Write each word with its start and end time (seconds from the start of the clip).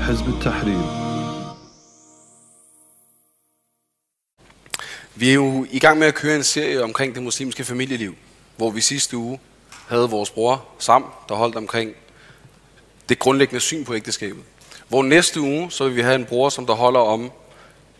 حزب 0.00 0.28
التحرير 0.28 1.06
Vi 5.18 5.30
er 5.30 5.34
jo 5.34 5.66
i 5.70 5.78
gang 5.78 5.98
med 5.98 6.06
at 6.06 6.14
køre 6.14 6.36
en 6.36 6.44
serie 6.44 6.82
omkring 6.82 7.14
det 7.14 7.22
muslimske 7.22 7.64
familieliv, 7.64 8.14
hvor 8.56 8.70
vi 8.70 8.80
sidste 8.80 9.16
uge 9.16 9.40
havde 9.88 10.10
vores 10.10 10.30
bror 10.30 10.64
Sam, 10.78 11.04
der 11.28 11.34
holdt 11.34 11.56
omkring 11.56 11.92
det 13.08 13.18
grundlæggende 13.18 13.60
syn 13.60 13.84
på 13.84 13.94
ægteskabet. 13.94 14.42
Hvor 14.88 15.02
næste 15.02 15.40
uge, 15.40 15.70
så 15.70 15.84
vil 15.84 15.96
vi 15.96 16.00
have 16.00 16.14
en 16.14 16.24
bror, 16.24 16.48
som 16.48 16.66
der 16.66 16.74
holder 16.74 17.00
om 17.00 17.30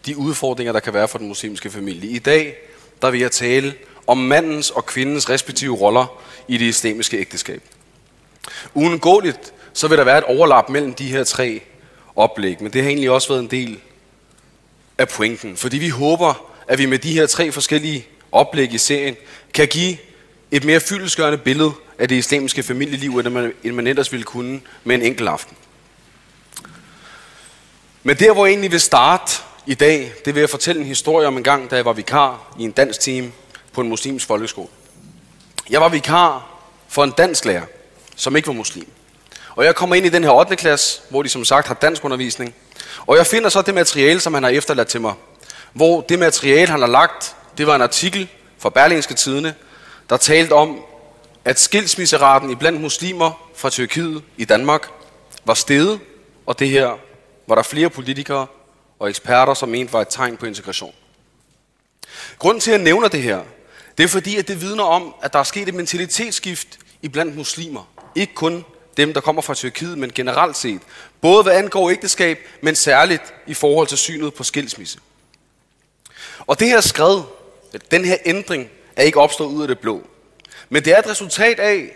de 0.07 0.17
udfordringer, 0.17 0.73
der 0.73 0.81
kan 0.81 0.95
være 0.95 1.09
for 1.09 1.19
den 1.19 1.29
muslimske 1.29 1.71
familie. 1.71 2.11
I 2.11 2.19
dag, 2.19 2.57
der 3.03 3.11
vil 3.11 3.21
jeg 3.21 3.31
tale 3.31 3.75
om 4.07 4.19
mandens 4.19 4.71
og 4.71 4.87
kvindens 4.87 5.31
respektive 5.31 5.77
roller 5.77 6.21
i 6.49 6.59
det 6.59 6.65
islamiske 6.65 7.19
ægteskab. 7.19 7.63
Uundgåeligt, 8.75 9.53
så 9.73 9.89
vil 9.89 9.99
der 9.99 10.05
være 10.05 10.19
et 10.19 10.25
overlap 10.25 10.69
mellem 10.69 10.95
de 10.95 11.09
her 11.09 11.25
tre 11.25 11.63
oplæg, 12.16 12.64
men 12.64 12.74
det 12.74 12.82
har 12.82 12.90
egentlig 12.90 13.12
også 13.12 13.28
været 13.28 13.40
en 13.40 13.52
del 13.52 13.80
af 14.98 15.08
pointen, 15.08 15.58
fordi 15.58 15.78
vi 15.78 15.90
håber, 15.90 16.52
at 16.68 16.80
vi 16.80 16.86
med 16.86 17.00
de 17.00 17.14
her 17.14 17.28
tre 17.28 17.52
forskellige 17.52 18.06
oplæg 18.32 18.74
i 18.74 18.78
serien 18.78 19.16
kan 19.54 19.68
give 19.68 19.98
et 20.52 20.64
mere 20.64 20.80
fyldesgørende 20.80 21.38
billede 21.38 21.72
af 22.00 22.08
det 22.10 22.16
islamiske 22.16 22.64
familieliv, 22.64 23.18
end 23.18 23.30
man, 23.30 23.54
end 23.64 23.76
man 23.76 23.88
ellers 23.88 24.12
ville 24.12 24.24
kunne 24.24 24.62
med 24.84 24.96
en 24.96 25.02
enkelt 25.02 25.30
aften. 25.30 25.58
Men 28.04 28.16
der, 28.16 28.34
hvor 28.34 28.46
jeg 28.46 28.52
egentlig 28.52 28.72
vil 28.72 28.82
starte 28.82 29.32
i 29.66 29.74
dag, 29.74 30.14
det 30.26 30.36
vil 30.36 30.42
jeg 30.42 30.50
fortælle 30.50 30.82
en 30.82 30.88
historie 30.88 31.28
om 31.28 31.38
en 31.38 31.44
gang, 31.44 31.72
da 31.72 31.76
jeg 31.76 31.86
var 31.86 31.94
vikar 31.94 32.56
i 32.60 32.64
en 32.64 32.72
dansk 32.72 33.00
team 33.00 33.32
på 33.74 33.82
en 33.82 33.90
muslimsk 33.90 34.28
folkeskole. 34.28 34.68
Jeg 35.70 35.82
var 35.82 35.90
vikar 35.90 36.50
for 36.88 37.04
en 37.04 37.12
dansk 37.12 37.46
lærer, 37.46 37.66
som 38.16 38.36
ikke 38.36 38.48
var 38.48 38.54
muslim. 38.54 38.88
Og 39.56 39.66
jeg 39.66 39.76
kommer 39.76 39.96
ind 39.96 40.06
i 40.06 40.10
den 40.10 40.24
her 40.24 40.32
8. 40.32 40.56
klasse, 40.56 41.02
hvor 41.10 41.24
de 41.24 41.30
som 41.30 41.46
sagt 41.46 41.68
har 41.68 41.74
dansk 41.74 42.06
undervisning. 42.06 42.56
Og 43.08 43.18
jeg 43.18 43.28
finder 43.28 43.50
så 43.50 43.62
det 43.62 43.74
materiale, 43.74 44.20
som 44.20 44.34
han 44.34 44.44
har 44.44 44.50
efterladt 44.50 44.88
til 44.88 45.02
mig. 45.02 45.14
Hvor 45.74 46.02
det 46.02 46.20
materiale, 46.20 46.72
han 46.72 46.80
har 46.80 46.88
lagt, 46.88 47.36
det 47.58 47.68
var 47.68 47.76
en 47.76 47.82
artikel 47.82 48.28
fra 48.58 48.70
Berlingske 48.70 49.14
Tidene, 49.14 49.56
der 50.10 50.18
talte 50.18 50.54
om, 50.54 50.80
at 51.46 51.60
skilsmisseraten 51.60 52.52
i 52.52 52.56
blandt 52.56 52.82
muslimer 52.82 53.52
fra 53.56 53.70
Tyrkiet 53.70 54.24
i 54.38 54.46
Danmark 54.46 54.88
var 55.46 55.54
steget, 55.54 56.00
og 56.46 56.60
det 56.60 56.70
her 56.70 56.98
var 57.48 57.56
der 57.56 57.64
flere 57.64 57.90
politikere 57.90 58.48
og 59.00 59.10
eksperter, 59.10 59.54
som 59.54 59.70
mente 59.70 59.94
var 59.94 60.02
et 60.02 60.08
tegn 60.10 60.38
på 60.38 60.46
integration. 60.46 60.94
Grunden 62.40 62.62
til, 62.62 62.72
at 62.72 62.78
jeg 62.78 62.84
nævner 62.84 63.08
det 63.08 63.22
her, 63.22 63.40
det 63.98 64.04
er 64.04 64.08
fordi, 64.08 64.38
at 64.38 64.48
det 64.48 64.62
vidner 64.62 64.84
om, 64.84 65.16
at 65.22 65.34
der 65.34 65.40
er 65.40 65.44
sket 65.44 65.68
et 65.68 65.74
mentalitetsskift 65.74 66.68
i 67.02 67.08
blandt 67.08 67.36
muslimer. 67.36 67.90
Ikke 68.16 68.34
kun 68.34 68.66
dem, 68.98 69.14
der 69.14 69.22
kommer 69.22 69.42
fra 69.42 69.54
Tyrkiet, 69.54 69.98
men 69.98 70.12
generelt 70.16 70.58
set. 70.58 70.82
Både 71.22 71.44
hvad 71.44 71.54
angår 71.54 71.90
ægteskab, 71.90 72.40
men 72.62 72.76
særligt 72.76 73.34
i 73.48 73.54
forhold 73.54 73.88
til 73.88 73.98
synet 73.98 74.34
på 74.34 74.44
skilsmisse. 74.44 75.00
Og 76.40 76.60
det 76.60 76.68
her 76.68 76.82
skred, 76.82 77.22
den 77.92 78.06
her 78.06 78.18
ændring, 78.26 78.70
er 78.96 79.04
ikke 79.04 79.20
opstået 79.20 79.50
ud 79.50 79.62
af 79.62 79.68
det 79.68 79.80
blå. 79.80 80.02
Men 80.70 80.86
det 80.86 80.94
er 80.94 81.00
et 81.00 81.10
resultat 81.10 81.60
af, 81.60 81.92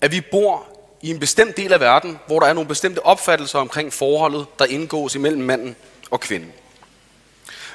at 0.00 0.12
vi 0.12 0.20
bor 0.20 0.66
i 1.02 1.10
en 1.10 1.20
bestemt 1.20 1.56
del 1.56 1.72
af 1.72 1.80
verden, 1.80 2.18
hvor 2.26 2.40
der 2.40 2.46
er 2.46 2.52
nogle 2.52 2.68
bestemte 2.68 3.06
opfattelser 3.06 3.58
omkring 3.58 3.92
forholdet, 3.92 4.46
der 4.58 4.64
indgås 4.64 5.14
imellem 5.14 5.42
manden 5.42 5.76
og 6.10 6.20
kvinden. 6.20 6.52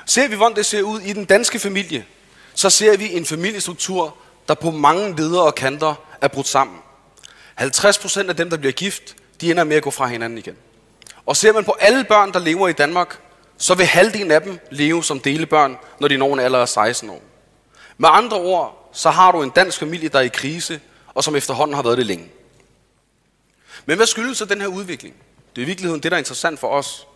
Ser 0.05 0.27
vi, 0.27 0.35
hvordan 0.35 0.55
det 0.55 0.65
ser 0.65 0.81
ud 0.81 0.99
i 0.99 1.13
den 1.13 1.25
danske 1.25 1.59
familie, 1.59 2.05
så 2.53 2.69
ser 2.69 2.97
vi 2.97 3.13
en 3.13 3.25
familiestruktur, 3.25 4.15
der 4.47 4.53
på 4.53 4.71
mange 4.71 5.15
ledere 5.15 5.43
og 5.43 5.55
kanter 5.55 5.95
er 6.21 6.27
brudt 6.27 6.47
sammen. 6.47 6.77
50% 7.59 8.29
af 8.29 8.35
dem, 8.35 8.49
der 8.49 8.57
bliver 8.57 8.71
gift, 8.71 9.15
de 9.41 9.51
ender 9.51 9.63
med 9.63 9.75
at 9.75 9.83
gå 9.83 9.91
fra 9.91 10.07
hinanden 10.07 10.37
igen. 10.37 10.55
Og 11.25 11.37
ser 11.37 11.53
man 11.53 11.63
på 11.63 11.75
alle 11.79 12.03
børn, 12.03 12.33
der 12.33 12.39
lever 12.39 12.67
i 12.67 12.73
Danmark, 12.73 13.19
så 13.57 13.75
vil 13.75 13.85
halvdelen 13.85 14.31
af 14.31 14.41
dem 14.41 14.59
leve 14.71 15.03
som 15.03 15.19
delebørn, 15.19 15.77
når 15.99 16.07
de 16.07 16.17
når 16.17 16.33
en 16.33 16.39
alder 16.39 16.59
af 16.59 16.69
16 16.69 17.09
år. 17.09 17.21
Med 17.97 18.09
andre 18.11 18.37
ord, 18.37 18.89
så 18.93 19.09
har 19.09 19.31
du 19.31 19.43
en 19.43 19.49
dansk 19.49 19.79
familie, 19.79 20.09
der 20.09 20.19
er 20.19 20.23
i 20.23 20.27
krise, 20.27 20.79
og 21.13 21.23
som 21.23 21.35
efterhånden 21.35 21.75
har 21.75 21.83
været 21.83 21.97
det 21.97 22.05
længe. 22.05 22.31
Men 23.85 23.97
hvad 23.97 24.07
skyldes 24.07 24.37
så 24.37 24.45
den 24.45 24.61
her 24.61 24.67
udvikling? 24.67 25.15
Det 25.55 25.61
er 25.61 25.65
i 25.65 25.65
virkeligheden 25.65 26.03
det, 26.03 26.11
der 26.11 26.15
er 26.17 26.19
interessant 26.19 26.59
for 26.59 26.67
os. 26.67 27.07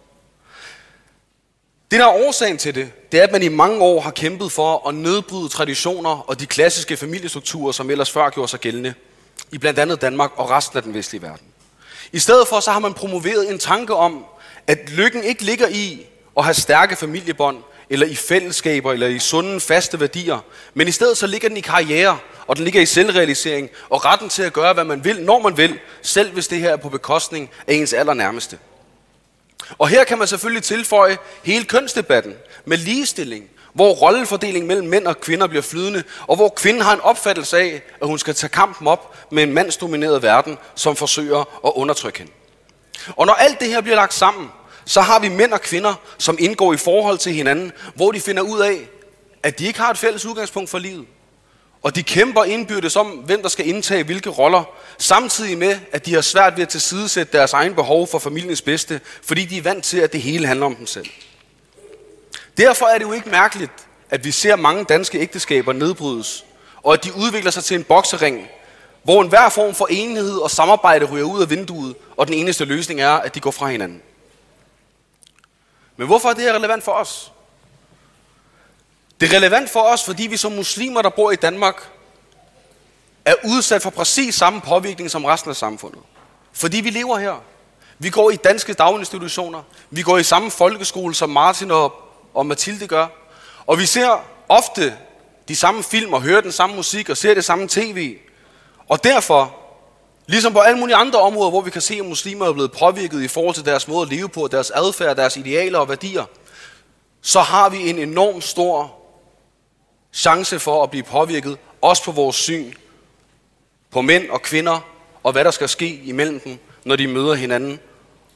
Det, 1.92 2.00
der 2.00 2.06
er 2.06 2.28
årsagen 2.28 2.58
til 2.58 2.76
det, 2.76 2.92
det 3.12 3.20
er, 3.20 3.24
at 3.24 3.32
man 3.32 3.44
i 3.44 3.48
mange 3.48 3.82
år 3.82 4.02
har 4.02 4.12
kæmpet 4.12 4.52
for 4.52 4.88
at 4.88 4.96
nedbryde 4.96 5.50
traditioner 5.50 6.30
og 6.30 6.40
de 6.40 6.46
klassiske 6.46 6.98
familiestrukturer, 6.98 7.72
som 7.72 7.90
ellers 7.90 8.12
før 8.12 8.30
gjorde 8.30 8.48
sig 8.48 8.60
gældende, 8.60 8.94
i 9.52 9.58
blandt 9.58 9.80
andet 9.80 10.02
Danmark 10.02 10.32
og 10.36 10.50
resten 10.50 10.78
af 10.78 10.84
den 10.84 10.94
vestlige 10.94 11.22
verden. 11.22 11.48
I 12.12 12.20
stedet 12.20 12.48
for, 12.48 12.60
så 12.60 12.72
har 12.72 12.80
man 12.80 12.94
promoveret 12.94 13.52
en 13.52 13.60
tanke 13.60 13.96
om, 13.96 14.26
at 14.68 14.90
lykken 14.90 15.24
ikke 15.24 15.44
ligger 15.44 15.68
i 15.68 16.06
at 16.38 16.44
have 16.44 16.54
stærke 16.54 16.96
familiebånd, 16.96 17.58
eller 17.90 18.08
i 18.08 18.16
fællesskaber, 18.16 18.94
eller 18.94 19.08
i 19.08 19.20
sunde, 19.20 19.60
faste 19.60 20.00
værdier. 20.00 20.40
Men 20.74 20.88
i 20.88 20.92
stedet 20.92 21.18
så 21.18 21.28
ligger 21.28 21.48
den 21.48 21.58
i 21.58 21.62
karriere, 21.62 22.20
og 22.48 22.56
den 22.56 22.64
ligger 22.64 22.82
i 22.82 22.86
selvrealisering, 22.86 23.70
og 23.90 24.06
retten 24.06 24.30
til 24.30 24.44
at 24.44 24.54
gøre, 24.54 24.74
hvad 24.74 24.84
man 24.84 25.04
vil, 25.04 25.22
når 25.22 25.40
man 25.40 25.58
vil, 25.58 25.80
selv 26.02 26.32
hvis 26.32 26.48
det 26.48 26.60
her 26.60 26.72
er 26.72 26.78
på 26.78 26.90
bekostning 26.90 27.50
af 27.68 27.74
ens 27.74 27.94
allernærmeste. 27.94 28.60
Og 29.78 29.88
her 29.88 30.04
kan 30.04 30.18
man 30.18 30.28
selvfølgelig 30.28 30.64
tilføje 30.64 31.18
hele 31.44 31.66
kønsdebatten 31.66 32.34
med 32.66 32.78
ligestilling, 32.78 33.50
hvor 33.74 33.94
rollefordelingen 33.94 34.68
mellem 34.68 34.88
mænd 34.88 35.08
og 35.08 35.22
kvinder 35.22 35.48
bliver 35.48 35.62
flydende, 35.62 36.04
og 36.28 36.36
hvor 36.36 36.50
kvinden 36.50 36.82
har 36.82 36.94
en 36.94 37.02
opfattelse 37.02 37.58
af, 37.58 37.82
at 38.02 38.08
hun 38.08 38.20
skal 38.20 38.34
tage 38.34 38.50
kampen 38.50 38.88
op 38.88 39.16
med 39.32 39.44
en 39.44 39.54
mandsdomineret 39.54 40.24
verden, 40.24 40.58
som 40.76 40.96
forsøger 40.96 41.40
at 41.40 41.72
undertrykke 41.76 42.20
hende. 42.20 42.32
Og 43.16 43.26
når 43.26 43.34
alt 43.34 43.60
det 43.60 43.68
her 43.68 43.82
bliver 43.82 43.96
lagt 43.96 44.14
sammen, 44.14 44.50
så 44.86 45.02
har 45.02 45.20
vi 45.20 45.30
mænd 45.30 45.54
og 45.54 45.62
kvinder, 45.62 45.94
som 46.18 46.38
indgår 46.40 46.74
i 46.74 46.78
forhold 46.78 47.18
til 47.18 47.34
hinanden, 47.34 47.72
hvor 47.96 48.12
de 48.12 48.20
finder 48.20 48.42
ud 48.42 48.60
af, 48.60 48.90
at 49.44 49.60
de 49.60 49.66
ikke 49.66 49.80
har 49.80 49.92
et 49.92 49.98
fælles 49.98 50.26
udgangspunkt 50.26 50.70
for 50.70 50.80
livet. 50.80 51.06
Og 51.84 51.96
de 51.96 52.04
kæmper 52.04 52.44
indbyrdes 52.44 52.96
om, 52.96 53.08
hvem 53.08 53.42
der 53.42 53.50
skal 53.50 53.68
indtage 53.68 54.04
hvilke 54.04 54.30
roller, 54.30 54.64
samtidig 54.98 55.58
med, 55.58 55.80
at 55.92 56.06
de 56.06 56.14
har 56.14 56.22
svært 56.22 56.56
ved 56.56 56.64
at 56.64 56.70
tilsidesætte 56.70 57.38
deres 57.38 57.54
egen 57.54 57.76
behov 57.76 58.08
for 58.08 58.20
familiens 58.20 58.62
bedste, 58.62 59.02
fordi 59.24 59.46
de 59.46 59.58
er 59.58 59.62
vant 59.62 59.84
til, 59.84 60.00
at 60.00 60.14
det 60.14 60.22
hele 60.22 60.48
handler 60.48 60.66
om 60.66 60.76
dem 60.76 60.86
selv. 60.86 61.10
Derfor 62.58 62.86
er 62.86 62.98
det 62.98 63.06
jo 63.06 63.12
ikke 63.12 63.30
mærkeligt, 63.30 63.88
at 64.10 64.26
vi 64.26 64.32
ser 64.32 64.56
mange 64.56 64.84
danske 64.84 65.20
ægteskaber 65.20 65.74
nedbrydes, 65.74 66.46
og 66.84 66.94
at 66.94 67.04
de 67.04 67.16
udvikler 67.16 67.52
sig 67.52 67.64
til 67.64 67.76
en 67.76 67.84
boksering, 67.84 68.48
hvor 69.04 69.22
enhver 69.22 69.50
form 69.50 69.76
for 69.76 69.88
enhed 69.90 70.38
og 70.38 70.52
samarbejde 70.52 71.06
ryger 71.06 71.26
ud 71.26 71.42
af 71.42 71.50
vinduet, 71.50 71.96
og 72.18 72.28
den 72.28 72.34
eneste 72.34 72.66
løsning 72.66 73.02
er, 73.02 73.12
at 73.12 73.36
de 73.36 73.40
går 73.40 73.52
fra 73.52 73.68
hinanden. 73.68 74.02
Men 75.98 76.08
hvorfor 76.08 76.30
er 76.30 76.34
det 76.34 76.44
her 76.44 76.54
relevant 76.54 76.84
for 76.84 76.92
os? 76.92 77.32
Det 79.22 79.32
er 79.32 79.36
relevant 79.38 79.70
for 79.70 79.80
os, 79.80 80.04
fordi 80.04 80.28
vi 80.28 80.38
som 80.38 80.52
muslimer, 80.52 81.02
der 81.02 81.10
bor 81.10 81.32
i 81.32 81.36
Danmark, 81.36 81.90
er 83.26 83.36
udsat 83.46 83.82
for 83.82 83.90
præcis 83.90 84.36
samme 84.36 84.62
påvirkning 84.62 85.12
som 85.12 85.26
resten 85.26 85.50
af 85.50 85.56
samfundet. 85.56 86.02
Fordi 86.54 86.82
vi 86.82 86.90
lever 86.90 87.18
her. 87.18 87.44
Vi 88.00 88.10
går 88.10 88.32
i 88.32 88.36
danske 88.36 88.74
daginstitutioner. 88.74 89.64
Vi 89.90 90.02
går 90.02 90.18
i 90.18 90.24
samme 90.24 90.52
folkeskole, 90.52 91.16
som 91.16 91.30
Martin 91.30 91.72
og, 91.72 92.03
og 92.34 92.46
Mathilde 92.46 92.88
gør. 92.88 93.08
Og 93.66 93.80
vi 93.80 93.86
ser 93.86 94.26
ofte 94.50 94.98
de 95.48 95.56
samme 95.56 95.84
film 95.84 96.14
og 96.14 96.22
hører 96.22 96.42
den 96.42 96.52
samme 96.52 96.76
musik 96.76 97.10
og 97.10 97.18
ser 97.18 97.34
det 97.34 97.46
samme 97.46 97.68
tv. 97.68 98.18
Og 98.90 99.04
derfor, 99.04 99.56
ligesom 100.28 100.54
på 100.54 100.60
alle 100.60 100.80
mulige 100.80 100.96
andre 100.96 101.20
områder, 101.20 101.50
hvor 101.50 101.62
vi 101.62 101.70
kan 101.70 101.82
se, 101.82 101.96
at 101.96 102.06
muslimer 102.06 102.46
er 102.46 102.54
blevet 102.54 102.72
påvirket 102.72 103.24
i 103.24 103.28
forhold 103.28 103.56
til 103.56 103.66
deres 103.66 103.88
måde 103.88 104.02
at 104.02 104.10
leve 104.10 104.30
på, 104.30 104.48
deres 104.52 104.72
adfærd, 104.72 105.16
deres 105.16 105.38
idealer 105.38 105.80
og 105.80 105.90
værdier, 105.90 106.26
så 107.22 107.40
har 107.42 107.70
vi 107.70 107.90
en 107.90 108.00
enorm 108.00 108.42
stor 108.42 108.96
chance 110.14 110.60
for 110.60 110.84
at 110.84 110.90
blive 110.90 111.04
påvirket, 111.04 111.58
også 111.82 112.04
på 112.04 112.12
vores 112.12 112.36
syn 112.36 112.74
på 113.92 114.02
mænd 114.02 114.30
og 114.30 114.42
kvinder, 114.42 114.80
og 115.24 115.32
hvad 115.32 115.44
der 115.44 115.52
skal 115.52 115.70
ske 115.70 115.96
imellem 115.96 116.40
dem, 116.40 116.58
når 116.86 116.96
de 116.96 117.08
møder 117.08 117.34
hinanden 117.34 117.80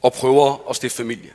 og 0.02 0.12
prøver 0.12 0.70
at 0.70 0.76
stifte 0.76 0.96
familie. 0.96 1.30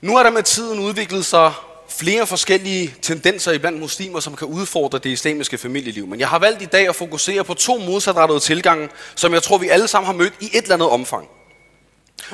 Nu 0.00 0.16
er 0.16 0.22
der 0.22 0.30
med 0.30 0.42
tiden 0.42 0.78
udviklet 0.80 1.26
sig 1.26 1.52
flere 1.88 2.26
forskellige 2.26 2.94
tendenser 3.02 3.52
iblandt 3.52 3.80
muslimer, 3.80 4.20
som 4.20 4.36
kan 4.36 4.46
udfordre 4.46 4.98
det 4.98 5.10
islamiske 5.10 5.58
familieliv. 5.58 6.06
Men 6.06 6.20
jeg 6.20 6.28
har 6.28 6.38
valgt 6.38 6.62
i 6.62 6.64
dag 6.64 6.88
at 6.88 6.96
fokusere 6.96 7.44
på 7.44 7.54
to 7.54 7.78
modsatrettede 7.78 8.40
tilgange, 8.40 8.88
som 9.14 9.32
jeg 9.32 9.42
tror, 9.42 9.58
vi 9.58 9.68
alle 9.68 9.88
sammen 9.88 10.06
har 10.06 10.12
mødt 10.12 10.34
i 10.40 10.44
et 10.44 10.62
eller 10.62 10.74
andet 10.74 10.88
omfang. 10.88 11.28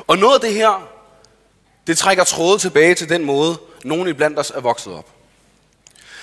Og 0.07 0.19
noget 0.19 0.35
af 0.35 0.41
det 0.41 0.55
her, 0.55 0.89
det 1.87 1.99
trækker 1.99 2.25
tråde 2.25 2.59
tilbage 2.59 2.95
til 2.95 3.09
den 3.09 3.25
måde, 3.25 3.59
nogen 3.85 4.09
iblandt 4.09 4.39
os 4.39 4.53
er 4.55 4.61
vokset 4.61 4.93
op. 4.93 5.11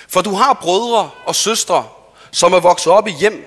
For 0.08 0.20
du 0.20 0.34
har 0.34 0.58
brødre 0.62 1.10
og 1.26 1.34
søstre, 1.34 1.88
som 2.30 2.52
er 2.52 2.60
vokset 2.60 2.92
op 2.92 3.08
i 3.08 3.12
hjem, 3.20 3.46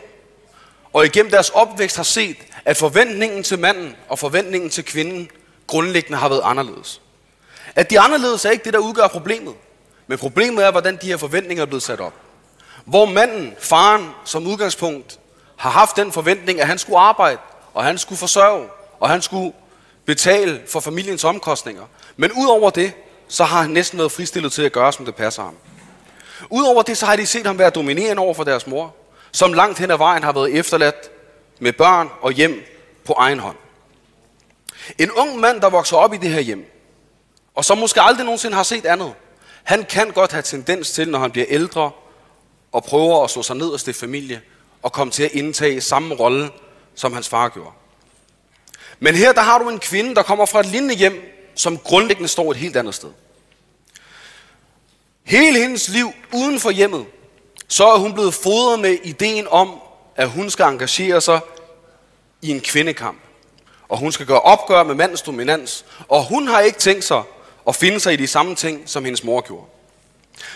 og 0.93 1.05
igennem 1.05 1.31
deres 1.31 1.49
opvækst 1.49 1.95
har 1.95 2.03
set, 2.03 2.37
at 2.65 2.77
forventningen 2.77 3.43
til 3.43 3.59
manden 3.59 3.95
og 4.09 4.19
forventningen 4.19 4.69
til 4.69 4.85
kvinden 4.85 5.29
grundlæggende 5.67 6.17
har 6.17 6.29
været 6.29 6.41
anderledes. 6.43 7.01
At 7.77 7.89
de 7.89 7.99
anderledes 7.99 8.45
er 8.45 8.49
ikke 8.49 8.63
det, 8.63 8.73
der 8.73 8.79
udgør 8.79 9.07
problemet. 9.07 9.53
Men 10.07 10.17
problemet 10.17 10.65
er, 10.65 10.71
hvordan 10.71 10.97
de 11.01 11.07
her 11.07 11.17
forventninger 11.17 11.61
er 11.61 11.65
blevet 11.65 11.83
sat 11.83 11.99
op. 11.99 12.13
Hvor 12.85 13.05
manden, 13.05 13.53
faren, 13.59 14.09
som 14.25 14.47
udgangspunkt, 14.47 15.19
har 15.57 15.69
haft 15.69 15.95
den 15.95 16.11
forventning, 16.11 16.61
at 16.61 16.67
han 16.67 16.77
skulle 16.77 16.99
arbejde, 16.99 17.37
og 17.73 17.83
han 17.83 17.97
skulle 17.97 18.19
forsørge, 18.19 18.67
og 18.99 19.09
han 19.09 19.21
skulle 19.21 19.53
betale 20.05 20.61
for 20.67 20.79
familiens 20.79 21.23
omkostninger. 21.23 21.83
Men 22.15 22.31
udover 22.31 22.69
det, 22.69 22.93
så 23.27 23.43
har 23.43 23.61
han 23.61 23.71
næsten 23.71 23.99
været 23.99 24.11
fristillet 24.11 24.51
til 24.51 24.61
at 24.61 24.71
gøre, 24.71 24.93
som 24.93 25.05
det 25.05 25.15
passer 25.15 25.43
ham. 25.43 25.55
Udover 26.49 26.81
det, 26.81 26.97
så 26.97 27.05
har 27.05 27.15
de 27.15 27.25
set 27.25 27.45
ham 27.45 27.59
være 27.59 27.69
dominerende 27.69 28.21
over 28.21 28.33
for 28.33 28.43
deres 28.43 28.67
mor, 28.67 28.95
som 29.31 29.53
langt 29.53 29.79
hen 29.79 29.91
ad 29.91 29.97
vejen 29.97 30.23
har 30.23 30.31
været 30.31 30.53
efterladt 30.53 31.09
med 31.59 31.73
børn 31.73 32.09
og 32.21 32.31
hjem 32.31 32.65
på 33.05 33.13
egen 33.13 33.39
hånd. 33.39 33.57
En 34.97 35.11
ung 35.11 35.39
mand, 35.39 35.61
der 35.61 35.69
vokser 35.69 35.97
op 35.97 36.13
i 36.13 36.17
det 36.17 36.29
her 36.29 36.39
hjem, 36.39 36.71
og 37.57 37.65
som 37.65 37.77
måske 37.77 38.01
aldrig 38.01 38.25
nogensinde 38.25 38.55
har 38.55 38.63
set 38.63 38.85
andet, 38.85 39.13
han 39.63 39.83
kan 39.83 40.11
godt 40.11 40.31
have 40.31 40.41
tendens 40.41 40.91
til, 40.91 41.09
når 41.09 41.19
han 41.19 41.31
bliver 41.31 41.45
ældre, 41.49 41.91
og 42.71 42.83
prøver 42.83 43.23
at 43.23 43.29
slå 43.29 43.43
sig 43.43 43.55
ned 43.55 43.67
og 43.67 43.79
stifte 43.79 43.99
familie, 43.99 44.41
og 44.81 44.91
komme 44.91 45.11
til 45.11 45.23
at 45.23 45.31
indtage 45.31 45.81
samme 45.81 46.15
rolle, 46.15 46.49
som 46.95 47.13
hans 47.13 47.29
far 47.29 47.49
gjorde. 47.49 47.71
Men 48.99 49.15
her 49.15 49.33
der 49.33 49.41
har 49.41 49.59
du 49.59 49.69
en 49.69 49.79
kvinde, 49.79 50.15
der 50.15 50.23
kommer 50.23 50.45
fra 50.45 50.59
et 50.59 50.65
lignende 50.65 50.95
hjem, 50.95 51.21
som 51.55 51.77
grundlæggende 51.77 52.27
står 52.27 52.51
et 52.51 52.57
helt 52.57 52.77
andet 52.77 52.95
sted. 52.95 53.09
Hele 55.23 55.59
hendes 55.59 55.89
liv 55.89 56.11
uden 56.33 56.59
for 56.59 56.71
hjemmet, 56.71 57.05
så 57.67 57.87
er 57.87 57.97
hun 57.97 58.13
blevet 58.13 58.33
fodret 58.33 58.79
med 58.79 58.97
ideen 59.03 59.47
om, 59.47 59.79
at 60.15 60.29
hun 60.29 60.49
skal 60.49 60.65
engagere 60.65 61.21
sig 61.21 61.39
i 62.41 62.51
en 62.51 62.61
kvindekamp. 62.61 63.17
Og 63.89 63.97
hun 63.97 64.11
skal 64.11 64.25
gøre 64.25 64.41
opgør 64.41 64.83
med 64.83 64.95
mandens 64.95 65.21
dominans. 65.21 65.85
Og 66.07 66.23
hun 66.23 66.47
har 66.47 66.59
ikke 66.59 66.79
tænkt 66.79 67.03
sig 67.03 67.23
og 67.67 67.75
finde 67.75 67.99
sig 67.99 68.13
i 68.13 68.15
de 68.15 68.27
samme 68.27 68.55
ting, 68.55 68.81
som 68.85 69.05
hendes 69.05 69.23
mor 69.23 69.41
gjorde. 69.41 69.65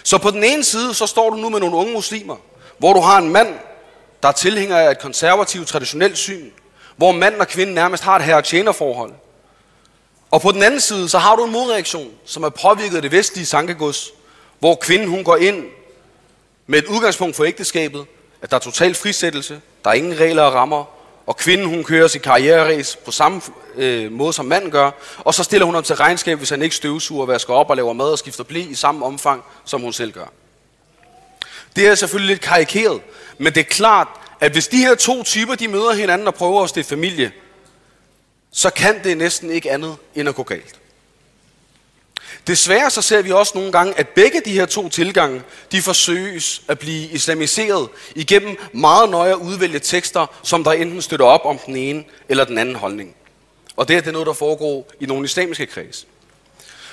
Så 0.04 0.18
på 0.18 0.32
den 0.32 0.44
ene 0.44 0.64
side, 0.64 0.94
så 0.94 1.08
står 1.08 1.30
du 1.30 1.36
nu 1.36 1.50
med 1.50 1.60
nogle 1.60 1.76
unge 1.76 1.94
muslimer, 1.94 2.36
hvor 2.78 2.94
du 2.94 3.00
har 3.00 3.18
en 3.18 3.30
mand, 3.30 3.56
der 4.24 4.28
er 4.30 4.34
tilhænger 4.34 4.78
af 4.78 4.92
et 4.92 5.00
konservativt, 5.00 5.68
traditionelt 5.68 6.18
syn, 6.18 6.50
hvor 6.96 7.12
mand 7.12 7.36
og 7.36 7.48
kvinde 7.48 7.74
nærmest 7.74 8.04
har 8.04 8.16
et 8.16 8.24
herre-tjenerforhold. 8.24 9.12
Og 10.32 10.42
på 10.42 10.52
den 10.52 10.64
anden 10.64 10.80
side, 10.80 11.10
så 11.10 11.18
har 11.18 11.36
du 11.36 11.46
en 11.46 11.52
modreaktion, 11.52 12.12
som 12.26 12.44
er 12.44 12.50
påvirket 12.50 12.96
af 12.96 13.02
det 13.02 13.12
vestlige 13.12 13.46
sankegods, 13.46 14.10
hvor 14.60 14.76
kvinden 14.76 15.08
hun 15.08 15.24
går 15.24 15.38
ind 15.38 15.66
med 16.68 16.80
et 16.80 16.86
udgangspunkt 16.86 17.36
for 17.36 17.44
ægteskabet, 17.44 18.06
at 18.42 18.52
der 18.52 18.56
er 18.56 18.62
total 18.62 18.96
frisættelse, 18.96 19.62
der 19.84 19.90
er 19.90 19.94
ingen 19.94 20.20
regler 20.20 20.44
og 20.44 20.54
rammer, 20.54 20.86
og 21.26 21.38
kvinden 21.38 21.68
hun 21.68 21.84
kører 21.84 22.08
sit 22.08 22.22
karriereræs 22.22 22.96
på 23.06 23.12
samme 23.12 23.42
øh, 23.76 24.12
måde 24.12 24.34
som 24.34 24.46
manden 24.46 24.72
gør, 24.72 24.92
og 25.18 25.34
så 25.34 25.44
stiller 25.44 25.66
hun 25.66 25.76
ham 25.76 25.84
til 25.84 25.96
regnskab, 25.96 26.38
hvis 26.38 26.50
han 26.50 26.62
ikke 26.62 26.76
støvsuger, 26.76 27.26
vasker 27.26 27.54
op 27.54 27.70
og 27.70 27.76
laver 27.76 27.94
mad 27.94 28.12
og 28.12 28.20
skifter 28.20 28.44
blæ 28.44 28.60
i 28.60 28.76
samme 28.76 29.06
omfang, 29.06 29.44
som 29.66 29.82
hun 29.82 29.94
selv 29.94 30.12
gør. 30.12 30.26
Det 31.76 31.88
er 31.88 31.96
selvfølgelig 31.96 32.34
lidt 32.34 32.42
karikeret, 32.42 33.02
men 33.38 33.54
det 33.54 33.60
er 33.60 33.70
klart, 33.70 34.08
at 34.40 34.52
hvis 34.52 34.68
de 34.68 34.78
her 34.78 34.96
to 34.96 35.24
typer 35.24 35.56
de 35.56 35.68
møder 35.68 35.94
hinanden 35.94 36.28
og 36.28 36.34
prøver 36.34 36.64
at 36.64 36.70
stifte 36.70 36.90
familie, 36.90 37.32
så 38.52 38.70
kan 38.70 39.04
det 39.04 39.18
næsten 39.18 39.50
ikke 39.50 39.72
andet 39.72 39.96
end 40.16 40.30
at 40.30 40.36
gå 40.36 40.44
galt. 40.44 40.76
Desværre 42.48 42.90
så 42.90 43.02
ser 43.02 43.22
vi 43.22 43.32
også 43.32 43.52
nogle 43.56 43.72
gange, 43.72 44.00
at 44.00 44.08
begge 44.08 44.42
de 44.46 44.52
her 44.52 44.66
to 44.66 44.90
tilgange, 44.90 45.42
de 45.72 45.82
forsøges 45.82 46.62
at 46.68 46.80
blive 46.80 47.10
islamiseret 47.10 47.90
igennem 48.16 48.58
meget 48.74 49.10
nøje 49.10 49.38
udvælge 49.38 49.80
tekster, 49.80 50.26
som 50.44 50.64
der 50.64 50.72
enten 50.72 51.02
støtter 51.02 51.26
op 51.26 51.46
om 51.46 51.58
den 51.58 51.76
ene 51.76 52.04
eller 52.30 52.44
den 52.46 52.58
anden 52.58 52.76
holdning. 52.76 53.16
Og 53.76 53.88
det 53.88 53.98
er 53.98 54.02
det 54.02 54.14
noget, 54.14 54.28
der 54.28 54.34
foregår 54.34 54.92
i 55.00 55.06
nogle 55.06 55.26
islamiske 55.26 55.66
kreds. 55.66 56.08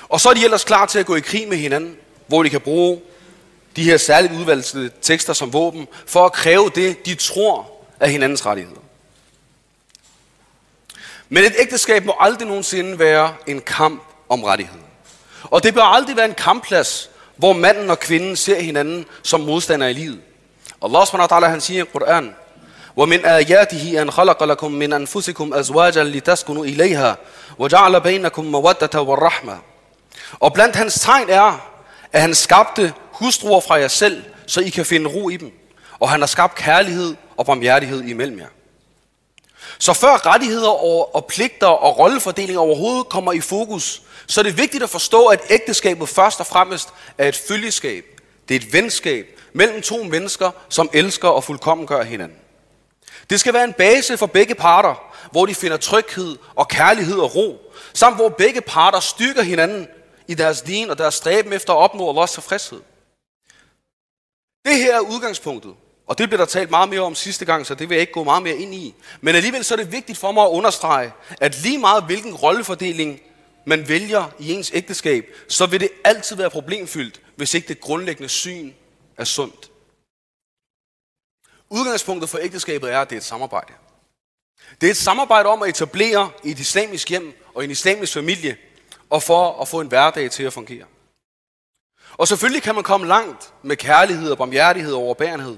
Og 0.09 0.19
så 0.19 0.29
er 0.29 0.33
de 0.33 0.43
ellers 0.43 0.63
klar 0.63 0.85
til 0.85 0.99
at 0.99 1.05
gå 1.05 1.15
i 1.15 1.19
krig 1.19 1.47
med 1.47 1.57
hinanden, 1.57 1.97
hvor 2.27 2.43
de 2.43 2.49
kan 2.49 2.61
bruge 2.61 3.01
de 3.75 3.83
her 3.83 3.97
særligt 3.97 4.33
udvalgte 4.33 4.91
tekster 5.01 5.33
som 5.33 5.53
våben, 5.53 5.87
for 6.05 6.25
at 6.25 6.33
kræve 6.33 6.71
det, 6.75 7.05
de 7.05 7.15
tror 7.15 7.71
er 7.99 8.07
hinandens 8.07 8.45
rettigheder. 8.45 8.81
Men 11.29 11.43
et 11.43 11.55
ægteskab 11.59 12.05
må 12.05 12.15
aldrig 12.19 12.47
nogensinde 12.47 12.99
være 12.99 13.35
en 13.47 13.61
kamp 13.61 14.03
om 14.29 14.43
rettigheder. 14.43 14.88
Og 15.44 15.62
det 15.62 15.74
bør 15.74 15.82
aldrig 15.82 16.16
være 16.16 16.24
en 16.24 16.34
kampplads, 16.34 17.10
hvor 17.36 17.52
manden 17.52 17.90
og 17.90 17.98
kvinden 17.98 18.36
ser 18.36 18.60
hinanden 18.60 19.06
som 19.22 19.40
modstandere 19.40 19.90
i 19.90 19.94
livet. 19.94 20.20
Allah 20.82 21.06
subhanahu 21.06 21.28
wa 21.30 21.38
ta'ala 21.38 21.50
han 21.50 21.60
siger 21.60 21.84
i 21.84 21.86
Koran, 21.92 22.34
ومن 22.96 23.24
آياته 23.24 24.02
أن 24.02 24.10
خلق 24.10 24.42
لكم 24.42 24.72
من 24.72 24.92
أنفسكم 24.92 25.54
أزواجا 25.54 26.04
لتسكنوا 26.04 26.64
إليها 26.64 27.18
وجعل 27.58 28.00
بينكم 28.00 28.44
مودة 28.44 29.00
والرحمة. 29.02 29.58
Og 30.40 30.52
blandt 30.52 30.76
hans 30.76 30.94
tegn 30.94 31.30
er, 31.30 31.70
at 32.12 32.20
han 32.20 32.34
skabte 32.34 32.92
hustruer 33.12 33.60
fra 33.60 33.74
jer 33.74 33.88
selv, 33.88 34.22
så 34.46 34.60
I 34.60 34.68
kan 34.68 34.84
finde 34.86 35.10
ro 35.10 35.28
i 35.28 35.36
dem. 35.36 35.52
Og 36.00 36.10
han 36.10 36.20
har 36.20 36.26
skabt 36.26 36.54
kærlighed 36.54 37.14
og 37.36 37.46
barmhjertighed 37.46 38.02
imellem 38.02 38.38
jer. 38.38 38.46
Så 39.78 39.92
før 39.92 40.26
rettigheder 40.26 40.68
og, 40.68 41.14
og 41.14 41.24
pligter 41.24 41.66
og 41.66 41.98
rollefordeling 41.98 42.58
overhovedet 42.58 43.08
kommer 43.08 43.32
i 43.32 43.40
fokus, 43.40 44.02
så 44.29 44.43
det 44.43 44.49
er 44.49 44.53
vigtigt 44.53 44.83
at 44.83 44.89
forstå, 44.89 45.25
at 45.25 45.41
ægteskabet 45.49 46.09
først 46.09 46.39
og 46.39 46.47
fremmest 46.47 46.89
er 47.17 47.27
et 47.27 47.35
følgeskab. 47.35 48.05
Det 48.49 48.55
er 48.55 48.59
et 48.59 48.73
venskab 48.73 49.39
mellem 49.53 49.81
to 49.81 50.03
mennesker, 50.03 50.51
som 50.69 50.89
elsker 50.93 51.27
og 51.27 51.43
fuldkommen 51.43 51.87
gør 51.87 52.03
hinanden. 52.03 52.37
Det 53.29 53.39
skal 53.39 53.53
være 53.53 53.63
en 53.63 53.73
base 53.73 54.17
for 54.17 54.25
begge 54.25 54.55
parter, 54.55 55.13
hvor 55.31 55.45
de 55.45 55.55
finder 55.55 55.77
tryghed 55.77 56.37
og 56.55 56.67
kærlighed 56.67 57.17
og 57.17 57.35
ro, 57.35 57.73
samt 57.93 58.15
hvor 58.15 58.29
begge 58.29 58.61
parter 58.61 58.99
styrker 58.99 59.41
hinanden 59.41 59.87
i 60.27 60.33
deres 60.33 60.61
din 60.61 60.89
og 60.89 60.97
deres 60.97 61.13
stræben 61.13 61.53
efter 61.53 61.73
at 61.73 61.77
opnå 61.77 62.09
Allahs 62.09 62.31
tilfredshed. 62.31 62.79
Det 64.65 64.75
her 64.75 64.95
er 64.95 64.99
udgangspunktet, 64.99 65.73
og 66.07 66.17
det 66.17 66.29
blev 66.29 66.39
der 66.39 66.45
talt 66.45 66.69
meget 66.69 66.89
mere 66.89 67.01
om 67.01 67.15
sidste 67.15 67.45
gang, 67.45 67.65
så 67.65 67.75
det 67.75 67.89
vil 67.89 67.95
jeg 67.95 68.01
ikke 68.01 68.13
gå 68.13 68.23
meget 68.23 68.43
mere 68.43 68.57
ind 68.57 68.73
i. 68.73 68.95
Men 69.21 69.35
alligevel 69.35 69.63
så 69.63 69.73
er 69.73 69.77
det 69.77 69.91
vigtigt 69.91 70.17
for 70.17 70.31
mig 70.31 70.43
at 70.43 70.49
understrege, 70.49 71.13
at 71.41 71.61
lige 71.61 71.77
meget 71.77 72.03
hvilken 72.03 72.35
rollefordeling 72.35 73.21
man 73.69 73.87
vælger 73.87 74.31
i 74.39 74.51
ens 74.51 74.71
ægteskab, 74.73 75.35
så 75.47 75.65
vil 75.65 75.79
det 75.79 75.89
altid 76.03 76.35
være 76.35 76.49
problemfyldt, 76.49 77.21
hvis 77.35 77.53
ikke 77.53 77.67
det 77.67 77.81
grundlæggende 77.81 78.29
syn 78.29 78.73
er 79.17 79.23
sundt. 79.23 79.71
Udgangspunktet 81.69 82.29
for 82.29 82.37
ægteskabet 82.37 82.91
er, 82.91 83.01
at 83.01 83.09
det 83.09 83.15
er 83.15 83.19
et 83.19 83.25
samarbejde. 83.25 83.73
Det 84.81 84.87
er 84.87 84.91
et 84.91 84.97
samarbejde 84.97 85.49
om 85.49 85.63
at 85.63 85.69
etablere 85.69 86.31
et 86.43 86.59
islamisk 86.59 87.09
hjem 87.09 87.33
og 87.55 87.63
en 87.63 87.71
islamisk 87.71 88.13
familie, 88.13 88.57
og 89.09 89.23
for 89.23 89.61
at 89.61 89.67
få 89.67 89.81
en 89.81 89.87
hverdag 89.87 90.31
til 90.31 90.43
at 90.43 90.53
fungere. 90.53 90.85
Og 92.17 92.27
selvfølgelig 92.27 92.63
kan 92.63 92.75
man 92.75 92.83
komme 92.83 93.07
langt 93.07 93.53
med 93.63 93.77
kærlighed 93.77 94.31
og 94.31 94.37
barmhjertighed 94.37 94.93
og 94.93 95.01
overbærenhed. 95.01 95.57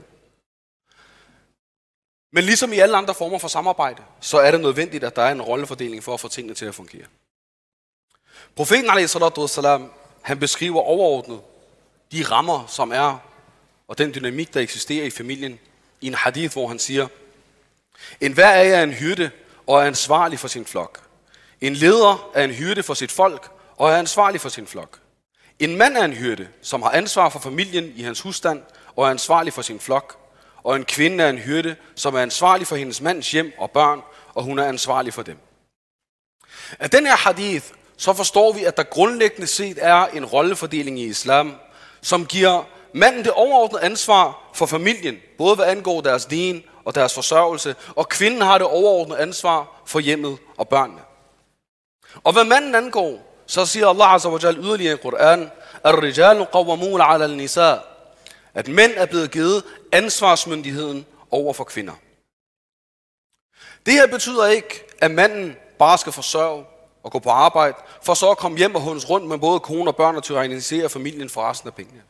Men 2.33 2.43
ligesom 2.43 2.73
i 2.73 2.79
alle 2.79 2.97
andre 2.97 3.13
former 3.13 3.37
for 3.37 3.47
samarbejde, 3.47 4.03
så 4.19 4.37
er 4.37 4.51
det 4.51 4.61
nødvendigt, 4.61 5.03
at 5.03 5.15
der 5.15 5.21
er 5.21 5.31
en 5.31 5.41
rollefordeling 5.41 6.03
for 6.03 6.13
at 6.13 6.19
få 6.19 6.27
tingene 6.27 6.55
til 6.55 6.65
at 6.65 6.75
fungere. 6.75 7.05
Profeten 8.56 8.90
والسلام, 9.38 9.92
han 10.22 10.38
beskriver 10.38 10.80
overordnet 10.80 11.40
de 12.12 12.24
rammer, 12.24 12.66
som 12.66 12.92
er, 12.92 13.18
og 13.88 13.98
den 13.98 14.14
dynamik, 14.14 14.54
der 14.54 14.60
eksisterer 14.60 15.06
i 15.06 15.10
familien, 15.10 15.58
i 16.00 16.06
en 16.06 16.14
hadith, 16.14 16.52
hvor 16.52 16.68
han 16.68 16.78
siger, 16.78 17.08
en 18.20 18.32
hver 18.32 18.50
af 18.50 18.68
jer 18.68 18.76
er 18.76 18.82
en 18.82 18.92
hyrde 18.92 19.30
og 19.66 19.80
er 19.80 19.86
ansvarlig 19.86 20.38
for 20.38 20.48
sin 20.48 20.66
flok. 20.66 21.00
En 21.60 21.74
leder 21.74 22.30
er 22.34 22.44
en 22.44 22.50
hyrde 22.50 22.82
for 22.82 22.94
sit 22.94 23.12
folk 23.12 23.50
og 23.76 23.90
er 23.90 23.96
ansvarlig 23.96 24.40
for 24.40 24.48
sin 24.48 24.66
flok. 24.66 25.00
En 25.58 25.76
mand 25.76 25.96
er 25.96 26.04
en 26.04 26.12
hyrde, 26.12 26.48
som 26.62 26.82
har 26.82 26.90
ansvar 26.90 27.28
for 27.28 27.38
familien 27.38 27.92
i 27.96 28.02
hans 28.02 28.20
husstand 28.20 28.62
og 28.96 29.06
er 29.06 29.10
ansvarlig 29.10 29.52
for 29.52 29.62
sin 29.62 29.80
flok. 29.80 30.16
Og 30.62 30.76
en 30.76 30.84
kvinde 30.84 31.24
er 31.24 31.30
en 31.30 31.38
hyrde, 31.38 31.76
som 31.94 32.14
er 32.14 32.20
ansvarlig 32.20 32.66
for 32.66 32.76
hendes 32.76 33.00
mands 33.00 33.30
hjem 33.30 33.52
og 33.58 33.70
børn, 33.70 34.02
og 34.34 34.42
hun 34.42 34.58
er 34.58 34.64
ansvarlig 34.64 35.14
for 35.14 35.22
dem. 35.22 35.38
Af 36.78 36.90
den 36.90 37.06
her 37.06 37.16
hadith, 37.16 37.66
så 38.01 38.13
forstår 38.13 38.53
vi, 38.53 38.63
at 38.63 38.77
der 38.77 38.83
grundlæggende 38.83 39.47
set 39.47 39.77
er 39.81 40.05
en 40.05 40.25
rollefordeling 40.25 40.99
i 40.99 41.05
islam, 41.05 41.55
som 42.01 42.25
giver 42.25 42.63
manden 42.93 43.23
det 43.23 43.31
overordnede 43.31 43.83
ansvar 43.83 44.51
for 44.53 44.65
familien, 44.65 45.17
både 45.37 45.55
hvad 45.55 45.65
angår 45.65 46.01
deres 46.01 46.25
din 46.25 46.63
og 46.85 46.95
deres 46.95 47.13
forsørgelse, 47.13 47.75
og 47.95 48.09
kvinden 48.09 48.41
har 48.41 48.57
det 48.57 48.67
overordnede 48.67 49.19
ansvar 49.19 49.81
for 49.85 49.99
hjemmet 49.99 50.37
og 50.57 50.67
børnene. 50.67 51.01
Og 52.23 52.33
hvad 52.33 52.43
manden 52.43 52.75
angår, 52.75 53.43
så 53.47 53.65
siger 53.65 53.87
Allah 53.87 54.13
Azza 54.13 54.29
wa 54.29 54.39
Jal 54.43 54.57
yderligere 54.57 54.93
i 54.93 54.97
Koran, 54.97 55.51
Ar-rijalu 55.83 56.45
qawwamun 56.45 57.01
ala 57.01 57.23
al-nisa, 57.23 57.77
at 58.53 58.67
mænd 58.67 58.91
er 58.95 59.05
blevet 59.05 59.31
givet 59.31 59.63
ansvarsmyndigheden 59.91 61.05
over 61.31 61.53
for 61.53 61.63
kvinder. 61.63 61.93
Det 63.85 63.93
her 63.93 64.07
betyder 64.07 64.47
ikke, 64.47 64.83
at 65.01 65.11
manden 65.11 65.55
bare 65.79 65.97
skal 65.97 66.11
forsørge 66.11 66.65
og 67.03 67.11
gå 67.11 67.19
på 67.19 67.29
arbejde, 67.29 67.77
for 68.01 68.13
så 68.13 68.31
at 68.31 68.37
komme 68.37 68.57
hjem 68.57 68.75
og 68.75 68.81
hundes 68.81 69.09
rundt 69.09 69.27
med 69.27 69.37
både 69.37 69.59
kone 69.59 69.89
og 69.89 69.95
børn 69.95 70.15
og 70.15 70.23
tyrannisere 70.23 70.89
familien 70.89 71.29
for 71.29 71.49
resten 71.49 71.67
af 71.67 71.75
pengene. 71.75 72.01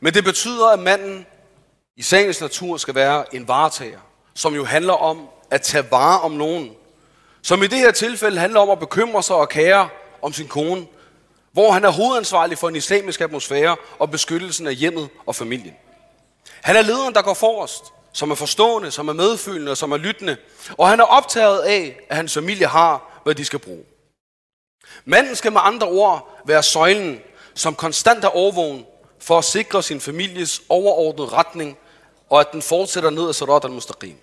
Men 0.00 0.14
det 0.14 0.24
betyder, 0.24 0.66
at 0.66 0.78
manden 0.78 1.26
i 1.96 2.02
sagens 2.02 2.40
natur 2.40 2.76
skal 2.76 2.94
være 2.94 3.34
en 3.34 3.48
varetager, 3.48 3.98
som 4.34 4.54
jo 4.54 4.64
handler 4.64 4.92
om 4.92 5.28
at 5.50 5.62
tage 5.62 5.90
vare 5.90 6.20
om 6.20 6.32
nogen. 6.32 6.70
Som 7.42 7.62
i 7.62 7.66
det 7.66 7.78
her 7.78 7.90
tilfælde 7.90 8.38
handler 8.38 8.60
om 8.60 8.70
at 8.70 8.78
bekymre 8.78 9.22
sig 9.22 9.36
og 9.36 9.48
kære 9.48 9.88
om 10.22 10.32
sin 10.32 10.48
kone, 10.48 10.86
hvor 11.52 11.72
han 11.72 11.84
er 11.84 11.90
hovedansvarlig 11.90 12.58
for 12.58 12.68
en 12.68 12.76
islamisk 12.76 13.20
atmosfære 13.20 13.76
og 13.98 14.10
beskyttelsen 14.10 14.66
af 14.66 14.74
hjemmet 14.74 15.08
og 15.26 15.34
familien. 15.34 15.74
Han 16.62 16.76
er 16.76 16.82
lederen, 16.82 17.14
der 17.14 17.22
går 17.22 17.34
forrest, 17.34 17.84
som 18.12 18.30
er 18.30 18.34
forstående, 18.34 18.90
som 18.90 19.08
er 19.08 19.12
medfølende 19.12 19.70
og 19.70 19.76
som 19.76 19.92
er 19.92 19.96
lyttende. 19.96 20.36
Og 20.76 20.88
han 20.88 21.00
er 21.00 21.04
optaget 21.04 21.60
af, 21.60 22.00
at 22.08 22.16
hans 22.16 22.34
familie 22.34 22.66
har, 22.66 23.07
hvad 23.24 23.34
de 23.34 23.44
skal 23.44 23.58
bruge. 23.58 23.84
Manden 25.04 25.36
skal 25.36 25.52
med 25.52 25.60
andre 25.64 25.86
ord 25.86 26.42
være 26.44 26.62
søjlen, 26.62 27.20
som 27.54 27.74
konstant 27.74 28.24
er 28.24 28.28
overvågen 28.28 28.86
for 29.18 29.38
at 29.38 29.44
sikre 29.44 29.82
sin 29.82 30.00
families 30.00 30.62
overordnede 30.68 31.28
retning, 31.28 31.78
og 32.30 32.40
at 32.40 32.52
den 32.52 32.62
fortsætter 32.62 33.10
ned 33.10 33.28
ad 33.28 33.32
Sarat 33.32 33.64
al-Mustaqim. 33.64 34.16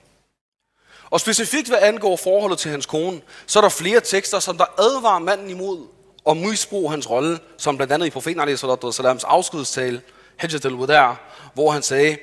Og 1.10 1.20
specifikt 1.20 1.68
hvad 1.68 1.80
angår 1.82 2.16
forholdet 2.16 2.60
til 2.60 2.72
hans 2.72 2.86
kone, 2.86 3.22
så 3.46 3.60
er 3.60 3.62
der 3.62 3.70
flere 3.70 4.00
tekster, 4.00 4.40
som 4.40 4.58
der 4.58 4.66
advarer 4.80 5.20
manden 5.20 5.50
imod 5.50 5.88
at 6.30 6.38
misbruge 6.38 6.90
hans 6.90 7.10
rolle, 7.10 7.40
som 7.58 7.78
blandt 7.78 7.94
andet 7.94 8.08
i 8.08 8.10
profeten 8.10 8.50
a.s. 8.50 9.24
afskedstale, 9.24 10.02
Hajjat 10.38 10.66
al 10.66 11.16
hvor 11.54 11.72
han 11.72 11.84
sagde, 11.84 12.18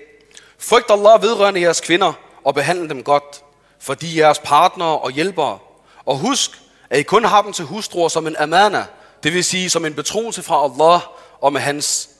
Frygt 0.59 0.91
Allah 0.91 1.23
vedrørende 1.23 1.61
jeres 1.61 1.81
kvinder 1.81 2.13
og 2.45 2.55
behandle 2.55 2.89
dem 2.89 3.03
godt, 3.03 3.45
for 3.79 3.95
de 3.95 4.07
er 4.07 4.27
jeres 4.27 4.39
partnere 4.39 4.99
og 4.99 5.11
hjælpere. 5.11 5.59
Og 6.05 6.19
husk, 6.19 6.62
at 6.93 6.99
I 6.99 7.03
kun 7.03 7.25
har 7.25 7.43
dem 7.43 7.53
til 7.53 7.65
hustruer 7.65 8.09
som 8.09 8.27
en 8.27 8.37
amana, 8.37 8.87
det 9.23 9.35
vil 9.35 9.45
sige 9.45 9.71
som 9.71 9.85
en 9.85 9.95
betroelse 9.95 10.43
fra 10.43 10.65
Allah 10.65 11.01
og 11.41 11.53
med 11.53 11.61
hans 11.61 12.11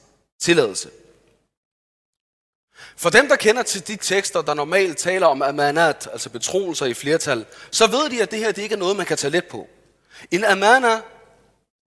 tilladelse. 0.41 0.91
For 2.97 3.11
dem, 3.11 3.29
der 3.29 3.37
kender 3.37 3.63
til 3.63 3.89
de 3.89 3.97
tekster, 3.97 4.43
der 4.43 4.55
normalt 4.55 4.99
taler 4.99 5.27
om 5.27 5.43
amanat, 5.43 6.09
altså 6.13 6.31
betroelser 6.31 6.87
i 6.87 6.95
flertal, 6.95 7.47
så 7.71 7.87
ved 7.87 8.11
de, 8.11 8.23
at 8.23 8.31
det 8.31 8.39
her 8.39 8.53
det 8.53 8.63
ikke 8.63 8.73
er 8.73 8.79
noget, 8.79 8.97
man 8.97 9.07
kan 9.07 9.17
tage 9.17 9.31
let 9.31 9.45
på. 9.45 9.69
En 10.31 10.45
amana, 10.45 11.01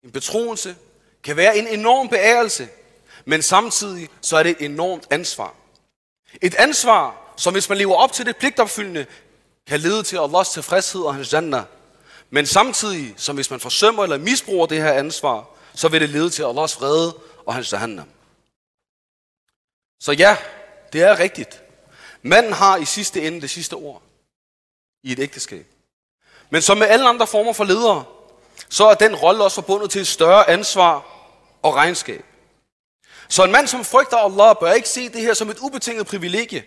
en 0.03 0.11
betroelse, 0.11 0.75
kan 1.23 1.37
være 1.37 1.57
en 1.57 1.67
enorm 1.67 2.09
beærelse, 2.09 2.67
men 3.25 3.41
samtidig 3.41 4.09
så 4.21 4.37
er 4.37 4.43
det 4.43 4.49
et 4.49 4.65
enormt 4.65 5.07
ansvar. 5.09 5.53
Et 6.41 6.55
ansvar, 6.55 7.33
som 7.37 7.53
hvis 7.53 7.69
man 7.69 7.77
lever 7.77 7.95
op 7.95 8.13
til 8.13 8.25
det 8.25 8.37
pligtopfyldende, 8.37 9.05
kan 9.67 9.79
lede 9.79 10.03
til 10.03 10.17
Allahs 10.17 10.49
tilfredshed 10.49 11.01
og 11.01 11.15
hans 11.15 11.33
jannah. 11.33 11.63
Men 12.29 12.45
samtidig, 12.45 13.13
som 13.17 13.35
hvis 13.35 13.49
man 13.49 13.59
forsømmer 13.59 14.03
eller 14.03 14.17
misbruger 14.17 14.65
det 14.65 14.81
her 14.81 14.93
ansvar, 14.93 15.45
så 15.73 15.87
vil 15.87 16.01
det 16.01 16.09
lede 16.09 16.29
til 16.29 16.43
Allahs 16.43 16.79
vrede 16.79 17.17
og 17.45 17.53
hans 17.53 17.71
jahannam. 17.73 18.09
Så 19.99 20.11
ja, 20.11 20.37
det 20.93 21.01
er 21.01 21.19
rigtigt. 21.19 21.61
Manden 22.21 22.53
har 22.53 22.77
i 22.77 22.85
sidste 22.85 23.21
ende 23.21 23.41
det 23.41 23.49
sidste 23.49 23.73
ord 23.73 24.01
i 25.03 25.11
et 25.11 25.19
ægteskab. 25.19 25.65
Men 26.49 26.61
som 26.61 26.77
med 26.77 26.87
alle 26.87 27.09
andre 27.09 27.27
former 27.27 27.53
for 27.53 27.63
ledere, 27.63 28.03
så 28.69 28.85
er 28.85 28.93
den 28.93 29.15
rolle 29.15 29.43
også 29.43 29.55
forbundet 29.55 29.91
til 29.91 30.01
et 30.01 30.07
større 30.07 30.49
ansvar 30.49 31.05
og 31.61 31.75
regnskab. 31.75 32.25
Så 33.29 33.43
en 33.43 33.51
mand, 33.51 33.67
som 33.67 33.85
frygter 33.85 34.17
Allah, 34.17 34.55
bør 34.59 34.71
ikke 34.71 34.89
se 34.89 35.09
det 35.09 35.21
her 35.21 35.33
som 35.33 35.49
et 35.49 35.59
ubetinget 35.59 36.07
privilegie. 36.07 36.63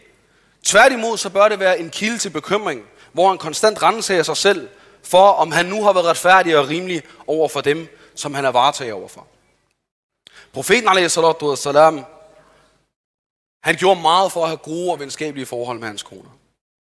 Tværtimod 0.65 1.19
så 1.19 1.31
bør 1.31 1.49
det 1.49 1.61
være 1.61 1.79
en 1.79 1.91
kilde 1.91 2.19
til 2.19 2.31
bekymring, 2.31 2.83
hvor 3.13 3.29
han 3.29 3.39
konstant 3.39 3.83
renser 3.83 4.23
sig 4.23 4.37
selv 4.37 4.69
for, 5.03 5.31
om 5.31 5.53
han 5.53 5.67
nu 5.67 5.83
har 5.83 5.93
været 5.93 6.07
retfærdig 6.07 6.59
og 6.59 6.69
rimelig 6.69 7.03
over 7.27 7.49
for 7.49 7.61
dem, 7.61 7.89
som 8.15 8.35
han 8.35 8.45
er 8.45 8.51
varetaget 8.51 8.93
overfor. 8.93 9.27
Profeten 10.53 11.09
salam, 11.57 12.05
han 13.63 13.77
gjorde 13.77 14.01
meget 14.01 14.33
for 14.33 14.43
at 14.43 14.49
have 14.49 14.57
gode 14.57 14.93
og 14.93 15.01
venskabelige 15.01 15.47
forhold 15.47 15.79
med 15.79 15.89
hans 15.89 16.03
koner. 16.03 16.31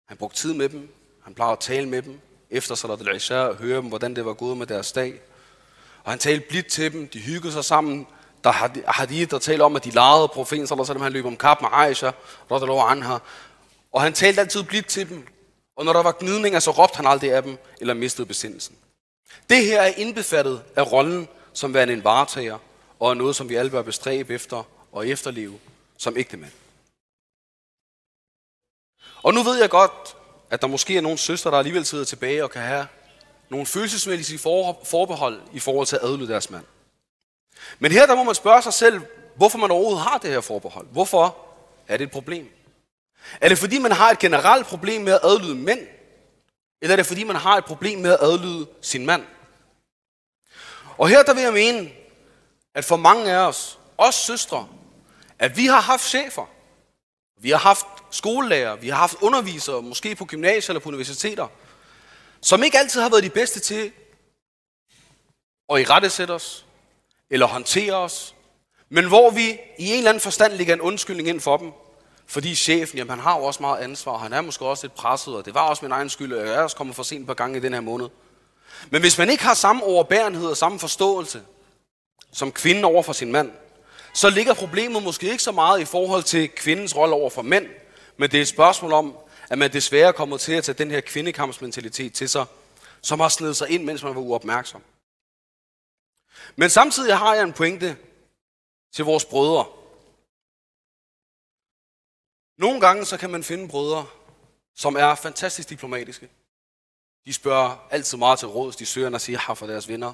Han 0.09 0.17
brugte 0.17 0.39
tid 0.39 0.55
med 0.55 0.69
dem, 0.69 0.95
han 1.25 1.35
plejede 1.35 1.53
at 1.53 1.59
tale 1.59 1.89
med 1.89 2.03
dem, 2.03 2.21
efter 2.51 2.75
Salat 2.75 3.09
al-Isha 3.09 3.41
og 3.41 3.57
høre 3.57 3.77
dem, 3.77 3.89
hvordan 3.89 4.17
det 4.17 4.25
var 4.25 4.33
gået 4.33 4.57
med 4.57 4.67
deres 4.67 4.93
dag. 4.93 5.21
Og 6.05 6.13
han 6.13 6.19
talte 6.19 6.47
blidt 6.49 6.67
til 6.67 6.93
dem, 6.93 7.09
de 7.09 7.19
hyggede 7.19 7.53
sig 7.53 7.65
sammen, 7.65 8.07
der 8.45 8.51
har 8.51 8.73
hadith, 8.87 9.31
der 9.31 9.39
taler 9.39 9.65
om, 9.65 9.77
at 9.77 9.85
de 9.85 9.91
legede 9.91 10.29
profeten, 10.29 10.67
sallallahu 10.67 11.03
han 11.03 11.13
løb 11.13 11.27
om 11.27 11.37
kap 11.37 11.61
med 11.61 11.69
Aisha, 11.73 12.11
radallahu 12.51 12.81
anha. 12.81 13.19
Og 13.93 14.03
han 14.03 14.13
talte 14.13 14.41
altid 14.41 14.63
blidt 14.63 14.87
til 14.87 15.09
dem. 15.09 15.27
Og 15.78 15.85
når 15.85 15.92
der 15.92 16.02
var 16.02 16.16
gnidninger, 16.20 16.61
så 16.61 16.70
råbte 16.70 16.97
han 16.97 17.06
aldrig 17.06 17.32
af 17.32 17.42
dem, 17.42 17.58
eller 17.80 17.94
mistede 17.94 18.26
besindelsen. 18.26 18.76
Det 19.50 19.64
her 19.64 19.80
er 19.82 19.92
indbefattet 19.97 20.62
af 20.76 20.92
rollen 20.92 21.28
som 21.52 21.75
værende 21.75 21.94
en 21.94 22.04
varetager, 22.04 22.58
og 23.00 23.11
er 23.11 23.14
noget, 23.14 23.37
som 23.37 23.49
vi 23.49 23.54
alle 23.54 23.70
bør 23.70 23.82
bestræbe 23.82 24.35
efter 24.35 24.62
og 24.92 25.08
efterleve 25.08 25.58
som 25.97 26.16
ægtemænd. 26.16 26.52
Og 29.23 29.35
nu 29.35 29.42
ved 29.42 29.61
jeg 29.61 29.70
godt, 29.70 30.16
at 30.50 30.62
der 30.62 30.66
måske 30.66 30.97
er 30.97 31.00
nogle 31.00 31.18
søstre, 31.18 31.50
der 31.50 31.56
alligevel 31.56 31.85
sidder 31.85 32.04
tilbage 32.04 32.44
og 32.44 32.50
kan 32.50 32.62
have 32.62 32.87
nogle 33.49 33.66
følelsesmæssige 33.66 34.38
forbehold 34.85 35.40
i 35.52 35.61
forhold 35.61 35.87
til 35.87 35.97
at 35.97 36.02
adlyde 36.02 36.28
deres 36.28 36.50
mand. 36.50 36.64
Men 37.78 37.92
her 37.92 38.06
der 38.06 38.14
må 38.14 38.23
man 38.23 38.35
spørge 38.35 38.62
sig 38.62 38.73
selv, 38.73 39.00
hvorfor 39.37 39.58
man 39.58 39.70
overhovedet 39.70 40.02
har 40.02 40.18
det 40.18 40.30
her 40.30 40.40
forbehold. 40.40 40.87
Hvorfor 40.87 41.37
er 41.88 41.97
det 41.97 42.04
et 42.04 42.11
problem? 42.11 42.58
Er 43.41 43.49
det 43.49 43.59
fordi, 43.59 43.79
man 43.79 43.93
har 43.93 44.11
et 44.11 44.19
generelt 44.19 44.67
problem 44.67 45.03
med 45.03 45.13
at 45.13 45.21
adlyde 45.23 45.55
mænd? 45.55 45.81
Eller 46.83 46.93
er 46.93 46.97
det 46.97 47.07
fordi, 47.07 47.25
man 47.25 47.37
har 47.37 47.57
et 47.57 47.65
problem 47.65 47.99
med 47.99 48.13
at 48.13 48.19
adlyde 48.23 48.67
sin 48.83 49.07
mand? 49.07 49.25
Og 50.99 51.09
her 51.09 51.23
der 51.23 51.35
vil 51.35 51.43
jeg 51.43 51.53
mene, 51.53 51.91
at 52.75 52.85
for 52.85 52.97
mange 52.97 53.33
af 53.33 53.37
os, 53.37 53.79
os 53.99 54.15
søstre, 54.15 54.69
at 55.39 55.57
vi 55.57 55.67
har 55.67 55.81
haft 55.81 56.03
chefer. 56.03 56.47
Vi 57.41 57.51
har 57.51 57.59
haft 57.59 57.87
skolelærer, 58.11 58.77
vi 58.77 58.89
har 58.89 58.97
haft 58.97 59.17
undervisere, 59.21 59.83
måske 59.83 60.15
på 60.15 60.25
gymnasier 60.25 60.71
eller 60.71 60.81
på 60.81 60.89
universiteter, 60.89 61.49
som 62.41 62.63
ikke 62.63 62.79
altid 62.79 63.01
har 63.01 63.09
været 63.09 63.23
de 63.25 63.31
bedste 63.31 63.61
til 63.61 63.93
at 65.73 65.81
irettesætte 65.81 66.33
os, 66.33 66.67
eller 67.31 67.47
håndtere 67.47 67.95
os, 67.95 68.35
men 68.89 69.09
hvor 69.09 69.31
vi 69.31 69.59
i 69.79 69.91
en 69.91 69.99
eller 69.99 70.11
anden 70.11 70.21
forstand 70.21 70.53
ligger 70.53 70.75
en 70.75 70.81
undskyldning 70.81 71.29
ind 71.29 71.41
for 71.41 71.57
dem, 71.57 71.73
fordi 72.28 72.54
chefen, 72.54 72.99
jamen 72.99 73.11
han 73.11 73.18
har 73.18 73.38
jo 73.38 73.44
også 73.44 73.62
meget 73.62 73.82
ansvar, 73.82 74.18
han 74.18 74.32
er 74.32 74.40
måske 74.40 74.64
også 74.64 74.87
lidt 74.87 74.94
presset, 74.94 75.35
og 75.37 75.44
det 75.44 75.54
var 75.54 75.68
også 75.68 75.85
min 75.85 75.92
egen 75.92 76.11
skyld, 76.11 76.32
og 76.32 76.47
jeg 76.47 76.54
er 76.54 76.62
også 76.62 76.76
kommet 76.76 76.97
for 76.97 77.02
sent 77.02 77.26
på 77.26 77.35
gang 77.35 77.56
i 77.56 77.61
den 77.61 77.73
her 77.73 77.80
måned. 77.80 78.08
Men 78.90 79.00
hvis 79.00 79.18
man 79.18 79.30
ikke 79.30 79.44
har 79.44 79.54
samme 79.54 79.85
overbærenhed 79.85 80.47
og 80.47 80.56
samme 80.56 80.78
forståelse 80.78 81.42
som 82.32 82.52
kvinden 82.52 82.85
over 82.85 83.02
for 83.02 83.12
sin 83.12 83.32
mand, 83.32 83.52
så 84.14 84.30
ligger 84.30 84.54
problemet 84.54 85.02
måske 85.02 85.30
ikke 85.30 85.42
så 85.42 85.52
meget 85.52 85.80
i 85.80 85.85
forhold 85.85 86.23
til 86.23 86.49
kvindens 86.49 86.97
rolle 86.97 87.14
over 87.14 87.30
for 87.30 87.42
mænd, 87.42 87.66
men 88.16 88.30
det 88.30 88.38
er 88.38 88.42
et 88.42 88.49
spørgsmål 88.49 88.92
om, 88.92 89.16
at 89.50 89.58
man 89.58 89.73
desværre 89.73 90.12
kommer 90.12 90.37
til 90.37 90.52
at 90.52 90.64
tage 90.64 90.78
den 90.78 90.90
her 90.90 91.00
kvindekampsmentalitet 91.00 92.12
til 92.12 92.28
sig, 92.28 92.44
som 93.02 93.20
har 93.20 93.28
snedet 93.28 93.56
sig 93.56 93.70
ind, 93.70 93.85
mens 93.85 94.02
man 94.02 94.14
var 94.14 94.20
uopmærksom. 94.20 94.82
Men 96.56 96.70
samtidig 96.70 97.16
har 97.16 97.35
jeg 97.35 97.42
en 97.42 97.52
pointe 97.52 97.97
til 98.94 99.04
vores 99.04 99.25
brødre. 99.25 99.64
Nogle 102.59 102.81
gange 102.81 103.05
så 103.05 103.17
kan 103.17 103.31
man 103.31 103.45
finde 103.45 103.69
brødre, 103.69 104.07
som 104.77 104.97
er 104.97 105.15
fantastisk 105.15 105.69
diplomatiske. 105.69 106.29
De 107.27 107.33
spørger 107.33 107.87
altid 107.91 108.19
meget 108.19 108.38
til 108.38 108.49
råds, 108.49 108.77
de 108.77 108.87
søger 108.87 109.11
og 109.11 109.21
siger 109.21 109.38
har 109.38 109.55
for 109.55 109.67
deres 109.67 109.88
venner. 109.88 110.12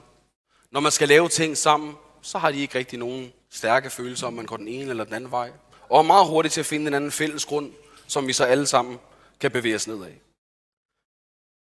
Når 0.70 0.80
man 0.80 0.92
skal 0.92 1.08
lave 1.08 1.28
ting 1.28 1.56
sammen, 1.56 1.94
så 2.22 2.38
har 2.38 2.50
de 2.50 2.60
ikke 2.60 2.78
rigtig 2.78 2.98
nogen 2.98 3.32
stærke 3.50 3.90
følelser, 3.90 4.26
om 4.26 4.32
man 4.32 4.46
går 4.46 4.56
den 4.56 4.68
ene 4.68 4.90
eller 4.90 5.04
den 5.04 5.14
anden 5.14 5.30
vej. 5.30 5.52
Og 5.88 5.98
er 5.98 6.02
meget 6.02 6.26
hurtigt 6.26 6.54
til 6.54 6.60
at 6.60 6.66
finde 6.66 6.86
en 6.86 6.94
anden 6.94 7.12
fælles 7.12 7.44
grund, 7.44 7.72
som 8.06 8.26
vi 8.26 8.32
så 8.32 8.44
alle 8.44 8.66
sammen 8.66 8.98
kan 9.40 9.50
bevæge 9.50 9.74
os 9.74 9.86
nedad. 9.86 10.12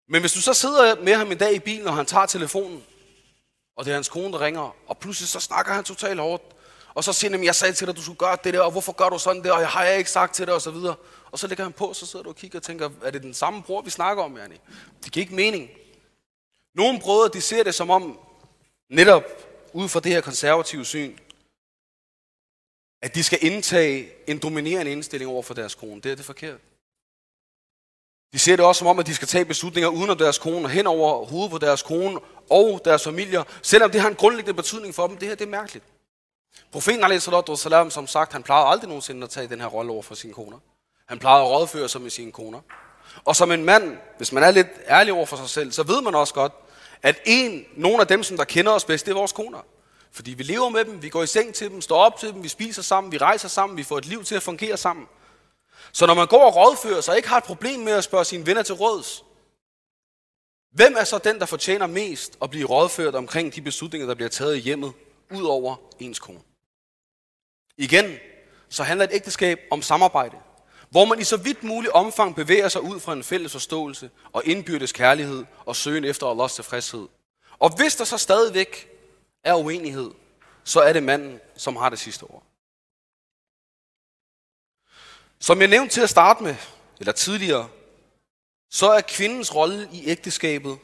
Men 0.08 0.20
hvis 0.20 0.32
du 0.32 0.40
så 0.40 0.54
sidder 0.54 1.00
med 1.00 1.14
ham 1.14 1.32
en 1.32 1.38
dag 1.38 1.54
i 1.54 1.58
bilen, 1.58 1.86
og 1.86 1.94
han 1.94 2.06
tager 2.06 2.26
telefonen, 2.26 2.84
og 3.76 3.84
det 3.84 3.90
er 3.90 3.94
hans 3.94 4.08
kone, 4.08 4.32
der 4.32 4.40
ringer, 4.40 4.76
og 4.86 4.98
pludselig 4.98 5.28
så 5.28 5.40
snakker 5.40 5.72
han 5.72 5.84
totalt 5.84 6.20
hårdt. 6.20 6.42
Og 6.94 7.04
så 7.04 7.12
siger 7.12 7.30
han, 7.30 7.44
jeg 7.44 7.54
sagde 7.54 7.74
til 7.74 7.86
dig, 7.86 7.96
du 7.96 8.02
skulle 8.02 8.18
gøre 8.18 8.36
det 8.44 8.54
der, 8.54 8.60
og 8.60 8.70
hvorfor 8.70 8.92
gør 8.92 9.08
du 9.08 9.18
sådan 9.18 9.44
der, 9.44 9.52
og 9.52 9.60
jeg 9.60 9.68
har 9.68 9.84
jeg 9.84 9.98
ikke 9.98 10.10
sagt 10.10 10.34
til 10.34 10.46
dig, 10.46 10.54
og 10.54 10.62
så 10.62 10.70
videre. 10.70 10.96
Og 11.30 11.38
så 11.38 11.46
lægger 11.46 11.64
han 11.64 11.72
på, 11.72 11.92
så 11.92 12.06
sidder 12.06 12.22
du 12.22 12.28
og 12.28 12.36
kigger 12.36 12.58
og 12.58 12.62
tænker, 12.62 12.90
er 13.02 13.10
det 13.10 13.22
den 13.22 13.34
samme 13.34 13.62
bror, 13.62 13.82
vi 13.82 13.90
snakker 13.90 14.22
om, 14.22 14.36
Janne? 14.36 14.58
Det 15.04 15.12
giver 15.12 15.24
ikke 15.24 15.34
mening. 15.34 15.70
Nogle 16.74 17.00
brødre, 17.00 17.30
de 17.32 17.40
ser 17.40 17.62
det 17.62 17.74
som 17.74 17.90
om, 17.90 18.18
netop 18.90 19.22
ud 19.72 19.88
fra 19.88 20.00
det 20.00 20.12
her 20.12 20.20
konservative 20.20 20.84
syn, 20.84 21.18
at 23.02 23.14
de 23.14 23.24
skal 23.24 23.38
indtage 23.42 24.08
en 24.26 24.38
dominerende 24.38 24.92
indstilling 24.92 25.30
over 25.30 25.42
for 25.42 25.54
deres 25.54 25.74
kone. 25.74 26.00
Det 26.00 26.12
er 26.12 26.16
det 26.16 26.24
forkert. 26.24 26.60
De 28.32 28.38
ser 28.38 28.56
det 28.56 28.64
også 28.64 28.78
som 28.78 28.88
om, 28.88 28.98
at 28.98 29.06
de 29.06 29.14
skal 29.14 29.28
tage 29.28 29.44
beslutninger 29.44 29.88
uden 29.88 30.10
om 30.10 30.18
deres 30.18 30.38
kone, 30.38 30.68
hen 30.68 30.86
over 30.86 31.24
hovedet 31.24 31.50
på 31.50 31.58
deres 31.58 31.82
kone 31.82 32.20
og 32.50 32.80
deres 32.84 33.04
familier, 33.04 33.44
selvom 33.62 33.90
det 33.90 34.00
har 34.00 34.08
en 34.08 34.14
grundlæggende 34.14 34.54
betydning 34.54 34.94
for 34.94 35.06
dem. 35.06 35.16
Det 35.16 35.28
her 35.28 35.34
det 35.34 35.44
er 35.44 35.50
mærkeligt. 35.50 35.84
Profeten 36.72 37.04
a.s. 37.04 37.92
som 37.92 38.06
sagt, 38.06 38.32
han 38.32 38.42
plejede 38.42 38.66
aldrig 38.66 38.88
nogensinde 38.88 39.24
at 39.24 39.30
tage 39.30 39.48
den 39.48 39.60
her 39.60 39.66
rolle 39.66 39.92
over 39.92 40.02
for 40.02 40.14
sine 40.14 40.32
koner. 40.32 40.58
Han 41.06 41.18
plejede 41.18 41.44
at 41.44 41.50
rådføre 41.50 41.88
sig 41.88 42.00
med 42.00 42.10
sine 42.10 42.32
koner. 42.32 42.60
Og 43.24 43.36
som 43.36 43.52
en 43.52 43.64
mand, 43.64 43.96
hvis 44.16 44.32
man 44.32 44.42
er 44.42 44.50
lidt 44.50 44.68
ærlig 44.88 45.12
over 45.12 45.26
for 45.26 45.36
sig 45.36 45.48
selv, 45.48 45.72
så 45.72 45.82
ved 45.82 46.02
man 46.02 46.14
også 46.14 46.34
godt, 46.34 46.52
at 47.02 47.20
en, 47.24 47.64
nogle 47.76 48.00
af 48.00 48.06
dem, 48.06 48.22
som 48.22 48.36
der 48.36 48.44
kender 48.44 48.72
os 48.72 48.84
bedst, 48.84 49.06
det 49.06 49.12
er 49.12 49.16
vores 49.16 49.32
koner. 49.32 49.58
Fordi 50.12 50.34
vi 50.34 50.42
lever 50.42 50.68
med 50.68 50.84
dem, 50.84 51.02
vi 51.02 51.08
går 51.08 51.22
i 51.22 51.26
seng 51.26 51.54
til 51.54 51.70
dem, 51.70 51.80
står 51.80 51.98
op 51.98 52.18
til 52.18 52.32
dem, 52.32 52.42
vi 52.42 52.48
spiser 52.48 52.82
sammen, 52.82 53.12
vi 53.12 53.18
rejser 53.18 53.48
sammen, 53.48 53.78
vi 53.78 53.82
får 53.82 53.98
et 53.98 54.06
liv 54.06 54.24
til 54.24 54.34
at 54.34 54.42
fungere 54.42 54.76
sammen. 54.76 55.06
Så 55.92 56.06
når 56.06 56.14
man 56.14 56.26
går 56.26 56.44
og 56.46 56.56
rådfører 56.56 57.00
sig, 57.00 57.16
ikke 57.16 57.28
har 57.28 57.36
et 57.36 57.44
problem 57.44 57.80
med 57.80 57.92
at 57.92 58.04
spørge 58.04 58.24
sine 58.24 58.46
venner 58.46 58.62
til 58.62 58.74
råds, 58.74 59.24
hvem 60.72 60.94
er 60.98 61.04
så 61.04 61.18
den, 61.18 61.38
der 61.38 61.46
fortjener 61.46 61.86
mest 61.86 62.38
at 62.42 62.50
blive 62.50 62.66
rådført 62.68 63.14
omkring 63.14 63.54
de 63.54 63.62
beslutninger, 63.62 64.06
der 64.06 64.14
bliver 64.14 64.28
taget 64.28 64.56
i 64.56 64.60
hjemmet, 64.60 64.92
ud 65.30 65.44
over 65.44 65.76
ens 65.98 66.18
kone? 66.18 66.40
Igen, 67.76 68.18
så 68.68 68.82
handler 68.82 69.04
et 69.04 69.14
ægteskab 69.14 69.60
om 69.70 69.82
samarbejde, 69.82 70.36
hvor 70.90 71.04
man 71.04 71.20
i 71.20 71.24
så 71.24 71.36
vidt 71.36 71.62
muligt 71.62 71.92
omfang 71.92 72.34
bevæger 72.34 72.68
sig 72.68 72.82
ud 72.82 73.00
fra 73.00 73.12
en 73.12 73.24
fælles 73.24 73.52
forståelse 73.52 74.10
og 74.32 74.44
indbyrdes 74.44 74.92
kærlighed 74.92 75.44
og 75.66 75.76
søgen 75.76 76.04
efter 76.04 76.26
Allahs 76.26 76.54
tilfredshed. 76.54 77.08
Og 77.58 77.76
hvis 77.76 77.96
der 77.96 78.04
så 78.04 78.18
stadigvæk 78.18 78.88
er 79.44 79.54
uenighed, 79.54 80.10
så 80.64 80.80
er 80.80 80.92
det 80.92 81.02
manden, 81.02 81.40
som 81.56 81.76
har 81.76 81.88
det 81.88 81.98
sidste 81.98 82.22
ord. 82.22 82.42
Som 85.38 85.60
jeg 85.60 85.68
nævnte 85.68 85.94
til 85.94 86.00
at 86.00 86.10
starte 86.10 86.42
med, 86.42 86.56
eller 87.00 87.12
tidligere, 87.12 87.68
så 88.70 88.90
er 88.90 89.00
kvindens 89.00 89.54
rolle 89.54 89.88
i 89.92 90.06
ægteskabet, 90.06 90.78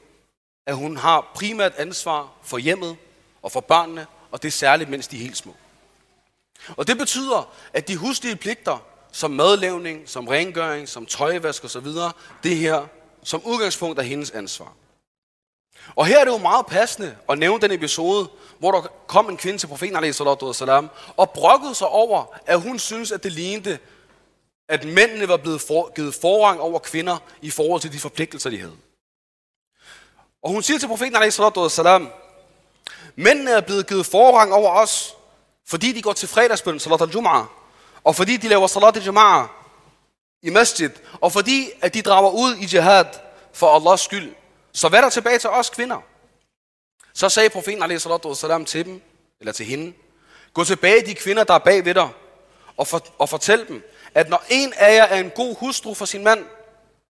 at 0.67 0.77
hun 0.77 0.97
har 0.97 1.33
primært 1.35 1.75
ansvar 1.75 2.33
for 2.43 2.59
hjemmet 2.59 2.97
og 3.43 3.53
for 3.53 3.61
børnene, 3.61 4.07
og 4.33 4.43
det 4.43 4.49
er 4.49 4.53
særligt, 4.53 4.91
mens 4.91 5.09
de 5.09 5.17
er 5.17 5.21
helt 5.21 5.37
små. 5.37 5.55
Og 6.77 6.87
det 6.87 6.99
betyder, 6.99 7.53
at 7.73 7.89
de 7.89 7.97
huslige 7.97 8.37
pligter, 8.37 8.79
som 9.13 9.31
madlavning, 9.31 10.09
som 10.09 10.29
rengøring, 10.29 10.89
som 10.89 11.07
tøjvask 11.07 11.65
osv., 11.65 11.87
det 12.43 12.57
her 12.57 12.87
som 13.23 13.43
udgangspunkt 13.45 13.99
er 13.99 14.03
hendes 14.03 14.31
ansvar. 14.31 14.73
Og 15.97 16.07
her 16.07 16.21
er 16.21 16.25
det 16.25 16.33
jo 16.33 16.39
meget 16.39 16.67
passende 16.67 17.17
at 17.29 17.39
nævne 17.39 17.61
den 17.61 17.71
episode, 17.71 18.29
hvor 18.59 18.73
der 18.73 18.81
kom 19.07 19.29
en 19.29 19.37
kvinde 19.37 19.59
til 19.59 19.67
profeten 19.67 20.13
salam, 20.55 20.91
og 21.17 21.31
brokkede 21.31 21.75
sig 21.75 21.89
over, 21.89 22.25
at 22.47 22.61
hun 22.61 22.79
synes, 22.79 23.13
at 23.13 23.25
det 23.25 23.33
lignede, 23.33 23.79
at 24.69 24.85
mændene 24.85 25.29
var 25.29 25.37
blevet 25.37 25.61
for, 25.61 25.93
givet 25.95 26.15
forrang 26.15 26.61
over 26.61 26.79
kvinder 26.79 27.19
i 27.43 27.51
forhold 27.51 27.81
til 27.81 27.93
de 27.93 27.99
forpligtelser, 27.99 28.51
de 28.51 28.59
havde. 28.59 28.77
Og 30.43 30.51
hun 30.51 30.63
siger 30.63 30.79
til 30.79 30.87
profeten 30.87 31.31
salam, 31.71 32.09
mændene 33.17 33.51
er 33.51 33.61
blevet 33.61 33.87
givet 33.87 34.07
forrang 34.07 34.53
over 34.53 34.71
os, 34.71 35.15
fordi 35.67 35.93
de 35.93 36.03
går 36.03 36.13
til 36.13 36.29
fredagsbøn, 36.29 36.81
salat 36.81 37.01
al-jum'ah, 37.01 37.45
og 38.05 38.17
fordi 38.17 38.37
de 38.37 38.49
laver 38.49 38.67
salat 38.67 38.97
al-jum'ah 38.97 39.47
i 40.43 40.51
masjid, 40.51 40.91
og 41.21 41.33
fordi 41.33 41.71
at 41.83 41.95
de 41.95 42.03
drager 42.03 42.31
ud 42.31 42.57
i 42.57 42.77
jihad 42.77 43.07
for 43.53 43.77
Allahs 43.77 44.01
skyld. 44.01 44.35
Så 44.73 44.89
hvad 44.89 44.99
er 44.99 45.03
der 45.03 45.11
tilbage 45.11 45.39
til 45.39 45.51
os 45.51 45.71
kvinder? 45.71 46.01
Så 47.15 47.29
sagde 47.29 47.51
profeten 47.51 47.83
a.s. 47.83 48.07
til 48.67 48.85
dem, 48.85 49.03
eller 49.41 49.53
til 49.53 49.67
hende, 49.67 49.93
gå 50.53 50.65
tilbage 50.65 51.07
de 51.07 51.15
kvinder, 51.15 51.45
der 51.45 51.55
er 51.55 51.59
bag 51.59 51.85
ved 51.85 51.95
dig, 51.95 52.09
og, 52.77 52.87
for, 52.87 53.07
og 53.19 53.29
fortæl 53.29 53.69
dem, 53.69 53.83
at 54.15 54.29
når 54.29 54.45
en 54.49 54.73
af 54.77 54.95
jer 54.95 55.05
er 55.05 55.21
en 55.21 55.31
god 55.31 55.57
hustru 55.57 55.95
for 55.95 56.05
sin 56.05 56.25
mand, 56.25 56.47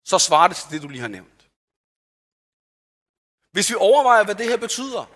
så 0.05 0.19
svarer 0.19 0.47
det 0.47 0.57
til 0.57 0.71
det, 0.71 0.81
du 0.81 0.87
lige 0.87 1.01
har 1.01 1.07
nævnt. 1.07 1.47
Hvis 3.51 3.69
vi 3.69 3.75
overvejer, 3.75 4.23
hvad 4.23 4.35
det 4.35 4.45
her 4.45 4.57
betyder, 4.57 5.09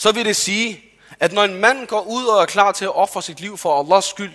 så 0.00 0.12
vil 0.12 0.24
det 0.24 0.36
sige, 0.36 0.84
at 1.18 1.32
når 1.32 1.44
en 1.44 1.54
mand 1.54 1.86
går 1.86 2.00
ud 2.02 2.24
og 2.26 2.42
er 2.42 2.46
klar 2.46 2.72
til 2.72 2.84
at 2.84 2.94
ofre 2.94 3.22
sit 3.22 3.40
liv 3.40 3.58
for 3.58 3.80
Allahs 3.80 4.04
skyld, 4.04 4.32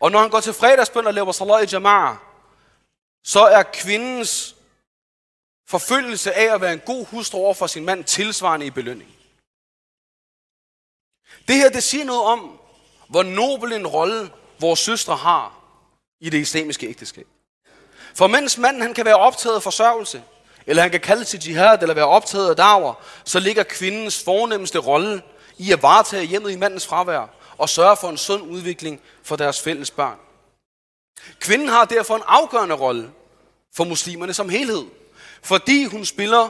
og 0.00 0.10
når 0.10 0.18
han 0.20 0.30
går 0.30 0.40
til 0.40 0.52
fredagsbøn 0.52 1.06
og 1.06 1.14
laver 1.14 1.32
salat 1.32 1.72
i 1.72 1.76
jama'a, 1.76 2.16
så 3.24 3.40
er 3.40 3.62
kvindens 3.62 4.56
forfølgelse 5.68 6.32
af 6.32 6.54
at 6.54 6.60
være 6.60 6.72
en 6.72 6.82
god 6.86 7.06
hustru 7.06 7.38
over 7.38 7.54
for 7.54 7.66
sin 7.66 7.84
mand 7.84 8.04
tilsvarende 8.04 8.66
i 8.66 8.70
belønning. 8.70 9.10
Det 11.48 11.56
her, 11.56 11.70
det 11.70 11.82
siger 11.82 12.04
noget 12.04 12.22
om, 12.22 12.60
hvor 13.08 13.22
nobel 13.22 13.72
en 13.72 13.86
rolle 13.86 14.30
vores 14.60 14.80
søstre 14.80 15.16
har 15.16 15.60
i 16.20 16.30
det 16.30 16.38
islamiske 16.38 16.88
ægteskab. 16.88 17.26
For 18.14 18.26
mens 18.26 18.58
manden 18.58 18.82
han 18.82 18.94
kan 18.94 19.04
være 19.04 19.16
optaget 19.16 19.56
af 19.56 19.62
forsørgelse, 19.62 20.22
eller 20.66 20.82
han 20.82 20.90
kan 20.90 21.00
kalde 21.00 21.24
til 21.24 21.48
jihad, 21.48 21.82
eller 21.82 21.94
være 21.94 22.06
optaget 22.06 22.50
af 22.50 22.56
dager, 22.56 23.02
så 23.24 23.40
ligger 23.40 23.62
kvindens 23.62 24.24
fornemmeste 24.24 24.78
rolle 24.78 25.22
i 25.58 25.72
at 25.72 25.82
varetage 25.82 26.26
hjemmet 26.26 26.50
i 26.50 26.56
mandens 26.56 26.86
fravær 26.86 27.30
og 27.58 27.68
sørge 27.68 27.96
for 27.96 28.08
en 28.08 28.16
sund 28.16 28.42
udvikling 28.42 29.00
for 29.22 29.36
deres 29.36 29.60
fælles 29.60 29.90
børn. 29.90 30.18
Kvinden 31.40 31.68
har 31.68 31.84
derfor 31.84 32.16
en 32.16 32.22
afgørende 32.26 32.74
rolle 32.74 33.10
for 33.74 33.84
muslimerne 33.84 34.34
som 34.34 34.48
helhed, 34.48 34.84
fordi 35.42 35.84
hun 35.84 36.04
spiller 36.04 36.48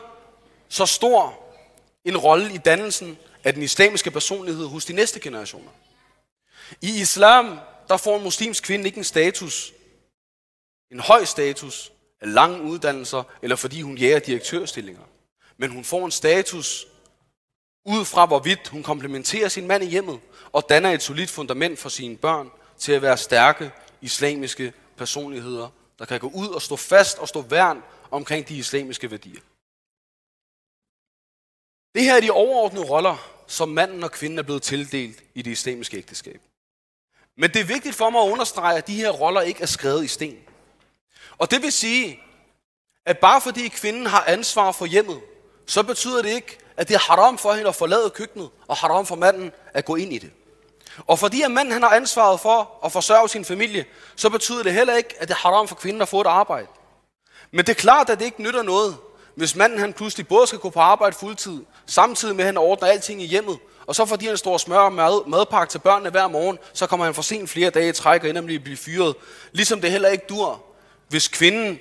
så 0.68 0.86
stor 0.86 1.38
en 2.04 2.16
rolle 2.16 2.54
i 2.54 2.58
dannelsen 2.58 3.18
af 3.44 3.54
den 3.54 3.62
islamiske 3.62 4.10
personlighed 4.10 4.66
hos 4.66 4.84
de 4.84 4.92
næste 4.92 5.20
generationer. 5.20 5.70
I 6.80 7.00
islam, 7.00 7.60
der 7.88 7.96
får 7.96 8.16
en 8.16 8.22
muslimsk 8.22 8.64
kvinde 8.64 8.84
ikke 8.84 8.98
en 8.98 9.04
status, 9.04 9.72
en 10.92 11.00
høj 11.00 11.24
status, 11.24 11.92
af 12.20 12.34
lange 12.34 12.62
uddannelser, 12.62 13.22
eller 13.42 13.56
fordi 13.56 13.82
hun 13.82 13.98
jager 13.98 14.18
direktørstillinger. 14.18 15.02
Men 15.56 15.70
hun 15.70 15.84
får 15.84 16.04
en 16.04 16.10
status 16.10 16.86
ud 17.84 18.04
fra 18.04 18.26
hvorvidt 18.26 18.68
hun 18.68 18.82
komplementerer 18.82 19.48
sin 19.48 19.66
mand 19.66 19.84
i 19.84 19.86
hjemmet 19.86 20.20
og 20.52 20.68
danner 20.68 20.90
et 20.90 21.02
solidt 21.02 21.30
fundament 21.30 21.78
for 21.78 21.88
sine 21.88 22.16
børn 22.16 22.50
til 22.78 22.92
at 22.92 23.02
være 23.02 23.16
stærke 23.16 23.70
islamiske 24.00 24.72
personligheder, 24.96 25.68
der 25.98 26.04
kan 26.04 26.20
gå 26.20 26.30
ud 26.34 26.48
og 26.48 26.62
stå 26.62 26.76
fast 26.76 27.18
og 27.18 27.28
stå 27.28 27.40
værn 27.40 27.82
omkring 28.10 28.48
de 28.48 28.56
islamiske 28.56 29.10
værdier. 29.10 29.40
Det 31.94 32.04
her 32.04 32.16
er 32.16 32.20
de 32.20 32.30
overordnede 32.30 32.84
roller, 32.84 33.42
som 33.46 33.68
manden 33.68 34.04
og 34.04 34.12
kvinden 34.12 34.38
er 34.38 34.42
blevet 34.42 34.62
tildelt 34.62 35.24
i 35.34 35.42
det 35.42 35.50
islamiske 35.50 35.96
ægteskab. 35.96 36.40
Men 37.36 37.50
det 37.50 37.60
er 37.60 37.64
vigtigt 37.64 37.94
for 37.94 38.10
mig 38.10 38.22
at 38.22 38.30
understrege, 38.30 38.78
at 38.78 38.86
de 38.86 38.96
her 38.96 39.10
roller 39.10 39.40
ikke 39.40 39.62
er 39.62 39.66
skrevet 39.66 40.04
i 40.04 40.08
sten. 40.08 40.38
Og 41.38 41.50
det 41.50 41.62
vil 41.62 41.72
sige, 41.72 42.20
at 43.06 43.18
bare 43.18 43.40
fordi 43.40 43.68
kvinden 43.68 44.06
har 44.06 44.24
ansvar 44.26 44.72
for 44.72 44.86
hjemmet, 44.86 45.20
så 45.66 45.82
betyder 45.82 46.22
det 46.22 46.30
ikke, 46.30 46.58
at 46.76 46.88
det 46.88 46.94
er 46.94 46.98
haram 46.98 47.38
for 47.38 47.52
hende 47.52 47.68
at 47.68 47.74
forlade 47.74 48.10
køkkenet, 48.10 48.48
og 48.68 48.76
haram 48.76 49.06
for 49.06 49.16
manden 49.16 49.52
at 49.74 49.84
gå 49.84 49.96
ind 49.96 50.12
i 50.12 50.18
det. 50.18 50.30
Og 51.06 51.18
fordi 51.18 51.42
at 51.42 51.50
manden 51.50 51.72
han 51.72 51.82
har 51.82 51.90
ansvaret 51.90 52.40
for 52.40 52.80
at 52.84 52.92
forsørge 52.92 53.28
sin 53.28 53.44
familie, 53.44 53.84
så 54.16 54.30
betyder 54.30 54.62
det 54.62 54.72
heller 54.72 54.96
ikke, 54.96 55.14
at 55.18 55.28
det 55.28 55.34
er 55.34 55.38
haram 55.38 55.68
for 55.68 55.74
kvinden 55.74 56.02
at 56.02 56.08
få 56.08 56.20
et 56.20 56.26
arbejde. 56.26 56.66
Men 57.50 57.58
det 57.58 57.68
er 57.68 57.74
klart, 57.74 58.10
at 58.10 58.18
det 58.18 58.24
ikke 58.24 58.42
nytter 58.42 58.62
noget, 58.62 58.96
hvis 59.34 59.56
manden 59.56 59.78
han 59.78 59.92
pludselig 59.92 60.28
både 60.28 60.46
skal 60.46 60.58
gå 60.58 60.70
på 60.70 60.80
arbejde 60.80 61.16
fuldtid, 61.16 61.64
samtidig 61.86 62.36
med 62.36 62.44
at 62.44 62.46
han 62.46 62.56
ordner 62.56 62.88
alting 62.88 63.22
i 63.22 63.26
hjemmet, 63.26 63.58
og 63.86 63.94
så 63.94 64.06
fordi 64.06 64.26
han 64.26 64.36
står 64.36 64.52
og 64.52 64.60
smører 64.60 64.88
mad, 64.88 65.26
madpakke 65.26 65.70
til 65.70 65.78
børnene 65.78 66.10
hver 66.10 66.28
morgen, 66.28 66.58
så 66.72 66.86
kommer 66.86 67.04
han 67.04 67.14
for 67.14 67.22
sent 67.22 67.50
flere 67.50 67.70
dage 67.70 67.88
i 67.88 67.92
træk 67.92 68.22
og 68.22 68.28
ender 68.28 68.42
blive 68.42 68.76
fyret. 68.76 69.14
Ligesom 69.52 69.80
det 69.80 69.90
heller 69.90 70.08
ikke 70.08 70.24
dur, 70.28 70.62
hvis 71.08 71.28
kvinden 71.28 71.80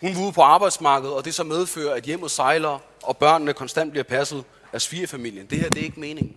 hun 0.00 0.16
var 0.16 0.22
ude 0.22 0.32
på 0.32 0.42
arbejdsmarkedet, 0.42 1.14
og 1.14 1.24
det 1.24 1.34
så 1.34 1.44
medfører, 1.44 1.94
at 1.94 2.02
hjemmet 2.02 2.30
sejler, 2.30 2.78
og 3.02 3.16
børnene 3.16 3.52
konstant 3.52 3.90
bliver 3.90 4.04
passet 4.04 4.44
af 4.72 4.82
svigerfamilien. 4.82 5.46
Det 5.46 5.58
her 5.58 5.68
det 5.68 5.80
er 5.80 5.84
ikke 5.84 6.00
meningen. 6.00 6.36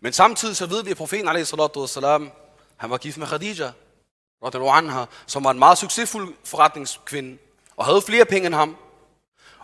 Men 0.00 0.12
samtidig 0.12 0.56
så 0.56 0.66
ved 0.66 0.84
vi, 0.84 0.90
at 0.90 0.96
profeten 0.96 1.28
a.s. 1.28 1.94
han 2.76 2.90
var 2.90 2.98
gift 2.98 3.18
med 3.18 3.26
Khadija, 3.26 3.72
anha, 4.42 5.04
som 5.26 5.44
var 5.44 5.50
en 5.50 5.58
meget 5.58 5.78
succesfuld 5.78 6.34
forretningskvinde, 6.44 7.38
og 7.76 7.84
havde 7.84 8.02
flere 8.02 8.24
penge 8.24 8.46
end 8.46 8.54
ham. 8.54 8.76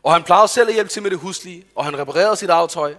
Og 0.02 0.12
han 0.12 0.22
plejede 0.22 0.48
selv 0.48 0.68
at 0.68 0.74
hjælpe 0.74 0.90
til 0.90 1.02
med 1.02 1.10
det 1.10 1.18
huslige, 1.18 1.66
og 1.74 1.84
han 1.84 1.98
reparerede 1.98 2.36
sit 2.36 2.50
aftøj. 2.50 2.94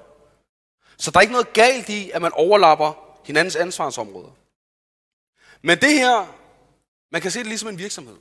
Så 0.97 1.11
der 1.11 1.17
er 1.17 1.21
ikke 1.21 1.33
noget 1.33 1.53
galt 1.53 1.89
i, 1.89 2.11
at 2.11 2.21
man 2.21 2.31
overlapper 2.33 2.93
hinandens 3.25 3.55
ansvarsområder. 3.55 4.29
Men 5.61 5.81
det 5.81 5.93
her, 5.93 6.27
man 7.15 7.21
kan 7.21 7.31
se 7.31 7.39
det 7.39 7.47
ligesom 7.47 7.69
en 7.69 7.79
virksomhed. 7.79 8.15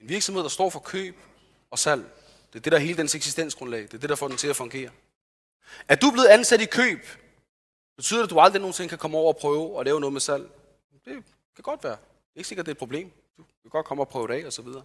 En 0.00 0.08
virksomhed, 0.08 0.42
der 0.42 0.48
står 0.48 0.70
for 0.70 0.80
køb 0.80 1.16
og 1.70 1.78
salg. 1.78 2.04
Det 2.52 2.58
er 2.58 2.62
det, 2.62 2.72
der 2.72 2.78
er 2.78 2.82
hele 2.82 2.98
dens 2.98 3.14
eksistensgrundlag. 3.14 3.82
Det 3.82 3.94
er 3.94 3.98
det, 3.98 4.08
der 4.08 4.16
får 4.16 4.28
den 4.28 4.36
til 4.36 4.48
at 4.48 4.56
fungere. 4.56 4.90
Er 5.88 5.94
du 5.94 6.10
blevet 6.10 6.26
ansat 6.26 6.60
i 6.60 6.64
køb, 6.64 7.06
betyder 7.96 8.20
det, 8.20 8.26
at 8.26 8.30
du 8.30 8.40
aldrig 8.40 8.60
nogensinde 8.60 8.88
kan 8.88 8.98
komme 8.98 9.18
over 9.18 9.32
og 9.32 9.36
prøve 9.36 9.80
at 9.80 9.86
lave 9.86 10.00
noget 10.00 10.12
med 10.12 10.20
salg? 10.20 10.50
Det 11.04 11.24
kan 11.56 11.62
godt 11.62 11.84
være. 11.84 11.92
Det 11.92 12.34
er 12.34 12.38
ikke 12.38 12.48
sikkert, 12.48 12.66
det 12.66 12.70
er 12.70 12.74
et 12.74 12.78
problem. 12.78 13.10
Du 13.36 13.44
kan 13.62 13.70
godt 13.70 13.86
komme 13.86 14.02
og 14.02 14.08
prøve 14.08 14.28
det 14.28 14.34
af, 14.34 14.46
og 14.46 14.52
så 14.52 14.62
videre. 14.62 14.82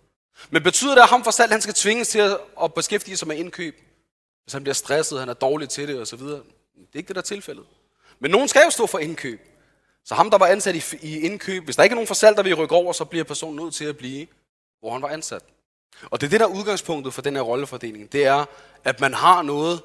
Men 0.50 0.64
betyder 0.64 0.96
det, 0.96 1.02
at 1.02 1.10
ham 1.10 1.24
for 1.24 1.32
salg, 1.32 1.52
han 1.52 1.62
skal 1.62 1.74
tvinges 1.74 2.08
til 2.08 2.38
at 2.64 2.74
beskæftige 2.74 3.18
sig 3.18 3.28
med 3.28 3.38
indkøb? 3.38 3.76
Hvis 4.44 4.54
han 4.54 4.64
bliver 4.64 4.74
stresset, 4.74 5.20
han 5.20 5.30
er 5.30 5.34
dårlig 5.34 5.70
til 5.70 5.88
det, 5.88 6.00
og 6.00 6.08
så 6.08 6.16
videre. 6.16 6.40
Det 6.76 6.94
er 6.94 6.98
ikke 6.98 7.08
det, 7.08 7.16
der 7.16 7.22
er 7.22 7.26
tilfældet. 7.26 7.66
Men 8.20 8.32
nogen 8.32 8.48
skal 8.48 8.62
jo 8.66 8.70
stå 8.70 8.88
for 8.88 9.00
indkøb. 9.00 9.42
Så 10.08 10.16
ham, 10.16 10.30
der 10.30 10.38
var 10.38 10.48
ansat 10.48 10.76
i, 10.76 10.98
i 11.02 11.20
indkøb, 11.20 11.64
hvis 11.64 11.76
der 11.76 11.84
ikke 11.84 11.94
er 11.94 11.96
nogen 11.96 12.08
for 12.08 12.14
salg, 12.14 12.38
der 12.38 12.44
vil 12.44 12.56
rykke 12.56 12.76
over, 12.76 12.94
så 12.94 13.06
bliver 13.06 13.24
personen 13.24 13.56
nødt 13.56 13.76
til 13.76 13.86
at 13.86 13.98
blive, 13.98 14.28
hvor 14.80 14.92
han 14.92 15.02
var 15.02 15.08
ansat. 15.08 15.44
Og 16.04 16.22
det 16.22 16.28
er 16.28 16.30
det, 16.30 16.40
der 16.40 16.46
er 16.46 16.58
udgangspunktet 16.60 17.14
for 17.14 17.22
den 17.22 17.36
her 17.36 17.42
rollefordeling. 17.42 18.12
Det 18.12 18.26
er, 18.26 18.46
at 18.84 19.00
man 19.00 19.14
har 19.14 19.42
noget, 19.42 19.82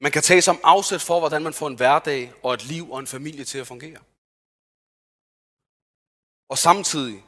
man 0.00 0.12
kan 0.12 0.22
tage 0.22 0.42
som 0.42 0.60
afsæt 0.62 1.00
for, 1.00 1.18
hvordan 1.18 1.42
man 1.42 1.52
får 1.52 1.66
en 1.66 1.74
hverdag 1.74 2.32
og 2.42 2.54
et 2.54 2.64
liv 2.64 2.92
og 2.92 3.00
en 3.00 3.06
familie 3.06 3.44
til 3.44 3.58
at 3.58 3.66
fungere. 3.66 3.98
Og 6.48 6.58
samtidig, 6.58 7.24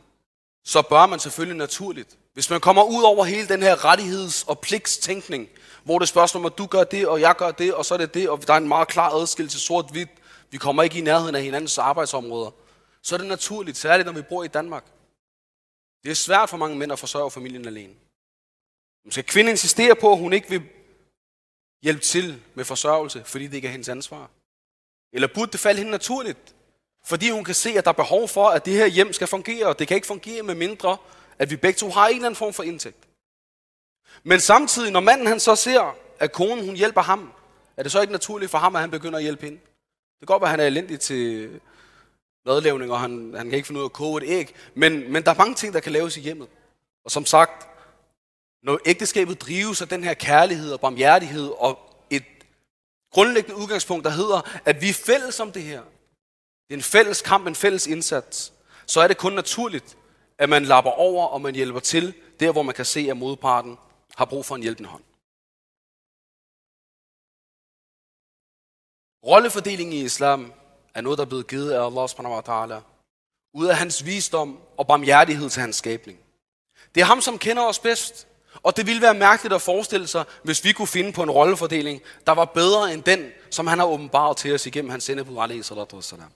så 0.64 0.83
bør 0.83 1.07
man 1.07 1.21
selvfølgelig 1.21 1.57
naturligt, 1.57 2.19
hvis 2.33 2.51
man 2.51 2.61
kommer 2.61 2.83
ud 2.83 3.03
over 3.03 3.25
hele 3.25 3.49
den 3.49 3.62
her 3.62 3.77
rettigheds- 3.77 4.45
og 4.49 4.61
pligtstænkning, 4.61 5.49
hvor 5.85 5.99
det 5.99 6.09
spørgsmål 6.09 6.40
om, 6.40 6.47
at 6.47 6.59
du 6.59 6.66
gør 6.66 6.85
det, 6.85 7.09
og 7.09 7.21
jeg 7.21 7.35
gør 7.37 7.51
det, 7.51 7.75
og 7.75 7.85
så 7.85 7.95
er 7.95 7.99
det 7.99 8.14
det, 8.14 8.29
og 8.29 8.47
der 8.47 8.53
er 8.53 8.59
en 8.59 8.69
meget 8.69 8.88
klar 8.88 9.11
adskillelse 9.11 9.61
sort-hvidt, 9.61 10.11
vi 10.51 10.59
kommer 10.59 10.83
ikke 10.83 10.99
i 10.99 11.01
nærheden 11.01 11.35
af 11.35 11.43
hinandens 11.43 11.79
arbejdsområder, 11.79 12.51
så 13.03 13.15
er 13.15 13.19
det 13.19 13.27
naturligt, 13.27 13.77
særligt 13.77 14.07
når 14.07 14.13
vi 14.13 14.23
bor 14.23 14.45
i 14.45 14.49
Danmark. 14.49 14.85
Det 16.05 16.11
er 16.11 16.15
svært 16.15 16.51
for 16.51 16.57
mange 16.57 16.77
mænd 16.77 16.93
at 16.93 16.99
forsørge 16.99 17.31
familien 17.31 17.67
alene. 17.67 17.95
Men 19.05 19.13
skal 19.13 19.25
kvinden 19.25 19.51
insistere 19.51 19.97
på, 19.97 20.13
at 20.13 20.19
hun 20.19 20.33
ikke 20.33 20.51
vil 20.51 20.63
hjælpe 21.83 22.03
til 22.03 22.43
med 22.55 22.65
forsørgelse, 22.65 23.25
fordi 23.25 23.47
det 23.47 23.55
ikke 23.55 23.69
er 23.69 23.73
hendes 23.73 23.89
ansvar? 23.89 24.31
Eller 25.13 25.29
burde 25.35 25.53
det 25.53 25.61
falde 25.61 25.79
hende 25.79 25.91
naturligt? 25.91 26.55
Fordi 27.05 27.31
hun 27.31 27.45
kan 27.45 27.55
se, 27.55 27.71
at 27.71 27.85
der 27.85 27.91
er 27.91 28.03
behov 28.03 28.29
for, 28.29 28.49
at 28.49 28.65
det 28.65 28.73
her 28.73 28.87
hjem 28.87 29.13
skal 29.13 29.27
fungere, 29.27 29.67
og 29.67 29.79
det 29.79 29.89
kan 29.89 29.95
ikke 29.95 30.07
fungere 30.07 30.43
med 30.43 30.55
mindre, 30.55 30.97
at 31.39 31.51
vi 31.51 31.57
begge 31.57 31.79
to 31.79 31.91
har 31.91 32.09
en 32.09 32.15
eller 32.15 32.27
anden 32.27 32.37
form 32.37 32.53
for 32.53 32.63
indtægt. 32.63 33.09
Men 34.23 34.41
samtidig, 34.41 34.93
når 34.93 35.01
manden 35.01 35.27
han 35.27 35.41
så 35.41 35.57
ser, 35.57 35.97
at 36.19 36.33
konen 36.33 36.67
hun 36.67 36.77
hjælper 36.77 37.01
ham, 37.01 37.33
er 37.77 37.83
det 37.83 37.93
så 37.93 38.01
ikke 38.01 38.13
naturligt 38.13 38.51
for 38.51 38.59
ham, 38.59 38.77
at 38.77 38.81
han 38.81 38.91
begynder 38.91 39.17
at 39.17 39.23
hjælpe 39.23 39.45
hende? 39.45 39.61
Det 40.20 40.29
kan 40.29 40.35
godt 40.35 40.40
være, 40.40 40.48
at 40.48 40.50
han 40.50 40.61
er 40.61 40.66
elendig 40.66 41.00
til 41.00 41.50
madlavning, 42.46 42.92
og 42.92 43.00
han, 43.00 43.35
han 43.37 43.46
kan 43.48 43.57
ikke 43.57 43.66
finde 43.66 43.81
ud 43.81 43.85
af 43.85 43.88
at 43.88 43.92
koge 43.92 44.24
et 44.24 44.31
æg, 44.31 44.55
men, 44.74 45.12
men 45.12 45.22
der 45.22 45.31
er 45.31 45.35
mange 45.35 45.55
ting, 45.55 45.74
der 45.74 45.81
kan 45.81 45.92
laves 45.92 46.16
i 46.16 46.20
hjemmet. 46.20 46.48
Og 47.05 47.11
som 47.11 47.26
sagt, 47.26 47.68
når 48.62 48.79
ægteskabet 48.87 49.40
drives 49.40 49.83
af 49.83 49.88
den 49.88 50.05
her 50.05 50.14
kærlighed 50.14 50.72
og 50.72 50.81
barmhjertighed 50.81 51.52
og 51.59 51.79
et 52.11 52.24
grundlæggende 53.12 53.57
udgangspunkt, 53.57 54.05
der 54.05 54.11
hedder, 54.11 54.61
at 54.64 54.83
vi 54.83 54.88
er 54.88 54.94
fælles 55.07 55.40
om 55.40 55.52
det 55.52 55.62
her. 55.62 55.83
Det 56.68 56.74
er 56.74 56.74
en 56.74 56.83
fælles 56.83 57.22
kamp, 57.22 57.46
en 57.46 57.55
fælles 57.55 57.87
indsats. 57.87 58.52
Så 58.87 59.00
er 59.00 59.09
det 59.09 59.16
kun 59.16 59.33
naturligt, 59.33 59.96
at 60.38 60.48
man 60.48 60.64
lapper 60.64 60.90
over, 60.90 61.26
og 61.26 61.40
man 61.40 61.55
hjælper 61.55 61.81
til, 61.81 62.14
der 62.40 62.52
hvor 62.52 62.62
man 62.62 62.74
kan 62.74 62.85
se, 62.85 63.07
at 63.11 63.16
modparten 63.16 63.79
har 64.16 64.24
brug 64.24 64.46
for 64.46 64.55
en 64.55 64.62
hjælpende 64.62 64.88
hånd. 64.88 65.02
Rollefordelingen 69.27 69.93
i 69.93 70.05
islam 70.05 70.53
er 70.95 71.01
noget, 71.01 71.19
der 71.19 71.25
er 71.25 71.29
blevet 71.29 71.47
givet 71.47 71.71
af 71.71 71.87
Allah 71.87 72.09
subhanahu 72.09 72.35
wa 72.35 72.41
ta'ala, 72.41 72.81
ud 73.55 73.67
af 73.67 73.77
hans 73.77 74.05
visdom 74.05 74.59
og 74.77 74.87
barmhjertighed 74.87 75.51
til 75.51 75.61
hans 75.61 75.77
skabning. 75.77 76.19
Det 76.95 77.01
er 77.01 77.05
ham, 77.05 77.21
som 77.21 77.39
kender 77.39 77.62
os 77.62 77.79
bedst, 77.79 78.27
og 78.62 78.77
det 78.77 78.87
ville 78.87 79.03
være 79.03 79.15
mærkeligt 79.15 79.55
at 79.55 79.62
forestille 79.62 80.07
sig, 80.07 80.25
hvis 80.43 80.65
vi 80.65 80.73
kunne 80.73 80.89
finde 80.89 81.12
på 81.12 81.23
en 81.23 81.31
rollefordeling, 81.31 82.03
der 82.27 82.33
var 82.33 82.45
bedre 82.45 82.93
end 82.93 83.03
den, 83.03 83.31
som 83.51 83.67
han 83.67 83.79
har 83.79 83.87
åbenbart 83.87 84.37
til 84.37 84.55
os 84.55 84.67
igennem 84.67 84.91
hans 84.91 85.05
sendebud, 85.05 85.39
alaihi 85.39 85.62
salatu 85.62 85.97
wassalam. 85.97 86.33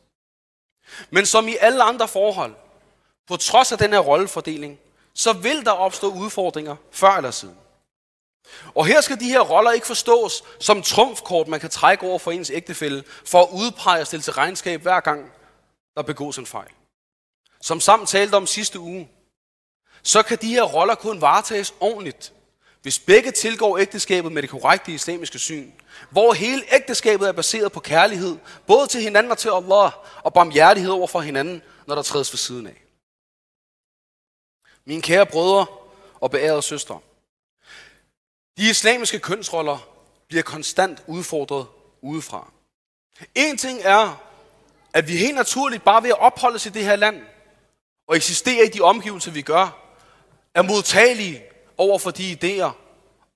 Men 1.11 1.27
som 1.27 1.49
i 1.49 1.57
alle 1.61 1.83
andre 1.83 2.09
forhold, 2.09 2.55
på 3.29 3.37
trods 3.37 3.73
af 3.73 3.79
den 3.79 3.93
her 3.93 4.01
rollefordeling, 4.01 4.79
så 5.15 5.33
vil 5.33 5.65
der 5.65 5.71
opstå 5.71 6.13
udfordringer 6.13 6.77
før 6.91 7.11
eller 7.11 7.31
siden. 7.31 7.57
Og 8.75 8.87
her 8.87 9.01
skal 9.01 9.21
de 9.21 9.25
her 9.29 9.41
roller 9.41 9.71
ikke 9.71 9.87
forstås 9.87 10.45
som 10.59 10.83
trumfkort, 10.83 11.49
man 11.49 11.61
kan 11.61 11.71
trække 11.71 12.07
over 12.07 12.19
for 12.19 12.31
ens 12.31 12.51
ægtefælle, 12.51 13.05
for 13.27 13.43
at 13.43 13.49
udpege 13.53 14.01
og 14.01 14.07
stille 14.07 14.23
til 14.23 14.33
regnskab 14.33 14.83
hver 14.83 15.01
gang, 15.01 15.33
der 15.97 16.03
begås 16.03 16.39
en 16.39 16.47
fejl. 16.47 16.71
Som 17.61 17.81
sammen 17.81 18.07
talte 18.07 18.35
om 18.35 18.47
sidste 18.47 18.79
uge, 18.79 19.09
så 20.03 20.23
kan 20.23 20.39
de 20.41 20.49
her 20.49 20.63
roller 20.63 20.95
kun 20.95 21.21
varetages 21.21 21.75
ordentligt, 21.81 22.33
hvis 22.83 22.99
begge 22.99 23.31
tilgår 23.31 23.79
ægteskabet 23.79 24.33
med 24.33 24.43
det 24.43 24.51
korrekte 24.51 24.93
islamiske 24.93 25.39
syn, 25.39 25.73
hvor 26.11 26.33
hele 26.33 26.63
ægteskabet 26.75 27.29
er 27.29 27.33
baseret 27.33 27.73
på 27.73 27.81
kærlighed, 27.81 28.39
både 28.67 28.87
til 28.87 29.03
hinanden 29.03 29.33
og 29.33 29.39
til 29.39 29.49
Allah, 29.49 29.93
og 30.23 30.35
barmhjertighed 30.35 30.93
over 30.93 31.07
for 31.07 31.21
hinanden, 31.21 31.63
når 31.87 31.95
der 31.95 32.03
trædes 32.03 32.33
ved 32.33 32.39
siden 32.39 32.67
af. 32.67 32.83
Mine 34.85 35.03
kære 35.03 35.27
brødre 35.27 35.67
og 36.21 36.31
beærede 36.31 36.63
søstre, 36.63 37.01
de 38.59 38.71
islamiske 38.71 39.19
kønsroller 39.19 39.79
bliver 40.29 40.43
konstant 40.43 41.03
udfordret 41.07 41.67
udefra. 42.03 42.53
En 43.35 43.57
ting 43.59 43.81
er, 43.83 44.23
at 44.95 45.09
vi 45.09 45.17
helt 45.17 45.35
naturligt 45.35 45.85
bare 45.85 46.03
ved 46.03 46.11
at 46.11 46.19
opholde 46.21 46.55
os 46.55 46.67
i 46.67 46.69
det 46.69 46.85
her 46.85 46.97
land, 46.97 47.23
og 48.09 48.17
eksistere 48.17 48.67
i 48.67 48.69
de 48.69 48.81
omgivelser, 48.81 49.31
vi 49.31 49.43
gør, 49.43 49.77
er 50.55 50.63
modtagelige 50.63 51.43
over 51.79 51.99
for 51.99 52.11
de 52.11 52.39
idéer 52.43 52.71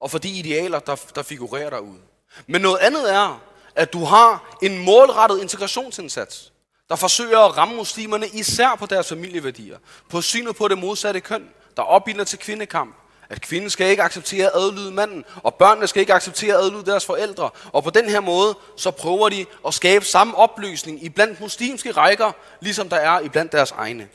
og 0.01 0.11
for 0.11 0.19
de 0.19 0.29
idealer, 0.29 0.79
der, 0.79 0.97
der 1.15 1.23
figurerer 1.23 1.71
derude. 1.71 2.01
Men 2.47 2.61
noget 2.61 2.79
andet 2.79 3.15
er, 3.15 3.43
at 3.75 3.93
du 3.93 4.05
har 4.05 4.57
en 4.63 4.85
målrettet 4.85 5.43
integrationsindsats, 5.43 6.53
der 6.89 6.97
forsøger 6.97 7.39
at 7.39 7.57
ramme 7.57 7.77
muslimerne 7.77 8.29
især 8.29 8.75
på 8.75 8.87
deres 8.87 9.09
familieværdier, 9.09 9.79
på 10.11 10.21
synet 10.21 10.57
på 10.57 10.69
det 10.69 10.79
modsatte 10.79 11.21
køn, 11.21 11.49
der 11.77 11.83
opbilder 11.83 12.25
til 12.25 12.39
kvindekamp, 12.39 12.97
at 13.29 13.41
kvinden 13.41 13.71
skal 13.71 13.87
ikke 13.87 14.03
acceptere 14.03 14.47
at 14.47 14.53
adlyde 14.55 14.91
manden, 14.91 15.25
og 15.43 15.55
børnene 15.55 15.87
skal 15.87 16.01
ikke 16.01 16.15
acceptere 16.15 16.55
at 16.55 16.65
adlyde 16.65 16.87
deres 16.87 17.07
forældre. 17.07 17.51
Og 17.73 17.85
på 17.85 17.91
den 17.91 18.09
her 18.09 18.21
måde, 18.21 18.59
så 18.77 18.91
prøver 18.91 19.29
de 19.29 19.47
at 19.67 19.75
skabe 19.75 20.05
samme 20.05 20.37
opløsning 20.37 21.05
i 21.05 21.09
blandt 21.09 21.41
muslimske 21.41 21.91
rækker, 21.93 22.33
ligesom 22.61 22.89
der 22.89 22.97
er 22.97 23.21
i 23.21 23.29
blandt 23.29 23.53
deres 23.53 23.71
egne. 23.71 24.09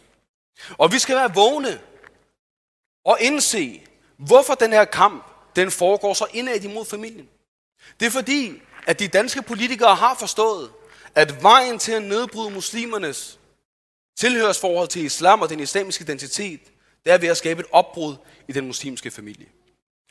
Og 0.77 0.91
vi 0.91 0.99
skal 0.99 1.15
være 1.15 1.33
vågne 1.33 1.79
og 3.05 3.17
indse, 3.21 3.81
hvorfor 4.17 4.53
den 4.53 4.73
her 4.73 4.85
kamp, 4.85 5.25
den 5.55 5.71
foregår 5.71 6.13
så 6.13 6.25
indad 6.33 6.61
imod 6.61 6.85
familien. 6.85 7.29
Det 7.99 8.05
er 8.05 8.11
fordi, 8.11 8.61
at 8.87 8.99
de 8.99 9.07
danske 9.07 9.41
politikere 9.41 9.95
har 9.95 10.15
forstået, 10.15 10.71
at 11.15 11.43
vejen 11.43 11.79
til 11.79 11.91
at 11.91 12.01
nedbryde 12.01 12.49
muslimernes 12.49 13.39
tilhørsforhold 14.17 14.87
til 14.87 15.05
islam 15.05 15.41
og 15.41 15.49
den 15.49 15.59
islamiske 15.59 16.01
identitet, 16.01 16.59
det 17.05 17.13
er 17.13 17.17
ved 17.17 17.29
at 17.29 17.37
skabe 17.37 17.59
et 17.59 17.67
opbrud 17.71 18.15
i 18.47 18.51
den 18.51 18.67
muslimske 18.67 19.11
familie. 19.11 19.45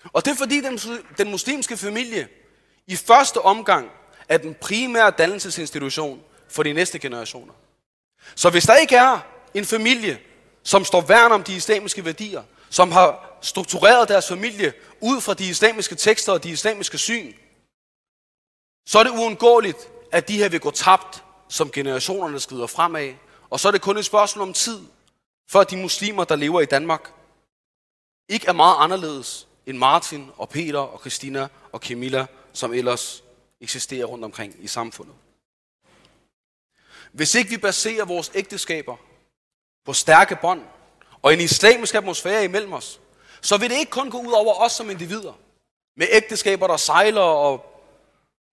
Og 0.05 0.25
det 0.25 0.31
er 0.31 0.37
fordi 0.37 0.61
den, 0.61 0.79
den 1.19 1.31
muslimske 1.31 1.77
familie 1.77 2.29
i 2.87 2.97
første 2.97 3.39
omgang 3.41 3.91
er 4.29 4.39
den 4.39 4.55
primære 4.55 5.11
dannelsesinstitution 5.11 6.23
for 6.49 6.63
de 6.63 6.73
næste 6.73 6.99
generationer. 6.99 7.53
Så 8.35 8.51
hvis 8.51 8.65
der 8.65 8.77
ikke 8.77 8.97
er 8.97 9.19
en 9.55 9.65
familie, 9.65 10.19
som 10.63 10.85
står 10.85 11.01
værn 11.01 11.33
om 11.33 11.43
de 11.43 11.57
islamiske 11.57 12.05
værdier, 12.05 12.43
som 12.71 12.93
har 12.93 13.39
struktureret 13.43 14.09
deres 14.09 14.29
familie 14.29 14.73
ud 15.01 15.21
fra 15.21 15.35
de 15.35 15.49
islamiske 15.49 15.95
tekster 15.95 16.33
og 16.33 16.45
de 16.45 16.51
islamiske 16.51 16.99
syn, 16.99 17.33
så 18.87 18.99
er 18.99 19.03
det 19.03 19.11
uundgåeligt, 19.11 19.89
at 20.13 20.29
de 20.29 20.39
her 20.39 20.49
vil 20.49 20.61
gå 20.61 20.71
tabt, 20.71 21.25
som 21.49 21.71
generationerne 21.71 22.41
skrider 22.41 22.67
fremad. 22.67 23.15
Og 23.51 23.61
så 23.61 23.69
er 23.69 23.73
det 23.73 23.81
kun 23.81 23.97
et 23.97 24.05
spørgsmål 24.05 24.49
om 24.49 24.53
tid, 24.53 24.81
før 25.51 25.65
de 25.65 25.77
muslimer, 25.77 26.25
der 26.25 26.37
lever 26.37 26.61
i 26.61 26.67
Danmark, 26.67 27.13
ikke 28.29 28.47
er 28.47 28.53
meget 28.53 28.77
anderledes 28.79 29.49
end 29.67 29.79
Martin 29.79 30.31
og 30.37 30.49
Peter 30.49 30.79
og 30.79 31.01
Christina 31.01 31.49
og 31.73 31.81
Camilla, 31.81 32.27
som 32.53 32.75
ellers 32.75 33.25
eksisterer 33.61 34.07
rundt 34.07 34.25
omkring 34.25 34.55
i 34.59 34.67
samfundet. 34.67 35.15
Hvis 37.13 37.35
ikke 37.35 37.51
vi 37.51 37.57
baserer 37.57 38.05
vores 38.05 38.31
ægteskaber 38.35 38.97
på 39.85 39.93
stærke 39.93 40.37
bånd 40.41 40.63
og 41.23 41.33
en 41.33 41.41
islamisk 41.41 41.95
atmosfære 41.95 42.45
imellem 42.45 42.73
os, 42.73 43.01
så 43.41 43.57
vil 43.57 43.71
det 43.71 43.77
ikke 43.77 43.91
kun 43.91 44.11
gå 44.11 44.19
ud 44.19 44.33
over 44.33 44.55
os 44.55 44.73
som 44.73 44.91
individer, 44.91 45.33
med 45.97 46.07
ægteskaber, 46.11 46.67
der 46.67 46.77
sejler, 46.77 47.21
og 47.21 47.83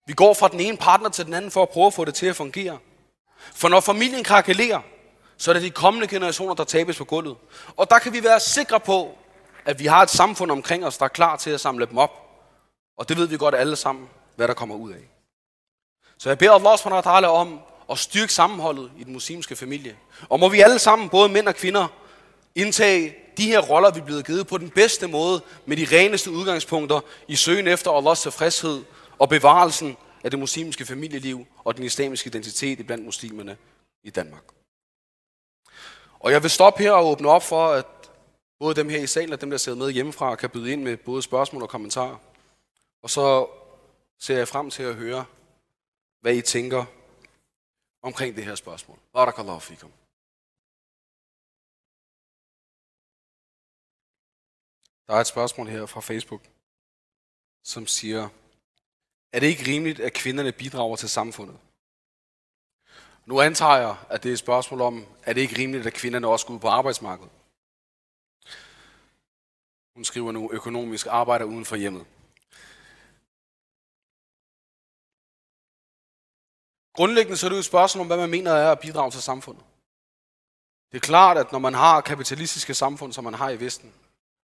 vi 0.06 0.12
går 0.12 0.34
fra 0.34 0.48
den 0.48 0.60
ene 0.60 0.76
partner 0.76 1.08
til 1.08 1.26
den 1.26 1.34
anden 1.34 1.50
for 1.50 1.62
at 1.62 1.68
prøve 1.68 1.86
at 1.86 1.94
få 1.94 2.04
det 2.04 2.14
til 2.14 2.26
at 2.26 2.36
fungere. 2.36 2.78
For 3.38 3.68
når 3.68 3.80
familien 3.80 4.24
krakelerer, 4.24 4.80
så 5.38 5.50
er 5.50 5.52
det 5.52 5.62
de 5.62 5.70
kommende 5.70 6.06
generationer, 6.08 6.54
der 6.54 6.64
tabes 6.64 6.98
på 6.98 7.04
gulvet. 7.04 7.36
Og 7.76 7.90
der 7.90 7.98
kan 7.98 8.12
vi 8.12 8.24
være 8.24 8.40
sikre 8.40 8.80
på, 8.80 9.18
at 9.64 9.78
vi 9.78 9.86
har 9.86 10.02
et 10.02 10.10
samfund 10.10 10.50
omkring 10.50 10.86
os, 10.86 10.98
der 10.98 11.04
er 11.04 11.08
klar 11.08 11.36
til 11.36 11.50
at 11.50 11.60
samle 11.60 11.86
dem 11.86 11.98
op. 11.98 12.10
Og 12.98 13.08
det 13.08 13.16
ved 13.16 13.26
vi 13.26 13.36
godt 13.36 13.54
alle 13.54 13.76
sammen, 13.76 14.08
hvad 14.36 14.48
der 14.48 14.54
kommer 14.54 14.74
ud 14.74 14.92
af. 14.92 15.10
Så 16.18 16.28
jeg 16.30 16.38
beder 16.38 16.52
Allah 16.52 16.78
SWT 16.78 17.26
om 17.26 17.60
at 17.90 17.98
styrke 17.98 18.32
sammenholdet 18.32 18.90
i 18.98 19.04
den 19.04 19.12
muslimske 19.12 19.56
familie. 19.56 19.96
Og 20.28 20.40
må 20.40 20.48
vi 20.48 20.60
alle 20.60 20.78
sammen, 20.78 21.08
både 21.08 21.28
mænd 21.28 21.48
og 21.48 21.54
kvinder, 21.54 21.86
indtage 22.54 23.14
de 23.36 23.46
her 23.46 23.60
roller, 23.60 23.90
vi 23.90 24.00
er 24.00 24.04
blevet 24.04 24.26
givet 24.26 24.46
på 24.46 24.58
den 24.58 24.70
bedste 24.70 25.08
måde, 25.08 25.40
med 25.66 25.76
de 25.76 25.86
reneste 25.96 26.30
udgangspunkter 26.30 27.00
i 27.28 27.36
søgen 27.36 27.66
efter 27.66 27.90
Allahs 27.90 28.22
tilfredshed 28.22 28.84
og 29.18 29.28
bevarelsen 29.28 29.96
af 30.24 30.30
det 30.30 30.40
muslimske 30.40 30.84
familieliv 30.84 31.46
og 31.64 31.76
den 31.76 31.84
islamiske 31.84 32.28
identitet 32.28 32.86
blandt 32.86 33.04
muslimerne 33.04 33.56
i 34.04 34.10
Danmark. 34.10 34.55
Og 36.26 36.32
jeg 36.32 36.42
vil 36.42 36.50
stoppe 36.50 36.82
her 36.82 36.92
og 36.92 37.06
åbne 37.06 37.28
op 37.28 37.42
for, 37.42 37.64
at 37.72 38.10
både 38.58 38.74
dem 38.74 38.88
her 38.88 39.02
i 39.02 39.06
salen 39.06 39.32
og 39.32 39.40
dem, 39.40 39.50
der 39.50 39.56
sidder 39.56 39.78
med 39.78 39.90
hjemmefra, 39.90 40.36
kan 40.36 40.50
byde 40.50 40.72
ind 40.72 40.82
med 40.82 40.96
både 40.96 41.22
spørgsmål 41.22 41.62
og 41.62 41.68
kommentarer. 41.68 42.18
Og 43.02 43.10
så 43.10 43.48
ser 44.18 44.36
jeg 44.36 44.48
frem 44.48 44.70
til 44.70 44.82
at 44.82 44.94
høre, 44.94 45.24
hvad 46.20 46.34
I 46.34 46.42
tænker 46.42 46.84
omkring 48.02 48.36
det 48.36 48.44
her 48.44 48.54
spørgsmål. 48.54 48.98
Barakallahu 49.12 49.60
fikum. 49.60 49.92
Der 55.06 55.14
er 55.14 55.20
et 55.20 55.26
spørgsmål 55.26 55.66
her 55.68 55.86
fra 55.86 56.00
Facebook, 56.00 56.42
som 57.62 57.86
siger, 57.86 58.28
er 59.32 59.40
det 59.40 59.46
ikke 59.46 59.66
rimeligt, 59.66 60.00
at 60.00 60.12
kvinderne 60.12 60.52
bidrager 60.52 60.96
til 60.96 61.08
samfundet? 61.08 61.58
Nu 63.26 63.40
antager 63.40 63.76
jeg, 63.76 63.96
at 64.10 64.22
det 64.22 64.28
er 64.28 64.32
et 64.32 64.38
spørgsmål 64.38 64.80
om, 64.80 65.06
er 65.22 65.32
det 65.32 65.40
ikke 65.40 65.58
rimeligt, 65.58 65.86
at 65.86 65.92
kvinderne 65.92 66.28
også 66.28 66.46
går 66.46 66.54
ud 66.54 66.58
på 66.58 66.68
arbejdsmarkedet? 66.68 67.30
Hun 69.94 70.04
skriver 70.04 70.32
nu, 70.32 70.50
økonomisk 70.52 71.06
arbejder 71.10 71.44
uden 71.44 71.64
for 71.64 71.76
hjemmet. 71.76 72.06
Grundlæggende 76.92 77.36
så 77.36 77.46
er 77.46 77.48
det 77.48 77.56
jo 77.56 77.58
et 77.58 77.64
spørgsmål 77.64 78.00
om, 78.00 78.06
hvad 78.06 78.16
man 78.16 78.30
mener 78.30 78.50
er 78.52 78.72
at 78.72 78.80
bidrage 78.80 79.10
til 79.10 79.22
samfundet. 79.22 79.64
Det 80.92 80.96
er 80.96 81.06
klart, 81.06 81.38
at 81.38 81.52
når 81.52 81.58
man 81.58 81.74
har 81.74 82.00
kapitalistiske 82.00 82.74
samfund, 82.74 83.12
som 83.12 83.24
man 83.24 83.34
har 83.34 83.50
i 83.50 83.60
Vesten, 83.60 83.92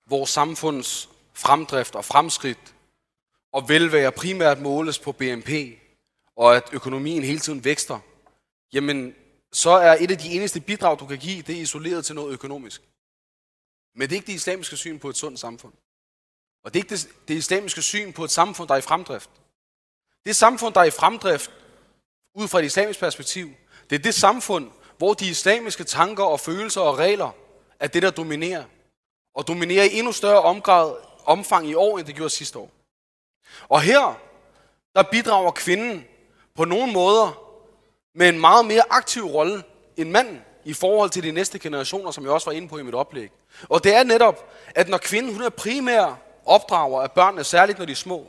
hvor 0.05 0.25
samfunds 0.25 1.09
fremdrift 1.35 1.95
og 1.95 2.05
fremskridt 2.05 2.75
og 3.53 3.69
velvære 3.69 4.13
primært 4.13 4.61
måles 4.61 4.99
på 4.99 5.13
BNP, 5.13 5.51
og 6.37 6.57
at 6.57 6.69
økonomien 6.73 7.23
hele 7.23 7.39
tiden 7.39 7.65
vækster, 7.65 8.01
jamen 8.73 9.15
så 9.53 9.71
er 9.71 9.97
et 10.01 10.11
af 10.11 10.19
de 10.19 10.29
eneste 10.29 10.61
bidrag, 10.61 10.99
du 10.99 11.07
kan 11.07 11.19
give, 11.19 11.43
det 11.43 11.57
er 11.57 11.61
isoleret 11.61 12.05
til 12.05 12.15
noget 12.15 12.33
økonomisk. 12.33 12.83
Men 13.95 14.09
det 14.09 14.13
er 14.13 14.17
ikke 14.17 14.27
det 14.27 14.33
islamiske 14.33 14.77
syn 14.77 14.99
på 14.99 15.09
et 15.09 15.17
sundt 15.17 15.41
samfund. 15.41 15.73
Og 16.65 16.75
det 16.75 16.81
er 16.81 16.85
ikke 16.85 16.95
det, 16.95 17.09
det 17.29 17.35
islamiske 17.35 17.83
syn 17.83 18.13
på 18.13 18.25
et 18.25 18.31
samfund, 18.31 18.69
der 18.69 18.75
er 18.75 18.79
i 18.79 18.83
fremdrift. 18.83 19.31
Det 20.25 20.37
samfund, 20.37 20.75
der 20.75 20.81
er 20.81 20.85
i 20.85 20.91
fremdrift, 20.91 21.51
ud 22.35 22.49
fra 22.49 22.59
et 22.59 22.65
islamisk 22.65 23.01
perspektiv, 23.01 23.51
det 23.91 23.99
er 23.99 24.03
det 24.03 24.15
samfund, 24.15 24.71
hvor 24.99 25.15
de 25.15 25.29
islamiske 25.29 25.85
tanker 25.85 26.25
og 26.25 26.41
følelser 26.41 26.81
og 26.81 26.99
regler 26.99 27.31
er 27.81 27.87
det, 27.87 28.03
der 28.03 28.11
dominerer. 28.11 28.65
Og 29.35 29.49
dominerer 29.49 29.85
i 29.85 29.99
endnu 29.99 30.13
større 30.13 30.43
omgrad, 30.43 30.97
omfang 31.25 31.69
i 31.69 31.75
år, 31.75 31.99
end 31.99 32.07
det 32.07 32.15
gjorde 32.15 32.31
sidste 32.31 32.59
år. 32.59 32.71
Og 33.69 33.81
her, 33.81 34.21
der 34.95 35.03
bidrager 35.03 35.51
kvinden 35.51 36.05
på 36.55 36.65
nogle 36.65 36.93
måder 36.93 37.48
med 38.19 38.29
en 38.29 38.41
meget 38.41 38.67
mere 38.67 38.83
aktiv 38.91 39.27
rolle 39.27 39.63
end 39.97 40.11
manden 40.11 40.41
i 40.65 40.73
forhold 40.73 41.11
til 41.11 41.23
de 41.23 41.33
næste 41.33 41.59
generationer, 41.59 42.11
som 42.11 42.25
jeg 42.25 42.33
også 42.33 42.51
var 42.51 42.57
inde 42.57 42.69
på 42.69 42.79
i 42.79 42.83
mit 42.83 42.95
oplæg. 42.95 43.31
Og 43.69 43.85
det 43.85 43.95
er 43.95 44.05
netop, 44.05 44.53
at 44.75 44.89
når 44.89 44.99
kvinden 44.99 45.33
hun 45.33 45.43
er 45.43 45.49
primær 45.49 46.19
opdrager 46.47 47.03
af 47.03 47.13
børnene, 47.13 47.45
særligt 47.45 47.79
når 47.79 47.87
de 47.87 47.93
er 47.93 47.97
små, 47.97 48.27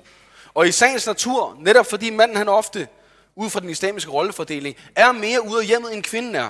og 0.54 0.68
i 0.68 0.72
sagens 0.72 1.08
natur, 1.08 1.58
netop 1.60 1.86
fordi 1.86 2.10
manden 2.10 2.38
han 2.38 2.50
ofte, 2.50 2.88
ud 3.36 3.50
fra 3.50 3.60
den 3.60 3.70
islamiske 3.70 4.12
rollefordeling, 4.12 4.76
er 4.96 5.12
mere 5.12 5.48
ude 5.48 5.62
af 5.62 5.68
hjemmet, 5.68 5.94
end 5.94 6.04
kvinden 6.04 6.36
er, 6.36 6.50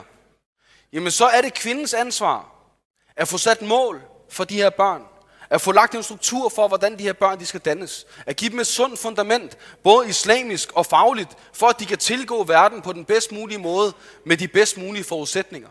jamen 0.94 1.12
så 1.12 1.26
er 1.26 1.42
det 1.42 1.54
kvindens 1.54 1.94
ansvar 1.94 2.52
at 3.16 3.28
få 3.28 3.38
sat 3.38 3.62
mål 3.62 4.02
for 4.30 4.44
de 4.44 4.56
her 4.56 4.70
børn. 4.70 5.04
At 5.50 5.62
få 5.62 5.72
lagt 5.72 5.96
en 5.96 6.04
struktur 6.04 6.50
for, 6.50 6.68
hvordan 6.68 7.00
de 7.00 7.04
her 7.04 7.14
børn 7.14 7.40
de 7.40 7.46
skal 7.46 7.60
dannes. 7.60 8.08
At 8.26 8.36
give 8.36 8.52
dem 8.52 8.60
et 8.60 8.68
sundt 8.68 9.00
fundament, 9.00 9.58
både 9.84 10.10
islamisk 10.10 10.72
og 10.76 10.86
fagligt, 10.86 11.30
for 11.54 11.68
at 11.68 11.80
de 11.80 11.86
kan 11.86 11.98
tilgå 11.98 12.44
verden 12.44 12.82
på 12.82 12.94
den 12.94 13.06
bedst 13.06 13.32
mulige 13.32 13.58
måde, 13.58 13.94
med 14.26 14.38
de 14.38 14.48
bedst 14.48 14.78
mulige 14.78 15.04
forudsætninger. 15.04 15.70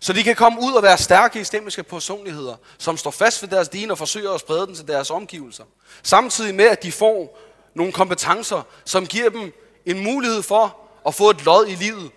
Så 0.00 0.12
de 0.12 0.22
kan 0.22 0.36
komme 0.36 0.60
ud 0.62 0.72
og 0.72 0.82
være 0.82 0.98
stærke 0.98 1.40
islamiske 1.40 1.82
personligheder, 1.82 2.56
som 2.78 2.96
står 2.96 3.10
fast 3.10 3.42
ved 3.42 3.48
deres 3.48 3.68
din 3.68 3.90
og 3.90 3.98
forsøger 3.98 4.30
at 4.30 4.40
sprede 4.40 4.66
den 4.66 4.74
til 4.74 4.88
deres 4.88 5.10
omgivelser. 5.10 5.64
Samtidig 6.02 6.54
med, 6.54 6.64
at 6.64 6.82
de 6.82 6.92
får 6.92 7.38
nogle 7.74 7.92
kompetencer, 7.92 8.62
som 8.84 9.06
giver 9.06 9.30
dem 9.30 9.52
en 9.86 10.04
mulighed 10.04 10.42
for 10.42 10.76
at 11.06 11.14
få 11.14 11.30
et 11.30 11.44
lod 11.44 11.66
i 11.66 11.74
livet, 11.74 12.10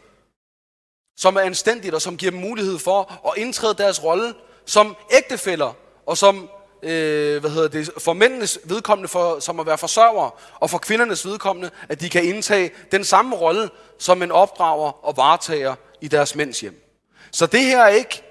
som 1.17 1.35
er 1.35 1.41
anstændigt 1.41 1.93
og 1.95 2.01
som 2.01 2.17
giver 2.17 2.31
dem 2.31 2.41
mulighed 2.41 2.79
for 2.79 3.27
at 3.27 3.33
indtræde 3.37 3.73
deres 3.73 4.03
rolle 4.03 4.33
som 4.65 4.95
ægtefæller 5.11 5.73
og 6.05 6.17
som 6.17 6.49
øh, 6.83 7.39
hvad 7.39 7.49
hedder 7.49 7.67
det, 7.67 7.89
for 7.97 8.13
mændenes 8.13 8.59
vedkommende 8.63 9.07
for, 9.07 9.39
som 9.39 9.59
at 9.59 9.65
være 9.65 9.77
forsørger, 9.77 10.39
og 10.59 10.69
for 10.69 10.77
kvindernes 10.77 11.25
vedkommende, 11.25 11.71
at 11.89 12.01
de 12.01 12.09
kan 12.09 12.23
indtage 12.23 12.71
den 12.91 13.03
samme 13.03 13.35
rolle 13.35 13.69
som 13.99 14.21
en 14.21 14.31
opdrager 14.31 15.05
og 15.05 15.17
varetager 15.17 15.75
i 16.01 16.07
deres 16.07 16.35
mænds 16.35 16.61
hjem. 16.61 16.83
Så 17.31 17.45
det 17.45 17.59
her 17.59 17.81
er 17.81 17.87
ikke 17.87 18.23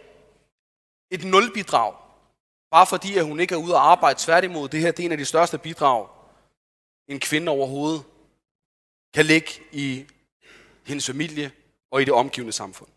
et 1.11 1.25
nulbidrag, 1.25 1.95
bare 2.71 2.87
fordi 2.87 3.17
at 3.17 3.25
hun 3.25 3.41
ikke 3.41 3.55
er 3.55 3.59
ude 3.59 3.75
at 3.75 3.81
arbejde. 3.81 4.19
Tværtimod, 4.19 4.69
det 4.69 4.81
her 4.81 4.91
det 4.91 5.03
er 5.03 5.07
en 5.07 5.12
af 5.12 5.19
de 5.19 5.25
største 5.25 5.59
bidrag, 5.59 6.09
en 7.09 7.21
kvinde 7.21 7.53
overhovedet 7.53 8.03
kan 9.15 9.27
ligge 9.27 9.51
i 9.73 10.07
hendes 10.87 11.07
familie 11.07 11.53
og 11.91 12.03
i 12.03 12.05
det 12.05 12.15
omgivende 12.15 12.53
samfund. 12.53 12.88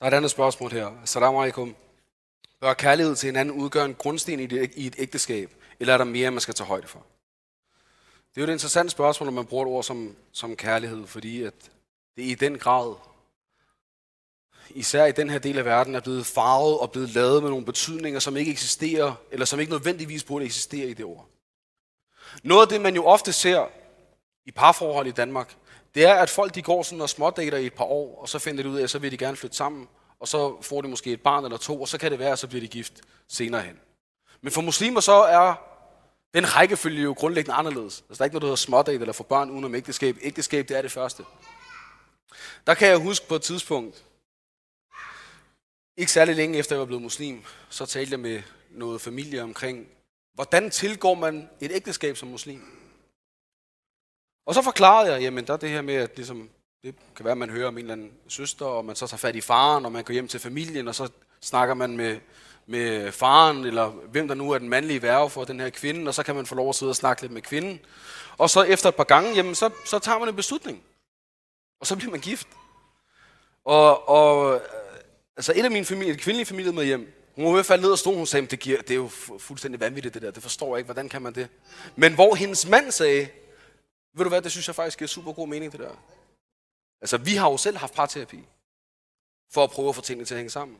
Der 0.00 0.06
er 0.06 0.10
et 0.10 0.14
andet 0.14 0.30
spørgsmål 0.30 0.72
her. 0.72 0.90
Salam 1.04 1.36
alaikum. 1.36 1.76
Bør 2.60 2.74
kærlighed 2.74 3.16
til 3.16 3.26
hinanden 3.26 3.54
udgøre 3.54 3.84
en 3.84 3.94
grundsten 3.94 4.40
i 4.40 4.86
et 4.86 4.94
ægteskab, 4.98 5.54
eller 5.80 5.94
er 5.94 5.98
der 5.98 6.04
mere, 6.04 6.30
man 6.30 6.40
skal 6.40 6.54
tage 6.54 6.66
højde 6.66 6.86
for? 6.86 7.06
Det 8.34 8.40
er 8.40 8.40
jo 8.40 8.50
et 8.50 8.52
interessant 8.52 8.90
spørgsmål, 8.90 9.26
når 9.26 9.32
man 9.32 9.46
bruger 9.46 9.64
et 9.64 9.68
ord 9.68 9.84
som, 9.84 10.16
som 10.32 10.56
kærlighed, 10.56 11.06
fordi 11.06 11.42
at 11.42 11.54
det 12.16 12.22
i 12.22 12.34
den 12.34 12.58
grad, 12.58 12.94
især 14.70 15.04
i 15.04 15.12
den 15.12 15.30
her 15.30 15.38
del 15.38 15.58
af 15.58 15.64
verden, 15.64 15.94
er 15.94 16.00
blevet 16.00 16.26
farvet 16.26 16.78
og 16.78 16.92
blevet 16.92 17.10
lavet 17.10 17.42
med 17.42 17.50
nogle 17.50 17.66
betydninger, 17.66 18.20
som 18.20 18.36
ikke 18.36 18.50
eksisterer, 18.50 19.14
eller 19.30 19.46
som 19.46 19.60
ikke 19.60 19.72
nødvendigvis 19.72 20.24
burde 20.24 20.44
eksistere 20.44 20.88
i 20.88 20.94
det 20.94 21.04
ord. 21.04 21.28
Noget 22.42 22.62
af 22.62 22.68
det, 22.68 22.80
man 22.80 22.94
jo 22.94 23.04
ofte 23.04 23.32
ser 23.32 23.68
i 24.46 24.50
parforhold 24.50 25.06
i 25.06 25.10
Danmark, 25.10 25.56
det 25.94 26.04
er, 26.04 26.14
at 26.14 26.30
folk 26.30 26.54
de 26.54 26.62
går 26.62 26.82
sådan 26.82 27.00
og 27.00 27.08
smådater 27.08 27.58
i 27.58 27.66
et 27.66 27.74
par 27.74 27.84
år, 27.84 28.20
og 28.20 28.28
så 28.28 28.38
finder 28.38 28.62
de 28.62 28.68
ud 28.68 28.78
af, 28.78 28.82
at 28.82 28.90
så 28.90 28.98
vil 28.98 29.12
de 29.12 29.16
gerne 29.16 29.36
flytte 29.36 29.56
sammen, 29.56 29.88
og 30.20 30.28
så 30.28 30.62
får 30.62 30.80
de 30.80 30.88
måske 30.88 31.12
et 31.12 31.22
barn 31.22 31.44
eller 31.44 31.58
to, 31.58 31.80
og 31.80 31.88
så 31.88 31.98
kan 31.98 32.10
det 32.10 32.18
være, 32.18 32.32
at 32.32 32.38
så 32.38 32.48
bliver 32.48 32.60
de 32.60 32.68
gift 32.68 32.92
senere 33.28 33.62
hen. 33.62 33.80
Men 34.40 34.52
for 34.52 34.60
muslimer 34.60 35.00
så 35.00 35.12
er 35.12 35.54
den 36.34 36.56
rækkefølge 36.56 37.02
jo 37.02 37.12
grundlæggende 37.12 37.54
anderledes. 37.54 38.04
Altså, 38.08 38.18
der 38.18 38.20
er 38.22 38.24
ikke 38.24 38.34
noget, 38.34 38.42
der 38.42 38.46
hedder 38.46 38.56
smådate 38.56 39.00
eller 39.00 39.12
få 39.12 39.22
børn 39.22 39.50
uden 39.50 39.64
om 39.64 39.74
ægteskab. 39.74 40.16
Ægteskab, 40.22 40.68
det 40.68 40.76
er 40.76 40.82
det 40.82 40.92
første. 40.92 41.24
Der 42.66 42.74
kan 42.74 42.88
jeg 42.88 42.98
huske 42.98 43.28
på 43.28 43.34
et 43.34 43.42
tidspunkt, 43.42 44.04
ikke 45.96 46.12
særlig 46.12 46.36
længe 46.36 46.58
efter 46.58 46.74
jeg 46.74 46.80
var 46.80 46.86
blevet 46.86 47.02
muslim, 47.02 47.44
så 47.68 47.86
talte 47.86 48.12
jeg 48.12 48.20
med 48.20 48.42
noget 48.70 49.00
familie 49.00 49.42
omkring, 49.42 49.86
hvordan 50.34 50.70
tilgår 50.70 51.14
man 51.14 51.50
et 51.60 51.72
ægteskab 51.72 52.16
som 52.16 52.28
muslim? 52.28 52.79
Og 54.50 54.54
så 54.54 54.62
forklarede 54.62 55.12
jeg, 55.12 55.22
jamen 55.22 55.46
der 55.46 55.52
er 55.52 55.56
det 55.56 55.70
her 55.70 55.82
med, 55.82 55.94
at 55.94 56.10
ligesom, 56.16 56.48
det 56.82 56.94
kan 57.16 57.24
være, 57.24 57.32
at 57.32 57.38
man 57.38 57.50
hører 57.50 57.68
om 57.68 57.78
en 57.78 57.78
eller 57.78 57.92
anden 57.92 58.12
søster, 58.28 58.66
og 58.66 58.84
man 58.84 58.96
så 58.96 59.06
tager 59.06 59.18
fat 59.18 59.36
i 59.36 59.40
faren, 59.40 59.84
og 59.84 59.92
man 59.92 60.04
går 60.04 60.12
hjem 60.12 60.28
til 60.28 60.40
familien, 60.40 60.88
og 60.88 60.94
så 60.94 61.08
snakker 61.40 61.74
man 61.74 61.96
med, 61.96 62.18
med 62.66 63.12
faren, 63.12 63.64
eller 63.64 63.88
hvem 63.88 64.28
der 64.28 64.34
nu 64.34 64.50
er 64.50 64.58
den 64.58 64.68
mandlige 64.68 65.02
værve 65.02 65.30
for 65.30 65.44
den 65.44 65.60
her 65.60 65.70
kvinde, 65.70 66.08
og 66.08 66.14
så 66.14 66.22
kan 66.22 66.34
man 66.34 66.46
få 66.46 66.54
lov 66.54 66.68
at 66.68 66.74
sidde 66.74 66.90
og 66.90 66.96
snakke 66.96 67.22
lidt 67.22 67.32
med 67.32 67.42
kvinden. 67.42 67.80
Og 68.38 68.50
så 68.50 68.62
efter 68.62 68.88
et 68.88 68.94
par 68.94 69.04
gange, 69.04 69.34
jamen 69.34 69.54
så, 69.54 69.70
så 69.86 69.98
tager 69.98 70.18
man 70.18 70.28
en 70.28 70.36
beslutning. 70.36 70.82
Og 71.80 71.86
så 71.86 71.96
bliver 71.96 72.10
man 72.10 72.20
gift. 72.20 72.48
Og, 73.64 74.08
og 74.08 74.54
øh, 74.54 74.60
altså 75.36 75.52
et 75.56 75.64
af 75.64 75.70
mine 75.70 75.84
familie, 75.84 76.12
et 76.12 76.20
kvindelige 76.20 76.46
familie 76.46 76.72
med 76.72 76.84
hjem, 76.84 77.12
hun 77.34 77.44
var 77.44 77.50
i 77.50 77.54
hvert 77.54 77.66
fald 77.66 77.80
ned 77.80 77.92
og 77.92 77.98
stod, 77.98 78.16
hun 78.16 78.26
sagde, 78.26 78.46
det, 78.46 78.60
giver, 78.60 78.80
det 78.80 78.90
er 78.90 78.94
jo 78.94 79.08
fuldstændig 79.38 79.80
vanvittigt 79.80 80.14
det 80.14 80.22
der, 80.22 80.30
det 80.30 80.42
forstår 80.42 80.74
jeg 80.74 80.78
ikke, 80.78 80.86
hvordan 80.86 81.08
kan 81.08 81.22
man 81.22 81.34
det? 81.34 81.48
Men 81.96 82.14
hvor 82.14 82.34
hendes 82.34 82.68
mand 82.68 82.90
sagde, 82.90 83.28
ved 84.14 84.24
du 84.24 84.28
hvad, 84.28 84.42
det 84.42 84.50
synes 84.50 84.66
jeg 84.66 84.74
faktisk 84.74 84.98
giver 84.98 85.08
super 85.08 85.32
god 85.32 85.48
mening, 85.48 85.72
det 85.72 85.80
der. 85.80 85.94
Altså, 87.00 87.16
vi 87.16 87.34
har 87.34 87.50
jo 87.50 87.56
selv 87.56 87.76
haft 87.76 87.94
parterapi, 87.94 88.44
for 89.52 89.64
at 89.64 89.70
prøve 89.70 89.88
at 89.88 89.94
få 89.94 90.00
tingene 90.00 90.26
til 90.26 90.34
at 90.34 90.38
hænge 90.38 90.50
sammen. 90.50 90.76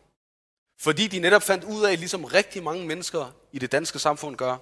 Fordi 0.81 1.07
de 1.07 1.19
netop 1.19 1.43
fandt 1.43 1.64
ud 1.64 1.85
af, 1.85 1.99
ligesom 1.99 2.25
rigtig 2.25 2.62
mange 2.62 2.87
mennesker 2.87 3.33
i 3.53 3.59
det 3.59 3.73
danske 3.73 3.99
samfund 3.99 4.37
gør, 4.37 4.57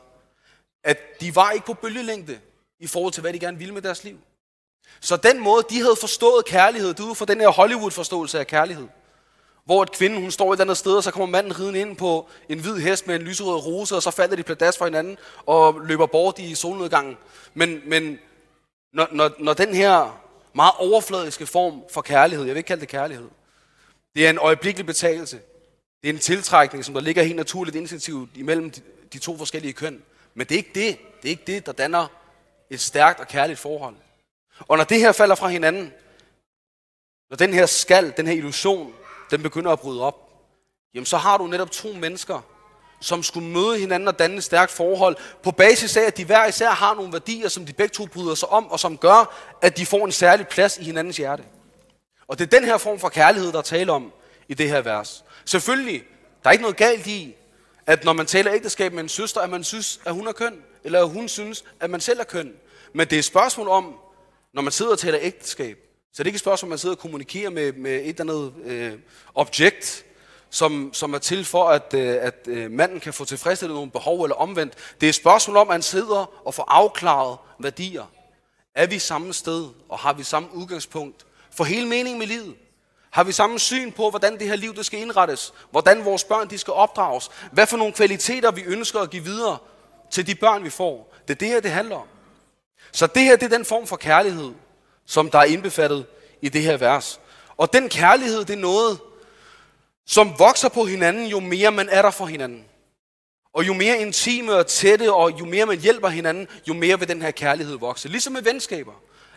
at 0.85 1.21
de 1.21 1.35
var 1.35 1.51
ikke 1.51 1.67
på 1.67 1.75
bølgelængde 1.75 2.41
i 2.79 2.87
forhold 2.87 3.13
til, 3.13 3.21
hvad 3.21 3.33
de 3.33 3.39
gerne 3.39 3.59
ville 3.59 3.75
med 3.75 3.83
deres 3.83 4.05
liv. 4.05 4.19
Så 5.01 5.17
den 5.17 5.41
måde, 5.41 5.67
de 5.71 5.81
havde 5.81 5.97
forstået 6.01 6.45
kærlighed, 6.45 6.89
det 6.89 7.01
er 7.01 7.11
ud 7.11 7.15
fra 7.15 7.25
den 7.25 7.41
her 7.41 7.49
Hollywood-forståelse 7.49 8.39
af 8.39 8.47
kærlighed. 8.47 8.89
Hvor 9.65 9.83
et 9.83 9.93
kvinde, 9.93 10.21
hun 10.21 10.31
står 10.31 10.53
et 10.53 10.61
andet 10.61 10.77
sted, 10.77 10.97
og 10.97 11.05
så 11.05 11.11
kommer 11.11 11.27
manden 11.27 11.61
ridende 11.61 11.81
ind 11.81 11.97
på 11.97 12.29
en 12.49 12.59
hvid 12.61 12.77
hest 12.77 13.07
med 13.07 13.15
en 13.17 13.23
lyserød 13.23 13.67
rose, 13.67 13.97
og 13.97 14.03
så 14.03 14.11
falder 14.11 14.37
de 14.37 14.43
plads 14.43 14.79
for 14.79 14.85
hinanden 14.85 15.19
og 15.47 15.81
løber 15.81 16.07
bort 16.07 16.39
i 16.39 16.55
solnedgangen. 16.55 17.17
Men, 17.55 17.83
men 17.87 18.19
når, 18.93 19.09
når, 19.13 19.31
når 19.39 19.55
den 19.55 19.75
her 19.75 20.21
meget 20.55 20.73
overfladiske 20.79 21.47
form 21.47 21.83
for 21.93 22.03
kærlighed, 22.03 22.47
jeg 22.47 22.55
vil 22.55 22.59
ikke 22.59 22.69
kalde 22.69 22.81
det 22.81 22.89
kærlighed, 22.89 23.29
det 24.15 24.27
er 24.27 24.31
en 24.31 24.39
øjeblikkelig 24.39 24.87
betalelse. 24.87 25.41
Det 26.03 26.11
er 26.11 26.13
en 26.13 26.19
tiltrækning, 26.19 26.85
som 26.85 26.95
der 26.95 27.01
ligger 27.01 27.23
helt 27.23 27.37
naturligt 27.37 27.77
instinktivt 27.77 28.31
imellem 28.37 28.71
de, 28.71 28.81
de 29.13 29.19
to 29.19 29.37
forskellige 29.37 29.73
køn. 29.73 30.03
Men 30.35 30.47
det 30.47 30.55
er 30.55 30.59
ikke 30.59 30.71
det. 30.75 30.99
Det 31.23 31.29
er 31.29 31.31
ikke 31.31 31.43
det, 31.47 31.67
der 31.67 31.73
danner 31.73 32.07
et 32.71 32.81
stærkt 32.81 33.21
og 33.21 33.29
kærligt 33.29 33.59
forhold. 33.59 33.95
Og 34.59 34.77
når 34.77 34.85
det 34.85 35.01
her 35.01 35.13
falder 35.13 35.35
fra 35.35 35.49
hinanden, 35.49 35.93
når 37.31 37.37
den 37.37 37.55
her 37.55 37.67
skal, 37.67 38.15
den 38.17 38.27
her 38.27 38.35
illusion, 38.35 38.95
den 39.31 39.43
begynder 39.43 39.71
at 39.73 39.81
bryde 39.81 40.03
op, 40.03 40.29
jamen 40.95 41.07
så 41.07 41.17
har 41.17 41.39
du 41.39 41.47
netop 41.47 41.71
to 41.71 41.93
mennesker, 41.93 42.41
som 43.01 43.23
skulle 43.23 43.49
møde 43.49 43.79
hinanden 43.79 44.09
og 44.09 44.19
danne 44.19 44.37
et 44.37 44.45
stærkt 44.45 44.71
forhold, 44.71 45.17
på 45.43 45.51
basis 45.51 45.97
af, 45.97 46.03
at 46.03 46.17
de 46.17 46.25
hver 46.25 46.47
især 46.47 46.71
har 46.71 46.95
nogle 46.95 47.13
værdier, 47.13 47.49
som 47.49 47.67
de 47.67 47.73
begge 47.73 47.93
to 47.93 48.07
bryder 48.07 48.35
sig 48.35 48.49
om, 48.49 48.71
og 48.71 48.81
som 48.81 48.99
gør, 48.99 49.37
at 49.63 49.77
de 49.77 49.87
får 49.87 50.05
en 50.05 50.13
særlig 50.13 50.49
plads 50.49 50.79
i 50.79 50.85
hinandens 50.85 51.17
hjerte. 51.17 51.43
Og 52.29 52.39
det 52.39 52.45
er 52.45 52.59
den 52.59 52.69
her 52.69 52.79
form 52.79 52.99
for 52.99 53.09
kærlighed, 53.09 53.53
der 53.53 53.63
taler 53.63 53.93
om 53.93 54.13
i 54.49 54.55
det 54.55 54.69
her 54.69 54.81
vers. 54.81 55.25
Selvfølgelig, 55.45 56.03
der 56.43 56.49
er 56.49 56.53
ikke 56.53 56.63
noget 56.63 56.77
galt 56.77 57.07
i, 57.07 57.35
at 57.87 58.05
når 58.05 58.13
man 58.13 58.27
taler 58.27 58.55
ægteskab 58.55 58.93
med 58.93 59.03
en 59.03 59.09
søster, 59.09 59.41
at 59.41 59.51
man 59.51 59.65
synes, 59.65 60.01
at 60.05 60.15
hun 60.15 60.29
er 60.29 60.33
køn, 60.33 60.63
eller 60.85 61.01
at 61.01 61.09
hun 61.09 61.29
synes, 61.29 61.65
at 61.81 61.91
man 61.91 62.01
selv 62.01 62.21
er 62.21 62.25
køn. 62.25 62.53
Men 62.93 63.07
det 63.07 63.13
er 63.17 63.19
et 63.19 63.25
spørgsmål 63.25 63.69
om, 63.69 63.95
når 64.55 64.63
man 64.63 64.73
sidder 64.73 64.93
og 64.93 64.99
taler 64.99 65.19
ægteskab, 65.23 65.79
så 66.13 66.23
det 66.23 66.27
er 66.27 66.27
ikke 66.27 66.37
et 66.37 66.41
spørgsmål, 66.41 66.67
om 66.67 66.71
man 66.71 66.79
sidder 66.79 66.95
og 66.95 67.01
kommunikerer 67.01 67.51
med, 67.51 67.73
med 67.73 67.93
et 67.93 68.21
eller 68.21 68.21
andet 68.21 68.53
øh, 68.65 68.93
objekt, 69.35 70.05
som, 70.51 70.91
som 70.93 71.15
er 71.15 71.19
til 71.19 71.45
for, 71.45 71.69
at, 71.69 71.95
øh, 71.95 72.17
at 72.21 72.35
øh, 72.47 72.71
manden 72.71 73.01
kan 73.01 73.13
få 73.13 73.25
tilfredsstillet 73.25 73.75
nogle 73.75 73.91
behov 73.91 74.23
eller 74.23 74.37
omvendt. 74.37 74.75
Det 75.01 75.07
er 75.07 75.09
et 75.09 75.15
spørgsmål 75.15 75.57
om, 75.57 75.69
at 75.69 75.75
han 75.75 75.83
sidder 75.83 76.47
og 76.47 76.55
får 76.55 76.65
afklaret 76.69 77.39
værdier. 77.59 78.05
Er 78.75 78.87
vi 78.87 78.99
samme 78.99 79.33
sted, 79.33 79.69
og 79.89 79.99
har 79.99 80.13
vi 80.13 80.23
samme 80.23 80.49
udgangspunkt 80.55 81.27
for 81.57 81.65
hele 81.65 81.89
meningen 81.89 82.19
med 82.19 82.27
livet? 82.27 82.55
Har 83.11 83.25
vi 83.25 83.33
samme 83.33 83.59
syn 83.59 83.93
på, 83.93 84.11
hvordan 84.11 84.39
det 84.39 84.49
her 84.49 84.57
liv 84.57 84.75
det 84.75 84.87
skal 84.87 85.01
indrettes? 85.01 85.53
Hvordan 85.71 86.05
vores 86.05 86.25
børn 86.25 86.51
de 86.51 86.59
skal 86.59 86.73
opdrages? 86.73 87.31
Hvad 87.53 87.67
for 87.67 87.77
nogle 87.77 87.93
kvaliteter 87.93 88.51
vi 88.51 88.63
ønsker 88.63 89.01
at 89.01 89.11
give 89.11 89.25
videre 89.25 89.59
til 90.11 90.27
de 90.27 90.35
børn, 90.35 90.65
vi 90.65 90.71
får? 90.71 91.15
Det 91.29 91.35
er 91.35 91.39
det 91.39 91.49
her, 91.49 91.61
det 91.61 91.71
handler 91.71 91.97
om. 91.97 92.07
Så 92.93 93.07
det 93.07 93.23
her, 93.23 93.37
det 93.37 93.53
er 93.53 93.57
den 93.57 93.65
form 93.65 93.87
for 93.87 93.97
kærlighed, 93.97 94.53
som 95.07 95.31
der 95.31 95.39
er 95.39 95.45
indbefattet 95.45 96.07
i 96.43 96.49
det 96.49 96.63
her 96.63 96.77
vers. 96.77 97.21
Og 97.57 97.73
den 97.73 97.89
kærlighed, 97.89 98.45
det 98.45 98.51
er 98.51 98.61
noget, 98.61 99.01
som 100.09 100.39
vokser 100.39 100.69
på 100.69 100.85
hinanden, 100.85 101.27
jo 101.27 101.41
mere 101.41 101.71
man 101.71 101.89
er 101.89 102.03
der 102.03 102.11
for 102.11 102.27
hinanden. 102.27 102.65
Og 103.53 103.67
jo 103.67 103.75
mere 103.75 103.99
intime 103.99 104.55
og 104.55 104.67
tætte, 104.67 105.13
og 105.13 105.41
jo 105.41 105.45
mere 105.45 105.67
man 105.67 105.79
hjælper 105.79 106.09
hinanden, 106.09 106.49
jo 106.69 106.75
mere 106.75 106.99
vil 106.99 107.09
den 107.09 107.23
her 107.23 107.31
kærlighed 107.31 107.79
vokse. 107.79 108.09
Ligesom 108.09 108.33
med 108.33 108.43
venskaber. 108.43 108.93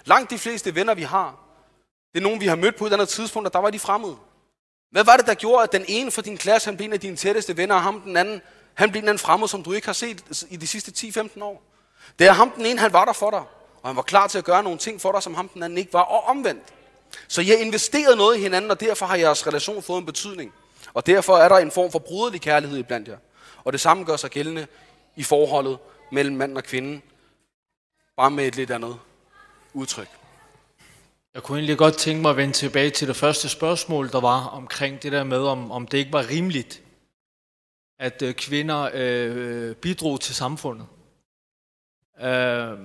Langt 0.05 0.29
de 0.29 0.37
fleste 0.37 0.75
venner, 0.75 0.93
vi 0.93 1.01
har, 1.01 1.39
det 2.13 2.19
er 2.19 2.23
nogen, 2.23 2.41
vi 2.41 2.47
har 2.47 2.55
mødt 2.55 2.75
på 2.75 2.85
et 2.85 2.93
andet 2.93 3.09
tidspunkt, 3.09 3.47
og 3.47 3.53
der 3.53 3.59
var 3.59 3.69
de 3.69 3.79
fremmede. 3.79 4.15
Hvad 4.91 5.03
var 5.03 5.17
det, 5.17 5.25
der 5.25 5.33
gjorde, 5.33 5.63
at 5.63 5.71
den 5.71 5.85
ene 5.87 6.11
fra 6.11 6.21
din 6.21 6.37
klasse, 6.37 6.67
han 6.67 6.77
blev 6.77 6.87
en 6.87 6.93
af 6.93 6.99
dine 6.99 7.15
tætteste 7.15 7.57
venner, 7.57 7.75
og 7.75 7.81
ham 7.81 8.01
den 8.01 8.17
anden, 8.17 8.41
han 8.73 8.91
blev 8.91 9.01
en 9.01 9.07
anden 9.07 9.19
fremmed, 9.19 9.47
som 9.47 9.63
du 9.63 9.71
ikke 9.71 9.87
har 9.87 9.93
set 9.93 10.47
i 10.49 10.55
de 10.55 10.67
sidste 10.67 11.21
10-15 11.37 11.43
år? 11.43 11.63
Det 12.19 12.27
er 12.27 12.31
ham 12.31 12.51
den 12.51 12.65
ene, 12.65 12.79
han 12.79 12.93
var 12.93 13.05
der 13.05 13.13
for 13.13 13.29
dig, 13.29 13.43
og 13.81 13.89
han 13.89 13.95
var 13.95 14.01
klar 14.01 14.27
til 14.27 14.37
at 14.37 14.43
gøre 14.43 14.63
nogle 14.63 14.77
ting 14.77 15.01
for 15.01 15.11
dig, 15.11 15.23
som 15.23 15.35
ham 15.35 15.47
den 15.47 15.63
anden 15.63 15.77
ikke 15.77 15.93
var, 15.93 16.01
og 16.01 16.23
omvendt. 16.23 16.63
Så 17.27 17.41
jeg 17.41 17.57
har 17.57 17.65
investeret 17.65 18.17
noget 18.17 18.37
i 18.37 18.41
hinanden, 18.41 18.71
og 18.71 18.79
derfor 18.79 19.05
har 19.05 19.15
jeres 19.15 19.47
relation 19.47 19.83
fået 19.83 19.99
en 19.99 20.05
betydning. 20.05 20.53
Og 20.93 21.05
derfor 21.05 21.37
er 21.37 21.49
der 21.49 21.57
en 21.57 21.71
form 21.71 21.91
for 21.91 21.99
bruderlig 21.99 22.41
kærlighed 22.41 22.77
i 22.77 22.83
blandt 22.83 23.07
jer. 23.07 23.17
Og 23.63 23.73
det 23.73 23.81
samme 23.81 24.03
gør 24.03 24.15
sig 24.15 24.29
gældende 24.29 24.67
i 25.15 25.23
forholdet 25.23 25.77
mellem 26.11 26.35
mand 26.35 26.57
og 26.57 26.63
kvinde, 26.63 27.01
bare 28.17 28.31
med 28.31 28.47
et 28.47 28.55
lidt 28.55 28.71
andet 28.71 28.99
udtryk. 29.73 30.09
Jeg 31.33 31.43
kunne 31.43 31.57
egentlig 31.57 31.77
godt 31.77 31.97
tænke 31.97 32.21
mig 32.21 32.31
at 32.31 32.37
vende 32.37 32.53
tilbage 32.53 32.89
til 32.89 33.07
det 33.07 33.15
første 33.15 33.49
spørgsmål, 33.49 34.11
der 34.11 34.21
var 34.21 34.47
omkring 34.47 35.03
det 35.03 35.11
der 35.11 35.23
med, 35.23 35.39
om, 35.39 35.71
om 35.71 35.87
det 35.87 35.97
ikke 35.97 36.13
var 36.13 36.29
rimeligt, 36.29 36.83
at 37.99 38.21
øh, 38.21 38.33
kvinder 38.33 38.89
øh, 38.93 39.75
bidrog 39.75 40.21
til 40.21 40.35
samfundet. 40.35 40.87
Øh, 42.19 42.77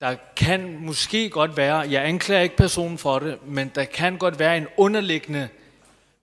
der 0.00 0.16
kan 0.36 0.78
måske 0.80 1.30
godt 1.30 1.56
være, 1.56 1.78
jeg 1.78 2.06
anklager 2.06 2.42
ikke 2.42 2.56
personen 2.56 2.98
for 2.98 3.18
det, 3.18 3.46
men 3.46 3.72
der 3.74 3.84
kan 3.84 4.18
godt 4.18 4.38
være 4.38 4.56
en 4.56 4.66
underliggende 4.76 5.48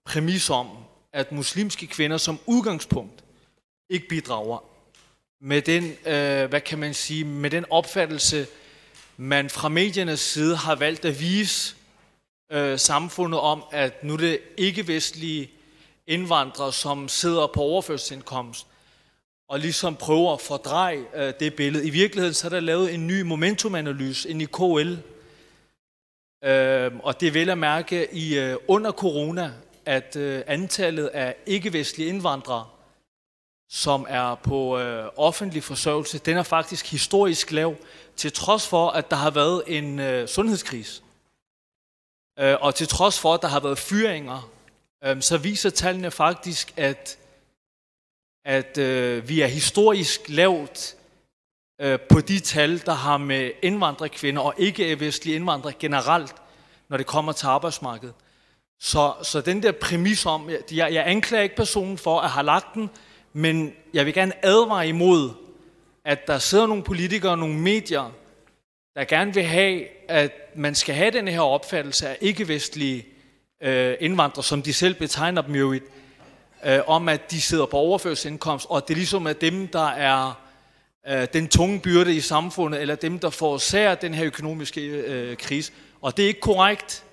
præmis 0.05 0.49
om, 0.49 0.67
at 1.13 1.31
muslimske 1.31 1.87
kvinder 1.87 2.17
som 2.17 2.39
udgangspunkt 2.45 3.23
ikke 3.89 4.07
bidrager 4.07 4.63
med 5.41 5.61
den, 5.61 5.83
øh, 5.83 6.49
hvad 6.49 6.61
kan 6.61 6.79
man 6.79 6.93
sige, 6.93 7.23
med 7.23 7.49
den 7.49 7.65
opfattelse, 7.69 8.47
man 9.17 9.49
fra 9.49 9.69
mediernes 9.69 10.19
side 10.19 10.55
har 10.55 10.75
valgt 10.75 11.05
at 11.05 11.19
vise 11.19 11.75
øh, 12.51 12.79
samfundet 12.79 13.39
om, 13.39 13.63
at 13.71 14.03
nu 14.03 14.13
er 14.13 14.17
det 14.17 14.39
ikke-vestlige 14.57 15.51
indvandrere, 16.07 16.73
som 16.73 17.07
sidder 17.07 17.47
på 17.47 17.61
overførselsindkomst, 17.61 18.67
og 19.49 19.59
ligesom 19.59 19.95
prøver 19.95 20.33
at 20.33 20.41
fordreje 20.41 21.05
øh, 21.15 21.33
det 21.39 21.55
billede. 21.55 21.87
I 21.87 21.89
virkeligheden 21.89 22.33
så 22.33 22.47
er 22.47 22.49
der 22.49 22.59
lavet 22.59 22.93
en 22.93 23.07
ny 23.07 23.21
momentumanalyse 23.21 24.29
ind 24.29 24.41
i 24.41 24.45
KL, 24.45 24.95
øh, 26.47 26.91
og 27.03 27.19
det 27.19 27.27
er 27.27 27.31
vel 27.31 27.49
at 27.49 27.57
mærke 27.57 28.13
i 28.13 28.37
øh, 28.37 28.57
under 28.67 28.91
corona, 28.91 29.51
at 29.85 30.15
øh, 30.15 30.43
antallet 30.47 31.07
af 31.07 31.35
ikke-vestlige 31.45 32.09
indvandrere, 32.09 32.67
som 33.69 34.05
er 34.09 34.35
på 34.35 34.79
øh, 34.79 35.09
offentlig 35.17 35.63
forsørgelse, 35.63 36.17
den 36.17 36.37
er 36.37 36.43
faktisk 36.43 36.91
historisk 36.91 37.51
lav, 37.51 37.75
til 38.15 38.33
trods 38.33 38.67
for, 38.67 38.89
at 38.89 39.09
der 39.09 39.15
har 39.15 39.31
været 39.31 39.63
en 39.67 39.99
øh, 39.99 40.27
sundhedskrise. 40.27 41.01
Øh, 42.39 42.55
og 42.61 42.75
til 42.75 42.87
trods 42.87 43.19
for, 43.19 43.33
at 43.33 43.41
der 43.41 43.47
har 43.47 43.59
været 43.59 43.77
fyringer, 43.77 44.51
øh, 45.03 45.21
så 45.21 45.37
viser 45.37 45.69
tallene 45.69 46.11
faktisk, 46.11 46.73
at, 46.77 47.17
at 48.45 48.77
øh, 48.77 49.29
vi 49.29 49.41
er 49.41 49.47
historisk 49.47 50.21
lavt 50.27 50.95
øh, 51.81 51.99
på 52.09 52.21
de 52.21 52.39
tal, 52.39 52.85
der 52.85 52.93
har 52.93 53.17
med 53.17 53.51
indvandrerkvinder 53.61 54.41
og 54.41 54.53
ikke-vestlige 54.57 55.35
indvandrere 55.35 55.73
generelt, 55.79 56.35
når 56.89 56.97
det 56.97 57.05
kommer 57.05 57.31
til 57.31 57.45
arbejdsmarkedet. 57.45 58.15
Så, 58.85 59.13
så 59.21 59.41
den 59.41 59.63
der 59.63 59.71
præmis 59.71 60.25
om, 60.25 60.49
jeg, 60.71 60.93
jeg 60.93 61.03
anklager 61.07 61.43
ikke 61.43 61.55
personen 61.55 61.97
for 61.97 62.19
at 62.19 62.29
have 62.29 62.45
lagt 62.45 62.73
den, 62.73 62.89
men 63.33 63.73
jeg 63.93 64.05
vil 64.05 64.13
gerne 64.13 64.45
advare 64.45 64.87
imod, 64.87 65.29
at 66.05 66.27
der 66.27 66.37
sidder 66.37 66.67
nogle 66.67 66.83
politikere 66.83 67.31
og 67.31 67.37
nogle 67.37 67.59
medier, 67.59 68.11
der 68.95 69.03
gerne 69.03 69.33
vil 69.33 69.43
have, 69.43 69.83
at 70.09 70.31
man 70.55 70.75
skal 70.75 70.95
have 70.95 71.11
den 71.11 71.27
her 71.27 71.41
opfattelse 71.41 72.09
af 72.09 72.17
ikke-vestlige 72.21 73.05
øh, 73.61 73.95
indvandrere, 73.99 74.43
som 74.43 74.61
de 74.61 74.73
selv 74.73 74.93
betegner 74.93 75.41
dem 75.41 75.55
jo 75.55 75.73
øh, 76.65 76.79
om 76.87 77.09
at 77.09 77.31
de 77.31 77.41
sidder 77.41 77.65
på 77.65 77.77
overførselsindkomst, 77.77 78.65
og 78.69 78.87
det 78.87 78.97
ligesom 78.97 79.25
er 79.25 79.33
dem, 79.33 79.67
der 79.67 79.87
er 79.87 80.41
øh, 81.07 81.27
den 81.33 81.47
tunge 81.47 81.79
byrde 81.79 82.15
i 82.15 82.21
samfundet, 82.21 82.81
eller 82.81 82.95
dem, 82.95 83.19
der 83.19 83.29
forårsager 83.29 83.95
den 83.95 84.13
her 84.13 84.25
økonomiske 84.25 84.81
øh, 84.81 85.37
krise. 85.37 85.71
Og 86.01 86.17
det 86.17 86.23
er 86.23 86.27
ikke 86.27 86.41
korrekt. 86.41 87.03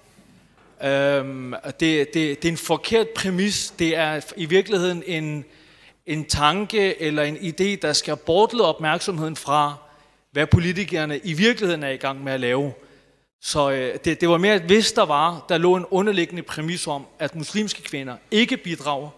Øhm, 0.84 1.54
det, 1.64 1.80
det, 1.80 2.14
det 2.14 2.44
er 2.44 2.48
en 2.48 2.56
forkert 2.56 3.08
præmis. 3.08 3.74
Det 3.78 3.96
er 3.96 4.20
i 4.36 4.44
virkeligheden 4.44 5.02
en, 5.06 5.44
en 6.06 6.24
tanke 6.24 7.02
eller 7.02 7.22
en 7.22 7.36
idé, 7.36 7.80
der 7.82 7.92
skal 7.92 8.16
bortlede 8.16 8.68
opmærksomheden 8.68 9.36
fra, 9.36 9.74
hvad 10.32 10.46
politikerne 10.46 11.18
i 11.18 11.32
virkeligheden 11.32 11.82
er 11.82 11.88
i 11.88 11.96
gang 11.96 12.24
med 12.24 12.32
at 12.32 12.40
lave. 12.40 12.72
Så 13.40 13.70
øh, 13.70 13.98
det, 14.04 14.20
det 14.20 14.28
var 14.28 14.38
mere, 14.38 14.54
at 14.54 14.62
hvis 14.62 14.92
der 14.92 15.04
var, 15.04 15.44
der 15.48 15.58
lå 15.58 15.76
en 15.76 15.84
underliggende 15.90 16.42
præmis 16.42 16.86
om, 16.86 17.06
at 17.18 17.36
muslimske 17.36 17.82
kvinder 17.82 18.16
ikke 18.30 18.56
bidrager, 18.56 19.10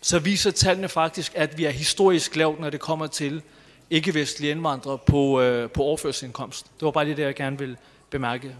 så 0.00 0.18
viser 0.18 0.50
tallene 0.50 0.88
faktisk, 0.88 1.32
at 1.34 1.58
vi 1.58 1.64
er 1.64 1.70
historisk 1.70 2.36
lavt, 2.36 2.60
når 2.60 2.70
det 2.70 2.80
kommer 2.80 3.06
til 3.06 3.42
ikke-vestlige 3.90 4.50
indvandrere 4.50 4.98
på, 4.98 5.40
øh, 5.40 5.70
på 5.70 5.82
overførselsindkomst. 5.82 6.66
Det 6.80 6.84
var 6.86 6.90
bare 6.90 7.04
det, 7.04 7.18
jeg 7.18 7.34
gerne 7.34 7.58
vil 7.58 7.76
bemærke. 8.10 8.56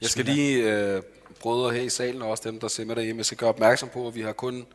Jeg 0.00 0.10
skal 0.10 0.24
lige, 0.24 0.72
øh, 0.72 1.02
brødre 1.40 1.72
her 1.72 1.82
i 1.82 1.88
salen, 1.88 2.22
og 2.22 2.30
også 2.30 2.50
dem, 2.50 2.60
der 2.60 2.68
ser 2.68 2.84
med 2.84 2.96
derhjemme, 2.96 3.18
jeg 3.18 3.26
skal 3.26 3.38
gøre 3.38 3.50
opmærksom 3.50 3.88
på, 3.88 4.08
at 4.08 4.14
vi 4.14 4.20
har 4.20 4.32
kun 4.32 4.66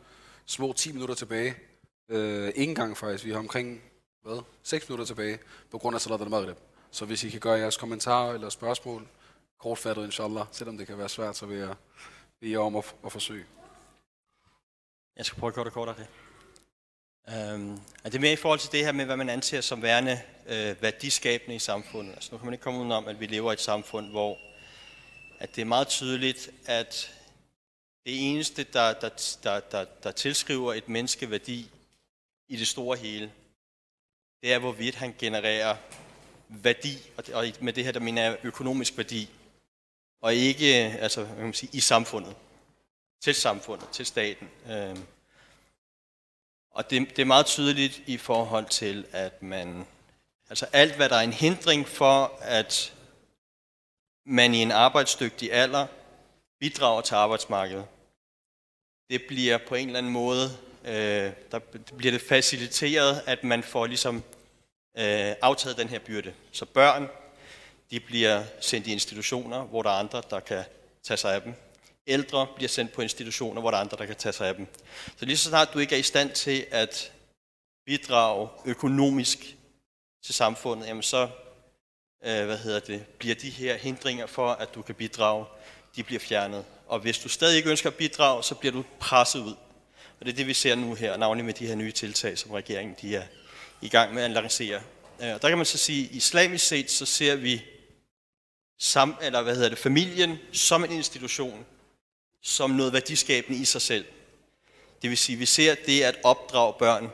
små 0.46 0.72
10 0.72 0.92
minutter 0.92 1.14
tilbage. 1.14 1.54
Øh, 2.08 2.52
ingen 2.54 2.74
gang 2.74 2.96
faktisk. 2.96 3.24
Vi 3.24 3.30
har 3.30 3.38
omkring 3.38 3.82
hvad? 4.22 4.42
6 4.62 4.88
minutter 4.88 5.04
tilbage 5.04 5.38
på 5.70 5.78
grund 5.78 5.94
af 5.94 6.00
Salat 6.00 6.20
al-Maghrib. 6.20 6.56
Så 6.90 7.04
hvis 7.04 7.24
I 7.24 7.30
kan 7.30 7.40
gøre 7.40 7.58
jeres 7.58 7.76
kommentarer 7.76 8.34
eller 8.34 8.48
spørgsmål 8.48 9.06
kortfattet, 9.60 10.04
inshallah, 10.04 10.46
selvom 10.52 10.78
det 10.78 10.86
kan 10.86 10.98
være 10.98 11.08
svært, 11.08 11.36
så 11.36 11.46
vil 11.46 11.58
jeg 11.58 11.74
bede 12.40 12.52
jer 12.52 12.58
om 12.58 12.76
at, 12.76 12.94
at 13.04 13.12
forsøge. 13.12 13.44
Jeg 15.16 15.26
skal 15.26 15.40
prøve 15.40 15.48
at 15.48 15.54
gøre 15.54 15.64
det 15.64 15.72
kortere. 15.72 15.96
Øhm, 17.28 17.80
er 18.04 18.10
det 18.10 18.20
mere 18.20 18.32
i 18.32 18.36
forhold 18.36 18.58
til 18.58 18.72
det 18.72 18.84
her 18.84 18.92
med, 18.92 19.04
hvad 19.04 19.16
man 19.16 19.28
anser 19.28 19.60
som 19.60 19.82
værende 19.82 20.20
øh, 20.46 20.82
værdiskabende 20.82 21.56
i 21.56 21.58
samfundet? 21.58 22.12
Altså 22.12 22.28
nu 22.32 22.38
kan 22.38 22.44
man 22.44 22.54
ikke 22.54 22.62
komme 22.62 22.80
udenom, 22.80 23.08
at 23.08 23.20
vi 23.20 23.26
lever 23.26 23.50
i 23.50 23.52
et 23.52 23.60
samfund, 23.60 24.10
hvor 24.10 24.38
at 25.38 25.56
det 25.56 25.62
er 25.62 25.66
meget 25.66 25.88
tydeligt, 25.88 26.50
at 26.66 27.12
det 28.06 28.30
eneste, 28.30 28.64
der, 28.64 28.92
der, 28.92 29.38
der, 29.42 29.60
der, 29.60 29.84
der 29.84 30.12
tilskriver 30.12 30.74
et 30.74 30.88
menneske 30.88 31.30
værdi 31.30 31.70
i 32.48 32.56
det 32.56 32.68
store 32.68 32.96
hele, 32.96 33.32
det 34.42 34.52
er, 34.52 34.58
hvorvidt 34.58 34.94
han 34.94 35.14
genererer 35.18 35.76
værdi, 36.48 36.98
og 37.16 37.44
med 37.60 37.72
det 37.72 37.84
her, 37.84 37.92
der 37.92 38.00
mener 38.00 38.22
jeg 38.22 38.38
økonomisk 38.42 38.96
værdi, 38.96 39.30
og 40.20 40.34
ikke 40.34 40.74
altså, 40.74 41.24
hvad 41.24 41.36
kan 41.36 41.44
man 41.44 41.54
sige, 41.54 41.70
i 41.72 41.80
samfundet, 41.80 42.36
til 43.20 43.34
samfundet, 43.34 43.88
til 43.88 44.06
staten. 44.06 44.50
Øhm, 44.70 45.06
og 46.70 46.90
det, 46.90 47.10
det 47.10 47.18
er 47.18 47.26
meget 47.26 47.46
tydeligt 47.46 48.02
i 48.06 48.16
forhold 48.16 48.66
til, 48.66 49.06
at 49.12 49.42
man, 49.42 49.86
altså 50.50 50.66
alt, 50.72 50.96
hvad 50.96 51.08
der 51.08 51.16
er 51.16 51.20
en 51.20 51.32
hindring 51.32 51.88
for, 51.88 52.38
at 52.40 52.95
man 54.26 54.54
i 54.54 54.58
en 54.58 54.70
arbejdsdygtig 54.70 55.52
alder 55.52 55.86
bidrager 56.60 57.00
til 57.00 57.14
arbejdsmarkedet, 57.14 57.86
det 59.10 59.22
bliver 59.28 59.58
på 59.68 59.74
en 59.74 59.86
eller 59.86 59.98
anden 59.98 60.12
måde, 60.12 60.50
øh, 60.84 61.32
der 61.50 61.58
bliver 61.96 62.12
det 62.12 62.22
faciliteret, 62.22 63.22
at 63.26 63.44
man 63.44 63.62
får 63.62 63.86
ligesom 63.86 64.16
øh, 64.98 65.34
aftaget 65.42 65.78
den 65.78 65.88
her 65.88 65.98
byrde. 65.98 66.34
Så 66.52 66.64
børn, 66.64 67.08
de 67.90 68.00
bliver 68.00 68.44
sendt 68.60 68.86
i 68.86 68.92
institutioner, 68.92 69.64
hvor 69.64 69.82
der 69.82 69.90
er 69.90 69.94
andre, 69.94 70.22
der 70.30 70.40
kan 70.40 70.64
tage 71.02 71.18
sig 71.18 71.34
af 71.34 71.42
dem. 71.42 71.54
Ældre 72.06 72.46
bliver 72.56 72.68
sendt 72.68 72.92
på 72.92 73.02
institutioner, 73.02 73.60
hvor 73.60 73.70
der 73.70 73.78
er 73.78 73.80
andre, 73.80 73.96
der 73.96 74.06
kan 74.06 74.16
tage 74.16 74.32
sig 74.32 74.48
af 74.48 74.54
dem. 74.54 74.66
Så 75.16 75.24
lige 75.24 75.36
så 75.36 75.48
snart 75.48 75.74
du 75.74 75.78
ikke 75.78 75.94
er 75.94 75.98
i 75.98 76.02
stand 76.02 76.30
til 76.30 76.66
at 76.70 77.12
bidrage 77.86 78.48
økonomisk 78.64 79.56
til 80.24 80.34
samfundet, 80.34 80.86
jamen 80.86 81.02
så 81.02 81.28
øh, 82.24 82.46
hvad 82.46 82.58
hedder 82.58 82.80
det, 82.80 83.06
bliver 83.06 83.34
de 83.34 83.50
her 83.50 83.76
hindringer 83.76 84.26
for, 84.26 84.48
at 84.48 84.74
du 84.74 84.82
kan 84.82 84.94
bidrage, 84.94 85.44
de 85.96 86.02
bliver 86.02 86.20
fjernet. 86.20 86.64
Og 86.86 86.98
hvis 86.98 87.18
du 87.18 87.28
stadig 87.28 87.56
ikke 87.56 87.70
ønsker 87.70 87.90
at 87.90 87.96
bidrage, 87.96 88.42
så 88.42 88.54
bliver 88.54 88.72
du 88.72 88.84
presset 89.00 89.40
ud. 89.40 89.54
Og 90.20 90.26
det 90.26 90.32
er 90.32 90.36
det, 90.36 90.46
vi 90.46 90.54
ser 90.54 90.74
nu 90.74 90.94
her, 90.94 91.16
navnlig 91.16 91.44
med 91.44 91.54
de 91.54 91.66
her 91.66 91.74
nye 91.74 91.92
tiltag, 91.92 92.38
som 92.38 92.50
regeringen 92.50 92.96
de 93.02 93.16
er 93.16 93.22
i 93.82 93.88
gang 93.88 94.14
med 94.14 94.22
at 94.22 94.30
lancere. 94.30 94.82
Øh, 95.22 95.34
og 95.34 95.42
der 95.42 95.48
kan 95.48 95.58
man 95.58 95.66
så 95.66 95.78
sige, 95.78 96.08
at 96.08 96.14
islamisk 96.14 96.66
set, 96.66 96.90
så 96.90 97.06
ser 97.06 97.36
vi 97.36 97.64
sam, 98.78 99.16
eller 99.22 99.42
hvad 99.42 99.54
hedder 99.54 99.68
det, 99.68 99.78
familien 99.78 100.38
som 100.52 100.84
en 100.84 100.92
institution, 100.92 101.66
som 102.42 102.70
noget 102.70 102.92
værdiskabende 102.92 103.60
i 103.60 103.64
sig 103.64 103.82
selv. 103.82 104.04
Det 105.02 105.10
vil 105.10 105.18
sige, 105.18 105.36
at 105.36 105.40
vi 105.40 105.46
ser 105.46 105.74
det 105.74 106.02
at 106.02 106.16
opdrage 106.24 106.74
børn 106.78 107.10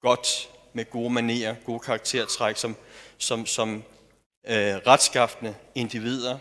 godt 0.00 0.48
med 0.72 0.90
gode 0.90 1.10
manerer, 1.10 1.54
gode 1.64 1.80
karaktertræk, 1.80 2.56
som, 2.56 2.76
som, 3.18 3.46
som 3.46 3.84
øh, 4.48 4.74
retskaffende 4.86 5.54
individer, 5.74 6.38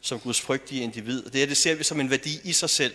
som 0.00 0.20
Guds 0.20 0.40
frygtige 0.40 0.82
individer. 0.82 1.30
Det 1.30 1.40
her 1.40 1.46
det 1.46 1.56
ser 1.56 1.74
vi 1.74 1.84
som 1.84 2.00
en 2.00 2.10
værdi 2.10 2.38
i 2.44 2.52
sig 2.52 2.70
selv. 2.70 2.94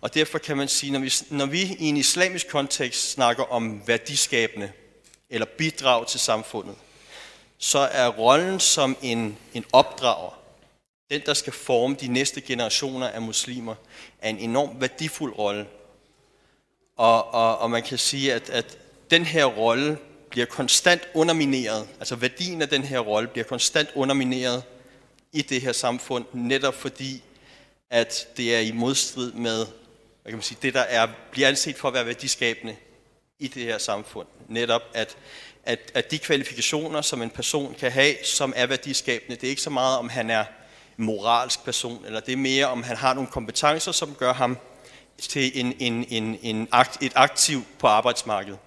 Og 0.00 0.14
derfor 0.14 0.38
kan 0.38 0.56
man 0.56 0.68
sige, 0.68 0.92
når 0.92 1.00
vi, 1.00 1.12
når 1.30 1.46
vi 1.46 1.62
i 1.62 1.84
en 1.84 1.96
islamisk 1.96 2.48
kontekst 2.48 3.10
snakker 3.10 3.52
om 3.52 3.88
værdiskabende 3.88 4.72
eller 5.30 5.46
bidrag 5.46 6.06
til 6.06 6.20
samfundet, 6.20 6.74
så 7.58 7.78
er 7.78 8.08
rollen 8.08 8.60
som 8.60 8.96
en, 9.02 9.38
en 9.54 9.64
opdrager, 9.72 10.38
den 11.10 11.22
der 11.26 11.34
skal 11.34 11.52
forme 11.52 11.96
de 12.00 12.08
næste 12.08 12.40
generationer 12.40 13.08
af 13.08 13.22
muslimer, 13.22 13.74
er 14.18 14.28
en 14.28 14.38
enormt 14.38 14.80
værdifuld 14.80 15.38
rolle. 15.38 15.66
Og, 16.96 17.34
og, 17.34 17.58
og 17.58 17.70
man 17.70 17.82
kan 17.82 17.98
sige, 17.98 18.34
at, 18.34 18.50
at 18.50 18.78
den 19.10 19.24
her 19.24 19.44
rolle 19.44 19.98
bliver 20.30 20.46
konstant 20.46 21.02
undermineret, 21.14 21.88
altså 21.98 22.16
værdien 22.16 22.62
af 22.62 22.68
den 22.68 22.82
her 22.82 22.98
rolle 22.98 23.28
bliver 23.28 23.44
konstant 23.44 23.88
undermineret 23.94 24.62
i 25.32 25.42
det 25.42 25.62
her 25.62 25.72
samfund, 25.72 26.24
netop 26.32 26.74
fordi, 26.74 27.22
at 27.90 28.28
det 28.36 28.56
er 28.56 28.60
i 28.60 28.72
modstrid 28.72 29.32
med 29.32 29.66
hvad 30.26 30.32
kan 30.32 30.36
man 30.36 30.42
sige, 30.42 30.58
det, 30.62 30.74
der 30.74 30.80
er, 30.80 31.08
bliver 31.30 31.48
anset 31.48 31.76
for 31.76 31.88
at 31.88 31.94
være 31.94 32.06
værdiskabende 32.06 32.76
i 33.38 33.48
det 33.48 33.62
her 33.62 33.78
samfund. 33.78 34.26
Netop 34.48 34.82
at, 34.94 35.16
at, 35.64 35.92
at 35.94 36.10
de 36.10 36.18
kvalifikationer, 36.18 37.00
som 37.00 37.22
en 37.22 37.30
person 37.30 37.74
kan 37.78 37.92
have, 37.92 38.14
som 38.24 38.52
er 38.56 38.66
værdiskabende, 38.66 39.36
det 39.36 39.44
er 39.44 39.50
ikke 39.50 39.62
så 39.62 39.70
meget, 39.70 39.98
om 39.98 40.08
han 40.08 40.30
er 40.30 40.44
moralsk 40.96 41.64
person, 41.64 42.04
eller 42.06 42.20
det 42.20 42.32
er 42.32 42.36
mere, 42.36 42.66
om 42.66 42.82
han 42.82 42.96
har 42.96 43.14
nogle 43.14 43.30
kompetencer, 43.30 43.92
som 43.92 44.14
gør 44.14 44.32
ham 44.32 44.58
til 45.18 45.60
en, 45.60 45.74
en, 45.78 46.04
en, 46.08 46.38
en 46.42 46.68
akt, 46.72 47.02
et 47.02 47.12
aktiv 47.14 47.62
på 47.78 47.86
arbejdsmarkedet. 47.86 48.58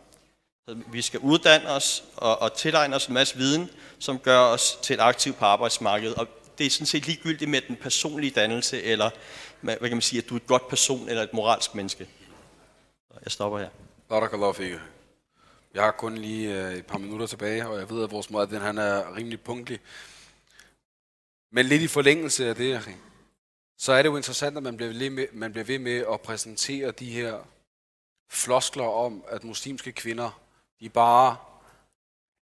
Vi 0.92 1.02
skal 1.02 1.20
uddanne 1.20 1.70
os 1.70 2.04
og, 2.16 2.42
og 2.42 2.54
tilegne 2.54 2.96
os 2.96 3.06
en 3.06 3.14
masse 3.14 3.38
viden, 3.38 3.70
som 4.00 4.20
gør 4.20 4.40
os 4.40 4.80
til 4.82 4.94
et 4.94 5.00
aktiv 5.00 5.34
på 5.34 5.46
arbejdsmarkedet. 5.46 6.16
Og 6.16 6.28
det 6.58 6.66
er 6.66 6.70
sådan 6.70 6.88
set 6.88 7.06
ligegyldigt 7.06 7.50
med 7.50 7.62
den 7.62 7.76
personlige 7.76 8.32
dannelse, 8.32 8.84
eller 8.84 9.10
hvad 9.62 9.78
kan 9.78 9.92
man 9.92 10.02
sige, 10.02 10.22
at 10.22 10.30
du 10.30 10.36
er 10.36 10.40
et 10.40 10.48
godt 10.48 10.68
person 10.68 11.10
eller 11.10 11.24
et 11.24 11.34
moralsk 11.34 11.76
menneske. 11.76 12.08
Jeg 13.24 13.32
stopper 13.32 13.60
her. 13.60 13.70
Barakallahu 14.10 14.54
fik. 14.54 14.74
Jeg 15.74 15.84
har 15.84 15.92
kun 15.92 16.18
lige 16.18 16.68
øh, 16.68 16.74
et 16.74 16.86
par 16.86 16.98
minutter 16.98 17.28
tilbage, 17.28 17.68
og 17.68 17.80
jeg 17.80 17.90
ved, 17.90 18.04
at 18.04 18.12
vores 18.12 18.30
måde, 18.30 18.60
han 18.60 18.78
er 18.78 19.16
rimelig 19.16 19.42
punktlig. 19.42 19.80
Men 21.52 21.66
lidt 21.66 21.82
i 21.82 21.88
forlængelse 21.88 22.50
af 22.50 22.56
det, 22.56 22.90
så 23.78 23.94
er 23.94 24.02
det 24.02 24.10
jo 24.10 24.18
interessant, 24.18 24.58
at 24.58 24.64
man 24.64 24.78
bliver, 24.78 24.94
ved 24.94 25.10
med, 25.10 25.28
man 25.34 25.52
bliver 25.52 25.66
ved 25.66 25.80
med 25.80 26.06
at 26.14 26.22
præsentere 26.22 26.92
de 26.92 27.12
her 27.12 27.40
floskler 28.30 28.84
om, 28.84 29.24
at 29.28 29.44
muslimske 29.44 29.92
kvinder, 29.92 30.42
de 30.80 30.90
bare 30.90 31.36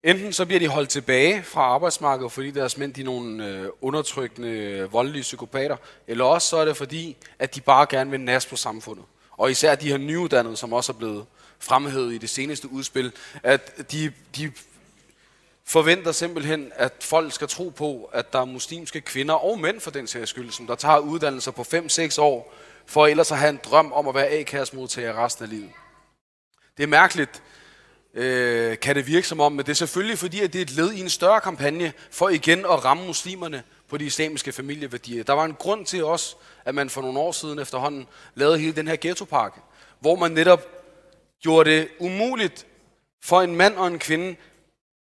Enten 0.05 0.32
så 0.32 0.47
bliver 0.47 0.61
de 0.61 0.68
holdt 0.68 0.89
tilbage 0.89 1.43
fra 1.43 1.61
arbejdsmarkedet, 1.61 2.32
fordi 2.32 2.51
deres 2.51 2.76
mænd 2.78 2.95
de 2.95 3.01
er 3.01 3.05
nogle 3.05 3.47
øh, 3.47 3.68
undertrykkende, 3.80 4.49
øh, 4.49 4.93
voldelige 4.93 5.22
psykopater, 5.22 5.76
eller 6.07 6.24
også 6.24 6.49
så 6.49 6.57
er 6.57 6.64
det 6.64 6.76
fordi, 6.76 7.16
at 7.39 7.55
de 7.55 7.61
bare 7.61 7.87
gerne 7.91 8.11
vil 8.11 8.20
nas 8.20 8.47
på 8.47 8.57
samfundet. 8.57 9.05
Og 9.30 9.51
især 9.51 9.74
de 9.74 9.89
her 9.89 9.99
nyuddannede, 9.99 10.57
som 10.57 10.72
også 10.72 10.93
er 10.93 10.97
blevet 10.97 11.26
fremhævet 11.59 12.14
i 12.14 12.18
det 12.18 12.30
seneste 12.30 12.72
udspil, 12.72 13.12
at 13.43 13.93
de, 13.93 14.12
de 14.37 14.53
forventer 15.64 16.12
simpelthen, 16.12 16.72
at 16.74 16.93
folk 17.01 17.32
skal 17.32 17.49
tro 17.49 17.68
på, 17.68 18.11
at 18.12 18.32
der 18.32 18.41
er 18.41 18.45
muslimske 18.45 19.01
kvinder 19.01 19.35
og 19.35 19.61
mænd 19.61 19.80
for 19.80 19.91
den 19.91 20.07
sags 20.07 20.30
skyld, 20.30 20.51
som 20.51 20.66
der 20.66 20.74
tager 20.74 20.99
uddannelser 20.99 21.51
på 21.51 21.62
5-6 21.62 22.20
år, 22.20 22.55
for 22.87 23.07
ellers 23.07 23.32
at 23.32 23.39
have 23.39 23.51
en 23.51 23.61
drøm 23.64 23.93
om 23.93 24.09
at 24.09 24.14
være 24.14 24.28
A-kassemodtager 24.28 25.24
resten 25.24 25.45
af 25.45 25.51
livet. 25.51 25.70
Det 26.76 26.82
er 26.82 26.87
mærkeligt, 26.87 27.43
øh, 28.14 28.78
kan 28.78 28.96
det 28.96 29.06
virke 29.06 29.28
som 29.28 29.40
om, 29.40 29.52
men 29.52 29.66
det 29.66 29.68
er 29.68 29.74
selvfølgelig 29.74 30.18
fordi, 30.18 30.40
at 30.40 30.52
det 30.52 30.58
er 30.58 30.62
et 30.62 30.70
led 30.70 30.92
i 30.92 31.00
en 31.00 31.08
større 31.08 31.40
kampagne 31.40 31.92
for 32.10 32.28
igen 32.28 32.58
at 32.58 32.84
ramme 32.84 33.06
muslimerne 33.06 33.62
på 33.88 33.98
de 33.98 34.04
islamiske 34.04 34.52
familieværdier. 34.52 35.22
Der 35.22 35.32
var 35.32 35.44
en 35.44 35.54
grund 35.54 35.86
til 35.86 36.04
også, 36.04 36.36
at 36.64 36.74
man 36.74 36.90
for 36.90 37.02
nogle 37.02 37.18
år 37.18 37.32
siden 37.32 37.58
efterhånden 37.58 38.06
lavede 38.34 38.58
hele 38.58 38.76
den 38.76 38.88
her 38.88 38.96
ghettopakke, 39.00 39.60
hvor 40.00 40.16
man 40.16 40.30
netop 40.30 40.60
gjorde 41.42 41.70
det 41.70 41.88
umuligt 41.98 42.66
for 43.24 43.42
en 43.42 43.56
mand 43.56 43.76
og 43.76 43.86
en 43.86 43.98
kvinde. 43.98 44.36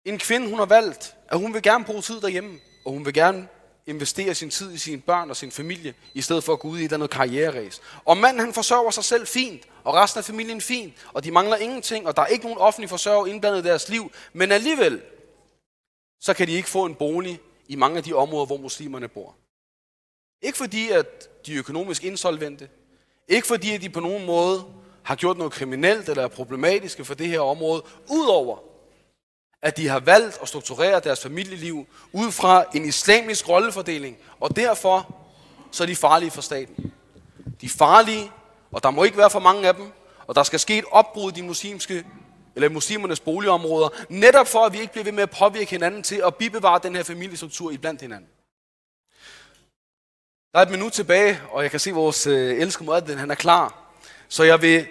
En 0.05 0.17
kvinde, 0.17 0.49
hun 0.49 0.59
har 0.59 0.65
valgt, 0.65 1.15
at 1.31 1.39
hun 1.39 1.53
vil 1.53 1.61
gerne 1.61 1.85
bruge 1.85 2.01
tid 2.01 2.21
derhjemme, 2.21 2.59
og 2.85 2.91
hun 2.91 3.05
vil 3.05 3.13
gerne 3.13 3.47
investere 3.89 4.35
sin 4.35 4.49
tid 4.49 4.73
i 4.73 4.77
sine 4.77 5.01
børn 5.01 5.29
og 5.29 5.35
sin 5.35 5.51
familie, 5.51 5.93
i 6.13 6.21
stedet 6.21 6.43
for 6.43 6.53
at 6.53 6.59
gå 6.59 6.67
ud 6.67 6.77
i 6.77 6.81
et 6.81 6.83
eller 6.83 6.97
andet 6.97 7.09
karriereræs. 7.09 7.81
Og 8.05 8.17
manden 8.17 8.39
han 8.39 8.53
forsørger 8.53 8.91
sig 8.91 9.03
selv 9.03 9.27
fint, 9.27 9.63
og 9.83 9.93
resten 9.93 10.17
af 10.17 10.25
familien 10.25 10.61
fint, 10.61 10.93
og 11.13 11.23
de 11.23 11.31
mangler 11.31 11.57
ingenting, 11.57 12.07
og 12.07 12.15
der 12.15 12.21
er 12.21 12.27
ikke 12.27 12.45
nogen 12.45 12.59
offentlig 12.59 12.89
forsørger 12.89 13.25
indblandet 13.25 13.59
i 13.59 13.67
deres 13.67 13.89
liv, 13.89 14.11
men 14.33 14.51
alligevel, 14.51 15.01
så 16.21 16.33
kan 16.33 16.47
de 16.47 16.51
ikke 16.51 16.69
få 16.69 16.85
en 16.85 16.95
bolig 16.95 17.39
i 17.67 17.75
mange 17.75 17.97
af 17.97 18.03
de 18.03 18.13
områder, 18.13 18.45
hvor 18.45 18.57
muslimerne 18.57 19.07
bor. 19.07 19.35
Ikke 20.41 20.57
fordi, 20.57 20.89
at 20.89 21.29
de 21.45 21.53
er 21.53 21.59
økonomisk 21.59 22.03
insolvente, 22.03 22.69
ikke 23.27 23.47
fordi, 23.47 23.71
at 23.71 23.81
de 23.81 23.89
på 23.89 23.99
nogen 23.99 24.25
måde 24.25 24.65
har 25.03 25.15
gjort 25.15 25.37
noget 25.37 25.53
kriminelt 25.53 26.09
eller 26.09 26.23
er 26.23 26.27
problematiske 26.27 27.05
for 27.05 27.13
det 27.13 27.27
her 27.27 27.39
område, 27.39 27.83
udover 28.09 28.68
at 29.61 29.77
de 29.77 29.87
har 29.87 29.99
valgt 29.99 30.39
at 30.41 30.47
strukturere 30.47 30.99
deres 30.99 31.21
familieliv 31.21 31.87
ud 32.11 32.31
fra 32.31 32.65
en 32.75 32.85
islamisk 32.85 33.49
rollefordeling, 33.49 34.17
og 34.39 34.55
derfor 34.55 35.15
så 35.71 35.83
er 35.83 35.87
de 35.87 35.95
farlige 35.95 36.31
for 36.31 36.41
staten. 36.41 36.93
De 37.61 37.65
er 37.65 37.69
farlige, 37.77 38.31
og 38.71 38.83
der 38.83 38.89
må 38.89 39.03
ikke 39.03 39.17
være 39.17 39.29
for 39.29 39.39
mange 39.39 39.67
af 39.67 39.75
dem, 39.75 39.91
og 40.27 40.35
der 40.35 40.43
skal 40.43 40.59
ske 40.59 40.77
et 40.77 40.85
opbrud 40.91 41.31
i 41.31 41.35
de 41.35 41.43
muslimske 41.43 42.05
eller 42.55 42.69
muslimernes 42.69 43.19
boligområder, 43.19 43.89
netop 44.09 44.47
for 44.47 44.65
at 44.65 44.73
vi 44.73 44.79
ikke 44.79 44.91
bliver 44.91 45.03
ved 45.03 45.11
med 45.11 45.23
at 45.23 45.29
påvirke 45.29 45.71
hinanden 45.71 46.03
til 46.03 46.21
at 46.25 46.35
bibevare 46.35 46.79
den 46.83 46.95
her 46.95 47.03
familiestruktur 47.03 47.71
i 47.71 47.77
blandt 47.77 48.01
hinanden. 48.01 48.29
Der 50.53 50.59
er 50.59 50.63
et 50.63 50.71
minut 50.71 50.91
tilbage, 50.91 51.39
og 51.51 51.63
jeg 51.63 51.71
kan 51.71 51.79
se, 51.79 51.89
at 51.89 51.95
vores 51.95 52.27
øh, 52.27 52.61
elskede 52.61 52.85
måde, 52.85 53.15
han 53.15 53.31
er 53.31 53.35
klar. 53.35 53.93
Så 54.27 54.43
jeg 54.43 54.61
vil 54.61 54.87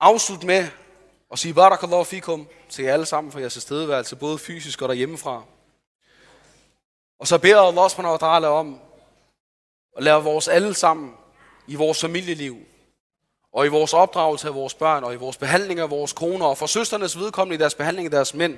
afslutte 0.00 0.46
med 0.46 0.68
at 1.32 1.38
sige 1.38 1.54
barakallahu 1.54 2.04
fikum 2.04 2.48
til 2.72 2.84
jer 2.84 2.92
alle 2.92 3.06
sammen 3.06 3.32
for 3.32 3.38
jeres 3.38 3.52
tilstedeværelse, 3.52 4.16
både 4.16 4.38
fysisk 4.38 4.82
og 4.82 4.88
derhjemmefra. 4.88 5.42
Og 7.18 7.26
så 7.26 7.38
beder 7.38 7.60
Allah 7.60 7.90
subhanahu 7.90 8.18
wa 8.22 8.38
ta'ala 8.38 8.46
om 8.46 8.78
at 9.96 10.02
lade 10.02 10.22
vores 10.22 10.48
alle 10.48 10.74
sammen 10.74 11.14
i 11.66 11.74
vores 11.74 12.00
familieliv, 12.00 12.56
og 13.52 13.66
i 13.66 13.68
vores 13.68 13.94
opdragelse 13.94 14.48
af 14.48 14.54
vores 14.54 14.74
børn, 14.74 15.04
og 15.04 15.14
i 15.14 15.16
vores 15.16 15.36
behandling 15.36 15.80
af 15.80 15.90
vores 15.90 16.12
koner, 16.12 16.46
og 16.46 16.58
for 16.58 16.66
søsternes 16.66 17.18
vedkommende 17.18 17.54
i 17.54 17.58
deres 17.58 17.74
behandling 17.74 18.06
af 18.06 18.10
deres 18.10 18.34
mænd, 18.34 18.56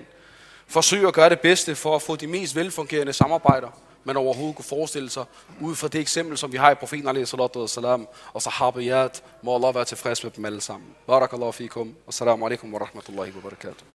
forsøge 0.66 1.08
at 1.08 1.14
gøre 1.14 1.30
det 1.30 1.40
bedste 1.40 1.74
for 1.74 1.96
at 1.96 2.02
få 2.02 2.16
de 2.16 2.26
mest 2.26 2.56
velfungerende 2.56 3.12
samarbejder, 3.12 3.68
man 4.04 4.16
overhovedet 4.16 4.56
kunne 4.56 4.64
forestille 4.64 5.10
sig, 5.10 5.24
ud 5.60 5.74
fra 5.74 5.88
det 5.88 6.00
eksempel, 6.00 6.38
som 6.38 6.52
vi 6.52 6.56
har 6.56 6.70
i 6.70 6.74
profeten 6.74 7.08
alaihi 7.08 7.26
salatu 7.26 7.60
wa 7.60 7.66
salam, 7.66 8.08
og 8.32 8.42
sahabiyat, 8.42 9.22
må 9.42 9.54
Allah 9.54 9.74
være 9.74 9.84
tilfreds 9.84 10.24
med 10.24 10.30
dem 10.30 10.44
alle 10.44 10.60
sammen. 10.60 10.88
Barakallahu 11.06 11.52
fikum, 11.52 11.94
assalamu 12.08 12.46
alaikum 12.46 12.74
wa 12.74 12.80
rahmatullahi 12.80 13.32
wa 13.32 13.40
barakatuh. 13.40 13.86